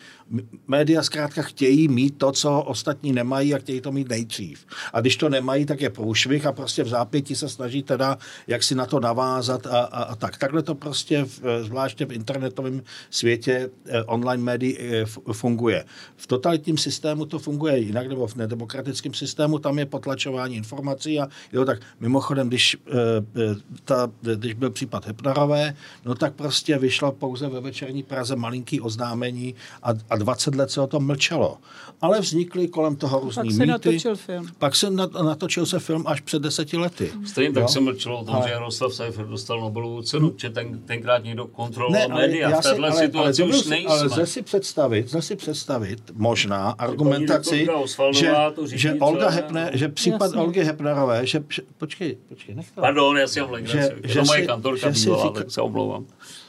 Média 0.67 1.03
zkrátka 1.03 1.41
chtějí 1.41 1.87
mít 1.87 2.17
to, 2.17 2.31
co 2.31 2.61
ostatní 2.61 3.11
nemají 3.11 3.53
a 3.53 3.57
chtějí 3.57 3.81
to 3.81 3.91
mít 3.91 4.09
nejdřív. 4.09 4.65
A 4.93 5.01
když 5.01 5.15
to 5.15 5.29
nemají, 5.29 5.65
tak 5.65 5.81
je 5.81 5.89
průšvih 5.89 6.45
a 6.45 6.51
prostě 6.51 6.83
v 6.83 6.87
zápěti 6.87 7.35
se 7.35 7.49
snaží 7.49 7.83
teda, 7.83 8.17
jak 8.47 8.63
si 8.63 8.75
na 8.75 8.85
to 8.85 8.99
navázat 8.99 9.67
a, 9.67 9.79
a, 9.79 10.03
a 10.03 10.15
tak. 10.15 10.37
Takhle 10.37 10.61
to 10.61 10.75
prostě, 10.75 11.23
v, 11.23 11.63
zvláště 11.63 12.05
v 12.05 12.11
internetovém 12.11 12.81
světě 13.09 13.69
eh, 13.85 14.03
online 14.03 14.43
médií 14.43 14.77
eh, 14.79 15.05
funguje. 15.33 15.85
V 16.15 16.27
totalitním 16.27 16.77
systému 16.77 17.25
to 17.25 17.39
funguje 17.39 17.79
jinak, 17.79 18.07
nebo 18.07 18.27
v 18.27 18.35
nedemokratickém 18.35 19.13
systému, 19.13 19.59
tam 19.59 19.79
je 19.79 19.85
potlačování 19.85 20.55
informací 20.55 21.19
a 21.19 21.27
jo, 21.53 21.65
tak 21.65 21.79
mimochodem, 21.99 22.47
když, 22.47 22.77
eh, 22.87 23.55
ta, 23.85 24.11
když 24.21 24.53
byl 24.53 24.69
případ 24.69 25.07
Hepnarové, 25.07 25.75
no 26.05 26.15
tak 26.15 26.33
prostě 26.33 26.77
vyšlo 26.77 27.11
pouze 27.11 27.49
ve 27.49 27.61
večerní 27.61 28.03
Praze 28.03 28.35
malinký 28.35 28.81
oznámení 28.81 29.55
a, 29.83 29.89
a 30.09 30.17
20 30.21 30.55
let 30.55 30.71
se 30.71 30.81
o 30.81 30.87
tom 30.87 31.05
mlčelo. 31.05 31.57
Ale 32.01 32.19
vznikly 32.21 32.67
kolem 32.67 32.95
toho 32.95 33.19
různý 33.19 33.43
Pak 33.43 33.51
se 33.51 33.57
mýty. 33.59 33.65
natočil 33.67 34.15
film. 34.15 34.47
Pak 34.57 34.75
se 34.75 34.89
nat, 34.91 35.11
natočil 35.13 35.65
se 35.65 35.79
film 35.79 36.03
až 36.07 36.21
před 36.21 36.41
deseti 36.41 36.77
lety. 36.77 37.11
Stejně 37.25 37.53
tak 37.53 37.69
se 37.69 37.79
mlčelo 37.79 38.19
o 38.19 38.25
tom, 38.25 38.35
Ale- 38.35 38.47
že 38.47 38.53
Jaroslav 38.53 38.93
Seifert 38.93 39.29
dostal 39.29 39.61
Nobelovu 39.61 40.01
cenu, 40.01 40.29
protože 40.29 40.49
ten, 40.49 40.79
tenkrát 40.79 41.23
někdo 41.23 41.47
kontroloval 41.47 42.01
ale 42.11 42.21
média. 42.27 42.47
V 42.47 42.51
já 42.51 42.61
si- 42.61 42.69
této 42.69 42.83
ale- 42.83 42.93
situaci 43.05 43.41
ale 43.43 43.51
už 43.51 43.65
nejsme. 43.65 43.89
Ale 43.91 44.03
lze 44.03 44.25
si 44.25 44.41
představit, 44.41 45.05
lze 45.05 45.21
si 45.21 45.35
představit 45.35 45.99
možná 46.13 46.69
argumentaci, 46.69 47.67
že, 48.13 48.31
to 48.55 48.67
řídí, 48.67 48.79
že 48.81 48.93
Olga 48.99 49.25
je, 49.25 49.31
Hepner, 49.31 49.77
že 49.77 49.89
případ 49.89 50.25
Jasně. 50.25 50.41
Olgy 50.41 50.63
Hepnerové, 50.63 51.25
že, 51.27 51.43
že 51.49 51.61
počkej, 51.77 52.17
počkej, 52.29 52.55
nech 52.55 52.71
to. 52.71 52.81
Pardon, 52.81 53.17
já 53.17 53.27
si 53.27 53.41
legraci. 53.41 53.77
Že- 53.77 53.95
že 54.13 54.19
to 54.19 54.25
moje 54.25 54.45
kantorka 54.45 54.91
že 54.91 54.99
říká- 54.99 55.29
tak 55.33 55.51
se 55.51 55.61
omlouvám. 55.61 56.05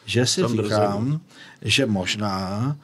že 0.06 0.26
si 0.26 0.42
říkám, 0.48 1.20
že 1.62 1.86
možná 1.86 2.76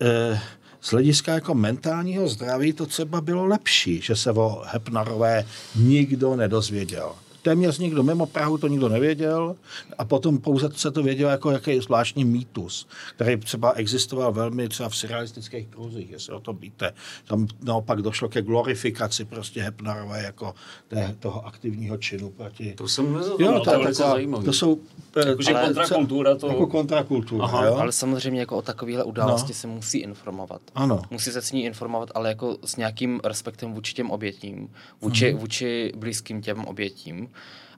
eh, 0.00 0.40
z 0.80 0.90
hlediska 0.90 1.34
jako 1.34 1.54
mentálního 1.54 2.28
zdraví 2.28 2.72
to 2.72 2.86
třeba 2.86 3.20
bylo 3.20 3.46
lepší, 3.46 4.00
že 4.00 4.16
se 4.16 4.30
o 4.30 4.62
Hepnarové 4.66 5.44
nikdo 5.76 6.36
nedozvěděl. 6.36 7.12
Téměř 7.44 7.78
nikdo, 7.78 8.02
mimo 8.02 8.26
Prahu 8.26 8.58
to 8.58 8.68
nikdo 8.68 8.88
nevěděl 8.88 9.56
a 9.98 10.04
potom 10.04 10.38
pouze 10.38 10.68
se 10.74 10.90
to 10.90 11.02
vědělo 11.02 11.30
jako 11.30 11.50
jaký 11.50 11.80
zvláštní 11.80 12.24
mýtus, 12.24 12.86
který 13.16 13.36
třeba 13.36 13.72
existoval 13.72 14.32
velmi 14.32 14.68
třeba 14.68 14.88
v 14.88 14.96
surrealistických 14.96 15.66
kruzích, 15.66 16.10
jestli 16.10 16.34
o 16.34 16.40
tom 16.40 16.56
víte. 16.56 16.92
Tam 17.26 17.46
naopak 17.62 18.02
došlo 18.02 18.28
ke 18.28 18.42
glorifikaci 18.42 19.24
prostě 19.24 19.62
Hepnarové 19.62 20.22
jako 20.22 20.54
té, 20.88 21.16
toho 21.20 21.46
aktivního 21.46 21.96
činu 21.96 22.30
proti... 22.30 22.74
To 22.76 22.88
jsem 22.88 23.14
Jo, 23.38 23.52
to, 23.52 23.58
to 23.58 23.70
taková, 23.70 23.92
zajímavé. 23.92 24.44
to 24.44 24.52
jsou... 24.52 24.78
eh, 25.16 25.28
Jakože 25.28 25.54
ale- 25.54 25.64
kontrakultura 25.66 26.34
to- 26.36 26.48
Jako 26.48 26.66
kontrakultura, 26.66 27.44
Aha. 27.44 27.66
jo? 27.66 27.74
ale 27.76 27.92
samozřejmě 27.92 28.40
jako 28.40 28.56
o 28.56 28.62
takovéhle 28.62 29.04
události 29.04 29.54
se 29.54 29.66
musí 29.66 29.98
informovat. 29.98 30.60
Ano. 30.74 31.02
Musí 31.10 31.30
se 31.30 31.42
s 31.42 31.52
ní 31.52 31.64
informovat, 31.64 32.10
ale 32.14 32.28
jako 32.28 32.56
s 32.64 32.76
nějakým 32.76 33.20
respektem 33.24 33.72
vůči 33.72 33.94
těm 33.94 34.10
obětím, 34.10 34.68
vůči, 35.00 35.30
Mhm. 35.32 35.40
vůči 35.40 35.92
blízkým 35.96 36.42
těm 36.42 36.64
obětím. 36.64 37.28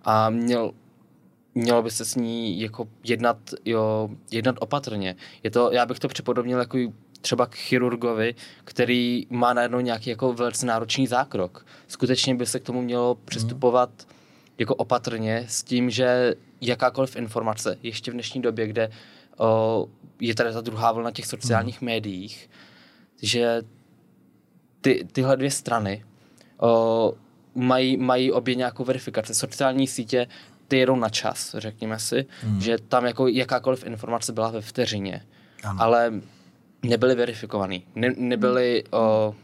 A 0.04 0.30
měl, 0.30 0.72
mělo 1.54 1.82
by 1.82 1.90
se 1.90 2.04
s 2.04 2.14
ní 2.14 2.60
jako 2.60 2.88
jednat, 3.04 3.38
jo, 3.64 4.08
jednat 4.30 4.56
opatrně. 4.60 5.16
Je 5.42 5.50
to, 5.50 5.72
já 5.72 5.86
bych 5.86 5.98
to 5.98 6.08
připodobnil 6.08 6.58
jako 6.58 6.78
třeba 7.20 7.46
k 7.46 7.54
chirurgovi, 7.54 8.34
který 8.64 9.26
má 9.30 9.52
najednou 9.52 9.80
nějaký 9.80 10.10
jako 10.10 10.32
velice 10.32 10.66
náročný 10.66 11.06
zákrok. 11.06 11.66
Skutečně 11.88 12.34
by 12.34 12.46
se 12.46 12.60
k 12.60 12.62
tomu 12.64 12.82
mělo 12.82 13.14
přistupovat 13.14 13.90
jako 14.58 14.74
opatrně 14.74 15.46
s 15.48 15.62
tím, 15.62 15.90
že 15.90 16.34
jakákoliv 16.60 17.16
informace, 17.16 17.78
ještě 17.82 18.10
v 18.10 18.14
dnešní 18.14 18.42
době, 18.42 18.66
kde 18.66 18.90
o, 19.38 19.88
je 20.20 20.34
tady 20.34 20.52
ta 20.52 20.60
druhá 20.60 20.92
vlna 20.92 21.10
těch 21.10 21.26
sociálních 21.26 21.82
médiích, 21.82 22.50
že 23.22 23.62
ty, 24.80 25.06
tyhle 25.12 25.36
dvě 25.36 25.50
strany 25.50 26.04
o, 26.60 27.14
mají, 27.56 27.96
mají 27.96 28.32
obě 28.32 28.54
nějakou 28.54 28.84
verifikaci. 28.84 29.34
Sociální 29.34 29.86
sítě 29.86 30.26
ty 30.68 30.78
jedou 30.78 30.96
na 30.96 31.08
čas, 31.08 31.54
řekněme 31.58 31.98
si, 31.98 32.26
hmm. 32.40 32.60
že 32.60 32.78
tam 32.88 33.04
jako 33.04 33.28
jakákoliv 33.28 33.84
informace 33.86 34.32
byla 34.32 34.50
ve 34.50 34.60
vteřině, 34.60 35.22
ano. 35.64 35.82
ale 35.82 36.12
nebyly 36.82 37.14
verifikovaný. 37.14 37.82
Ne, 37.94 38.14
nebyly, 38.16 38.84
o, 38.90 39.34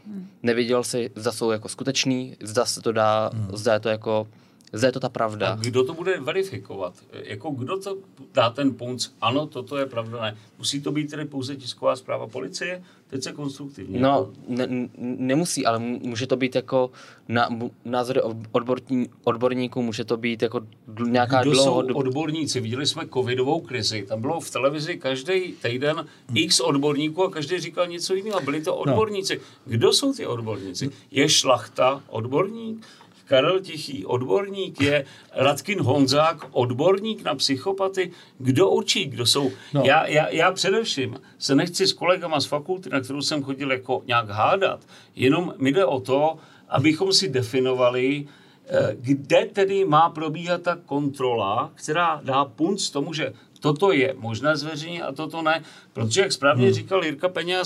neviděl 0.43 0.83
si, 0.83 1.11
zda 1.15 1.31
jsou 1.31 1.51
jako 1.51 1.69
skutečný, 1.69 2.37
zda 2.41 2.65
se 2.65 2.81
to 2.81 2.91
dá, 2.91 3.29
hmm. 3.33 3.49
zda 3.53 3.73
je 3.73 3.79
to 3.79 3.89
jako, 3.89 4.27
zda 4.73 4.87
je 4.87 4.91
to 4.91 4.99
ta 4.99 5.09
pravda. 5.09 5.47
A 5.47 5.55
kdo 5.55 5.83
to 5.83 5.93
bude 5.93 6.19
verifikovat? 6.19 6.93
Jako 7.23 7.49
kdo 7.51 7.79
to 7.79 7.97
dá 8.33 8.49
ten 8.49 8.73
punc? 8.73 9.09
Ano, 9.21 9.47
toto 9.47 9.77
je 9.77 9.85
pravda, 9.85 10.21
ne. 10.21 10.37
Musí 10.57 10.81
to 10.81 10.91
být 10.91 11.09
tedy 11.11 11.25
pouze 11.25 11.55
tisková 11.55 11.95
zpráva 11.95 12.27
policie? 12.27 12.83
Teď 13.07 13.23
se 13.23 13.31
konstruktivně. 13.31 13.99
No, 13.99 14.29
ne, 14.47 14.63
n- 14.63 14.89
nemusí, 14.97 15.65
ale 15.65 15.79
může 15.79 16.27
to 16.27 16.35
být 16.37 16.55
jako 16.55 16.91
na, 17.27 17.49
názory 17.85 18.21
odborní, 18.51 19.09
odborníků, 19.23 19.81
může 19.81 20.03
to 20.03 20.17
být 20.17 20.41
jako 20.41 20.61
nějaká 21.07 21.41
Kdo 21.41 21.55
jsou 21.55 21.63
dlouhodobá... 21.63 21.99
odborníci? 21.99 22.59
Viděli 22.59 22.85
jsme 22.85 23.07
covidovou 23.13 23.61
krizi. 23.61 24.05
Tam 24.07 24.21
bylo 24.21 24.39
v 24.41 24.51
televizi 24.51 24.97
každý 24.97 25.53
týden 25.61 26.05
x 26.33 26.59
odborníků 26.59 27.23
a 27.23 27.31
každý 27.31 27.59
říkal 27.59 27.87
něco 27.87 28.13
jiného. 28.15 28.41
Byli 28.41 28.61
to 28.61 28.75
odborníci. 28.75 29.41
Kdo 29.65 29.93
jsou 29.93 30.13
ty 30.13 30.25
odborníci? 30.27 30.89
Je 31.11 31.29
Šlachta 31.29 32.03
odborník? 32.09 32.85
Karel 33.25 33.59
Tichý 33.59 34.05
odborník, 34.05 34.81
je 34.81 35.05
Radkin 35.33 35.79
Honzák 35.79 36.45
odborník 36.51 37.23
na 37.23 37.35
psychopaty. 37.35 38.11
Kdo 38.37 38.69
určí, 38.69 39.05
kdo 39.05 39.25
jsou? 39.25 39.51
No. 39.73 39.83
Já, 39.85 40.07
já, 40.07 40.29
já 40.29 40.51
především 40.51 41.19
se 41.37 41.55
nechci 41.55 41.87
s 41.87 41.93
kolegama 41.93 42.39
z 42.39 42.45
fakulty, 42.45 42.89
na 42.89 42.99
kterou 42.99 43.21
jsem 43.21 43.43
chodil 43.43 43.71
jako 43.71 44.03
nějak 44.05 44.29
hádat, 44.29 44.79
jenom 45.15 45.53
mi 45.57 45.71
jde 45.71 45.85
o 45.85 45.99
to, 45.99 46.37
abychom 46.69 47.13
si 47.13 47.29
definovali, 47.29 48.27
eh, 48.67 48.95
kde 48.99 49.45
tedy 49.45 49.85
má 49.85 50.09
probíhat 50.09 50.61
ta 50.61 50.75
kontrola, 50.85 51.71
která 51.75 52.21
dá 52.23 52.45
punc 52.45 52.89
tomu, 52.89 53.13
že 53.13 53.33
toto 53.59 53.91
je 53.91 54.13
možné 54.17 54.57
zveřejnit 54.57 55.01
a 55.01 55.11
toto 55.11 55.41
ne. 55.41 55.63
Protože, 55.93 56.21
jak 56.21 56.31
správně 56.31 56.65
hmm. 56.65 56.73
říkal 56.73 57.05
Jirka 57.05 57.29
Eh, 57.29 57.63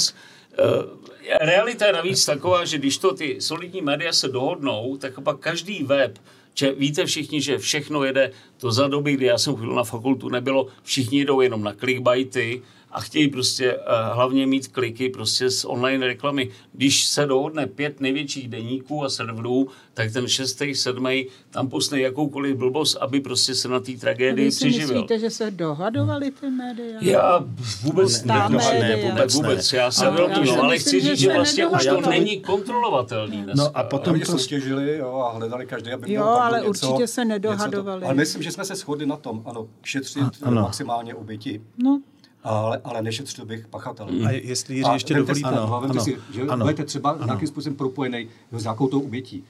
realita 1.42 1.86
je 1.86 1.94
navíc 1.94 2.26
taková, 2.26 2.66
že 2.66 2.78
když 2.78 2.98
to 2.98 3.14
ty 3.14 3.42
solidní 3.42 3.82
média 3.82 4.14
se 4.14 4.28
dohodnou, 4.28 4.98
tak 4.98 5.20
pak 5.22 5.40
každý 5.40 5.84
web 5.84 6.20
že 6.58 6.72
víte 6.72 7.06
všichni, 7.06 7.42
že 7.42 7.58
všechno 7.58 8.04
jede, 8.04 8.32
to 8.58 8.72
za 8.72 8.88
doby, 8.88 9.14
kdy 9.14 9.26
já 9.26 9.38
jsem 9.38 9.56
chodil 9.56 9.74
na 9.74 9.84
fakultu, 9.84 10.30
nebylo, 10.30 10.68
všichni 10.84 11.26
jdou 11.26 11.42
jenom 11.42 11.64
na 11.64 11.74
clickbaity, 11.74 12.62
a 12.92 13.02
chtějí 13.02 13.28
prostě 13.28 13.76
uh, 13.76 13.82
hlavně 14.14 14.48
mít 14.48 14.68
kliky 14.68 15.10
prostě 15.10 15.50
z 15.50 15.66
online 15.66 16.08
reklamy. 16.08 16.50
Když 16.74 17.06
se 17.06 17.26
dohodne 17.26 17.68
pět 17.68 18.02
největších 18.02 18.48
deníků 18.48 19.04
a 19.04 19.10
serverů, 19.10 19.68
tak 19.94 20.14
ten 20.14 20.28
šestý, 20.28 20.76
sedmý 20.76 21.28
tam 21.50 21.70
pusne 21.70 22.00
jakoukoliv 22.00 22.56
blbost, 22.56 22.96
aby 22.96 23.20
prostě 23.20 23.56
se 23.56 23.68
na 23.68 23.80
té 23.80 23.92
tragédii 23.92 24.50
přiživil. 24.50 24.88
myslíte, 24.88 25.20
že 25.20 25.30
se 25.30 25.52
dohadovali 25.52 26.32
ty 26.32 26.50
média? 26.50 27.00
Já 27.02 27.46
vůbec 27.84 28.24
ne, 28.24 28.50
ne, 28.50 29.10
vůbec, 29.10 29.36
vůbec. 29.36 29.74
Já 29.74 29.92
se 29.92 30.10
velmi, 30.10 30.48
no, 30.48 30.64
ale 30.64 30.80
chci 30.80 31.00
říct, 31.00 31.20
že 31.20 31.34
vlastně 31.34 31.68
už 31.68 31.86
to 31.86 32.10
není 32.10 32.42
kontrolovatelný 32.42 33.44
dneska. 33.44 33.64
No 33.64 33.78
a 33.78 33.84
potom 33.84 34.14
Oni 34.14 34.26
to 34.26 34.38
stěžili 34.38 34.98
jo, 34.98 35.16
a 35.16 35.38
hledali 35.38 35.66
každý, 35.66 35.92
aby 35.92 36.14
Jo, 36.14 36.24
ale 36.24 36.60
něco, 36.60 36.70
určitě 36.70 37.08
se 37.08 37.26
nedohadovali. 37.26 38.02
To, 38.02 38.06
ale 38.06 38.16
myslím, 38.16 38.44
že 38.44 38.52
jsme 38.52 38.66
se 38.66 38.76
shodli 38.76 39.06
na 39.06 39.18
tom, 39.18 39.44
ano, 39.46 39.68
šetřit 39.84 40.24
ano. 40.42 40.62
maximálně 40.62 41.16
oběti. 41.16 41.62
No 41.78 42.02
ale, 42.44 42.82
ale 42.84 43.02
nešetřil 43.02 43.46
bych 43.46 43.68
pachatele. 43.68 44.12
A 44.26 44.32
jestli 44.32 44.76
Jiří 44.76 44.90
ještě 44.94 45.14
dovolíte, 45.14 45.48
ano, 45.48 45.84
ano, 45.84 46.04
si, 46.04 46.18
že 46.34 46.42
ano, 46.42 46.66
budete 46.66 46.86
třeba 46.86 47.10
ano. 47.10 47.26
nějakým 47.26 47.48
způsobem 47.48 47.76
propojený 47.76 48.28
s 48.52 48.64
nějakou 48.64 48.88
tou 48.88 49.02
obětí. 49.02 49.44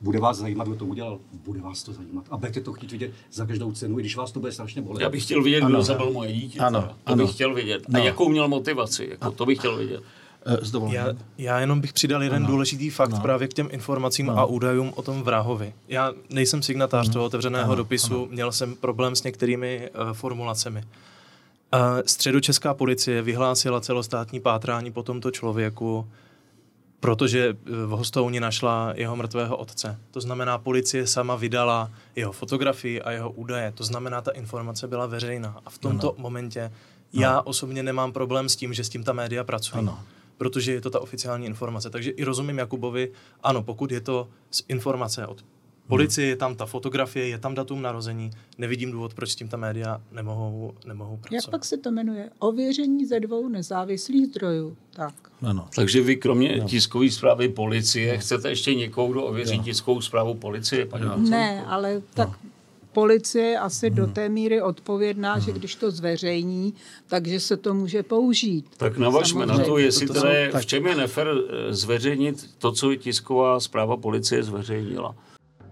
Bude 0.00 0.20
vás 0.20 0.36
zajímat, 0.36 0.68
kdo 0.68 0.76
to 0.76 0.84
udělal? 0.84 1.18
Bude 1.44 1.60
vás 1.60 1.82
to 1.82 1.92
zajímat. 1.92 2.24
A 2.30 2.36
budete 2.36 2.60
to 2.60 2.72
chtít 2.72 2.92
vidět 2.92 3.10
za 3.32 3.46
každou 3.46 3.72
cenu, 3.72 3.98
i 3.98 4.02
když 4.02 4.16
vás 4.16 4.32
to 4.32 4.40
bude 4.40 4.52
strašně 4.52 4.82
bolet. 4.82 5.02
Já 5.02 5.08
bych 5.08 5.24
chtěl 5.24 5.42
vědět, 5.42 5.60
ano. 5.60 5.70
kdo 5.70 5.82
zabil 5.82 6.10
moje 6.10 6.32
dítě. 6.32 6.58
Ano. 6.58 6.82
To 6.82 7.12
ano. 7.12 7.24
bych 7.24 7.34
chtěl 7.34 7.54
vědět. 7.54 7.82
A 7.94 7.98
no. 7.98 8.04
jakou 8.04 8.28
měl 8.28 8.48
motivaci. 8.48 9.08
Jako, 9.10 9.30
to 9.30 9.46
bych 9.46 9.58
chtěl 9.58 9.76
vědět. 9.76 10.02
Eh, 10.46 10.94
já, 10.94 11.06
já 11.38 11.60
jenom 11.60 11.80
bych 11.80 11.92
přidal 11.92 12.22
jeden 12.22 12.42
ano. 12.42 12.46
důležitý 12.46 12.90
fakt 12.90 13.12
ano. 13.12 13.22
právě 13.22 13.48
k 13.48 13.54
těm 13.54 13.68
informacím 13.72 14.30
ano. 14.30 14.38
a 14.38 14.44
údajům 14.44 14.92
o 14.96 15.02
tom 15.02 15.22
vrahovi. 15.22 15.74
Já 15.88 16.12
nejsem 16.30 16.62
signatář 16.62 17.06
ano. 17.06 17.12
toho 17.12 17.24
otevřeného 17.24 17.64
ano. 17.64 17.74
dopisu, 17.74 18.14
ano. 18.14 18.26
měl 18.30 18.52
jsem 18.52 18.74
problém 18.76 19.16
s 19.16 19.22
některými 19.22 19.90
uh, 20.00 20.12
formulacemi. 20.12 20.82
Středočeská 22.06 22.74
policie 22.74 23.22
vyhlásila 23.22 23.80
celostátní 23.80 24.40
pátrání 24.40 24.92
po 24.92 25.02
tomto 25.02 25.30
člověku, 25.30 26.08
protože 27.00 27.56
v 27.64 27.88
Hostouni 27.88 28.40
našla 28.40 28.92
jeho 28.96 29.16
mrtvého 29.16 29.56
otce. 29.56 29.98
To 30.10 30.20
znamená, 30.20 30.58
policie 30.58 31.06
sama 31.06 31.36
vydala 31.36 31.90
jeho 32.16 32.32
fotografii 32.32 33.02
a 33.02 33.10
jeho 33.10 33.30
údaje. 33.30 33.72
To 33.72 33.84
znamená, 33.84 34.20
ta 34.20 34.30
informace 34.30 34.88
byla 34.88 35.06
veřejná. 35.06 35.60
A 35.66 35.70
v 35.70 35.78
tomto 35.78 36.08
ano. 36.08 36.22
momentě 36.22 36.72
no. 37.12 37.20
já 37.20 37.40
osobně 37.40 37.82
nemám 37.82 38.12
problém 38.12 38.48
s 38.48 38.56
tím, 38.56 38.74
že 38.74 38.84
s 38.84 38.88
tím 38.88 39.04
ta 39.04 39.12
média 39.12 39.44
pracují. 39.44 39.78
Ano. 39.78 40.00
Protože 40.36 40.72
je 40.72 40.80
to 40.80 40.90
ta 40.90 41.00
oficiální 41.00 41.46
informace. 41.46 41.90
Takže 41.90 42.10
i 42.10 42.24
rozumím 42.24 42.58
Jakubovi, 42.58 43.12
ano, 43.42 43.62
pokud 43.62 43.92
je 43.92 44.00
to 44.00 44.28
informace 44.68 45.26
od 45.26 45.44
Policie 45.88 46.28
je 46.28 46.36
tam 46.36 46.54
ta 46.54 46.66
fotografie, 46.66 47.28
je 47.28 47.38
tam 47.38 47.54
datum 47.54 47.82
narození. 47.82 48.30
Nevidím 48.58 48.90
důvod, 48.92 49.14
proč 49.14 49.30
s 49.30 49.36
tím 49.36 49.48
ta 49.48 49.56
média 49.56 50.00
nemohou, 50.12 50.74
nemohou 50.86 51.16
pracovat. 51.16 51.34
Jak 51.34 51.50
pak 51.50 51.64
se 51.64 51.76
to 51.76 51.90
jmenuje? 51.90 52.30
Ověření 52.38 53.06
ze 53.06 53.20
dvou 53.20 53.48
nezávislých 53.48 54.26
zdrojů. 54.26 54.76
Tak. 54.92 55.14
Ano. 55.42 55.68
Takže 55.74 56.00
vy 56.00 56.16
kromě 56.16 56.56
no. 56.56 56.68
tiskové 56.68 57.10
zprávy 57.10 57.48
policie 57.48 58.12
no. 58.12 58.20
chcete 58.20 58.48
ještě 58.48 58.74
někoho, 58.74 59.08
kdo 59.08 59.24
ověří 59.24 59.58
no. 59.58 59.64
tiskovou 59.64 60.00
zprávu 60.00 60.34
policie? 60.34 60.86
Paní 60.86 61.04
no. 61.04 61.16
Ne, 61.16 61.64
ale 61.66 62.02
tak 62.14 62.28
no. 62.28 62.50
policie 62.92 63.44
je 63.44 63.58
asi 63.58 63.86
hmm. 63.86 63.96
do 63.96 64.06
té 64.06 64.28
míry 64.28 64.62
odpovědná, 64.62 65.32
hmm. 65.32 65.42
že 65.42 65.52
když 65.52 65.74
to 65.74 65.90
zveřejní, 65.90 66.74
takže 67.06 67.40
se 67.40 67.56
to 67.56 67.74
může 67.74 68.02
použít. 68.02 68.66
Tak 68.76 68.98
navažme 68.98 69.46
na 69.46 69.58
to, 69.58 69.78
jestli 69.78 70.06
to, 70.06 70.14
to, 70.14 70.20
to, 70.52 70.58
v 70.58 70.66
čem 70.66 70.86
je 70.86 70.96
nefer 70.96 71.28
eh, 71.28 71.74
zveřejnit 71.74 72.50
to, 72.58 72.72
co 72.72 72.94
tisková 72.94 73.60
zpráva 73.60 73.96
policie 73.96 74.42
zveřejnila. 74.42 75.14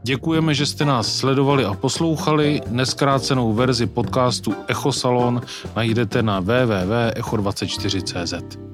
Děkujeme, 0.05 0.55
že 0.55 0.67
jste 0.67 0.85
nás 0.85 1.17
sledovali 1.17 1.65
a 1.65 1.75
poslouchali. 1.75 2.61
Neskrácenou 2.67 3.53
verzi 3.53 3.87
podcastu 3.87 4.55
Echo 4.69 4.93
Salon 4.93 5.43
najdete 5.77 6.23
na 6.23 6.41
www.echo24.cz. 6.41 8.72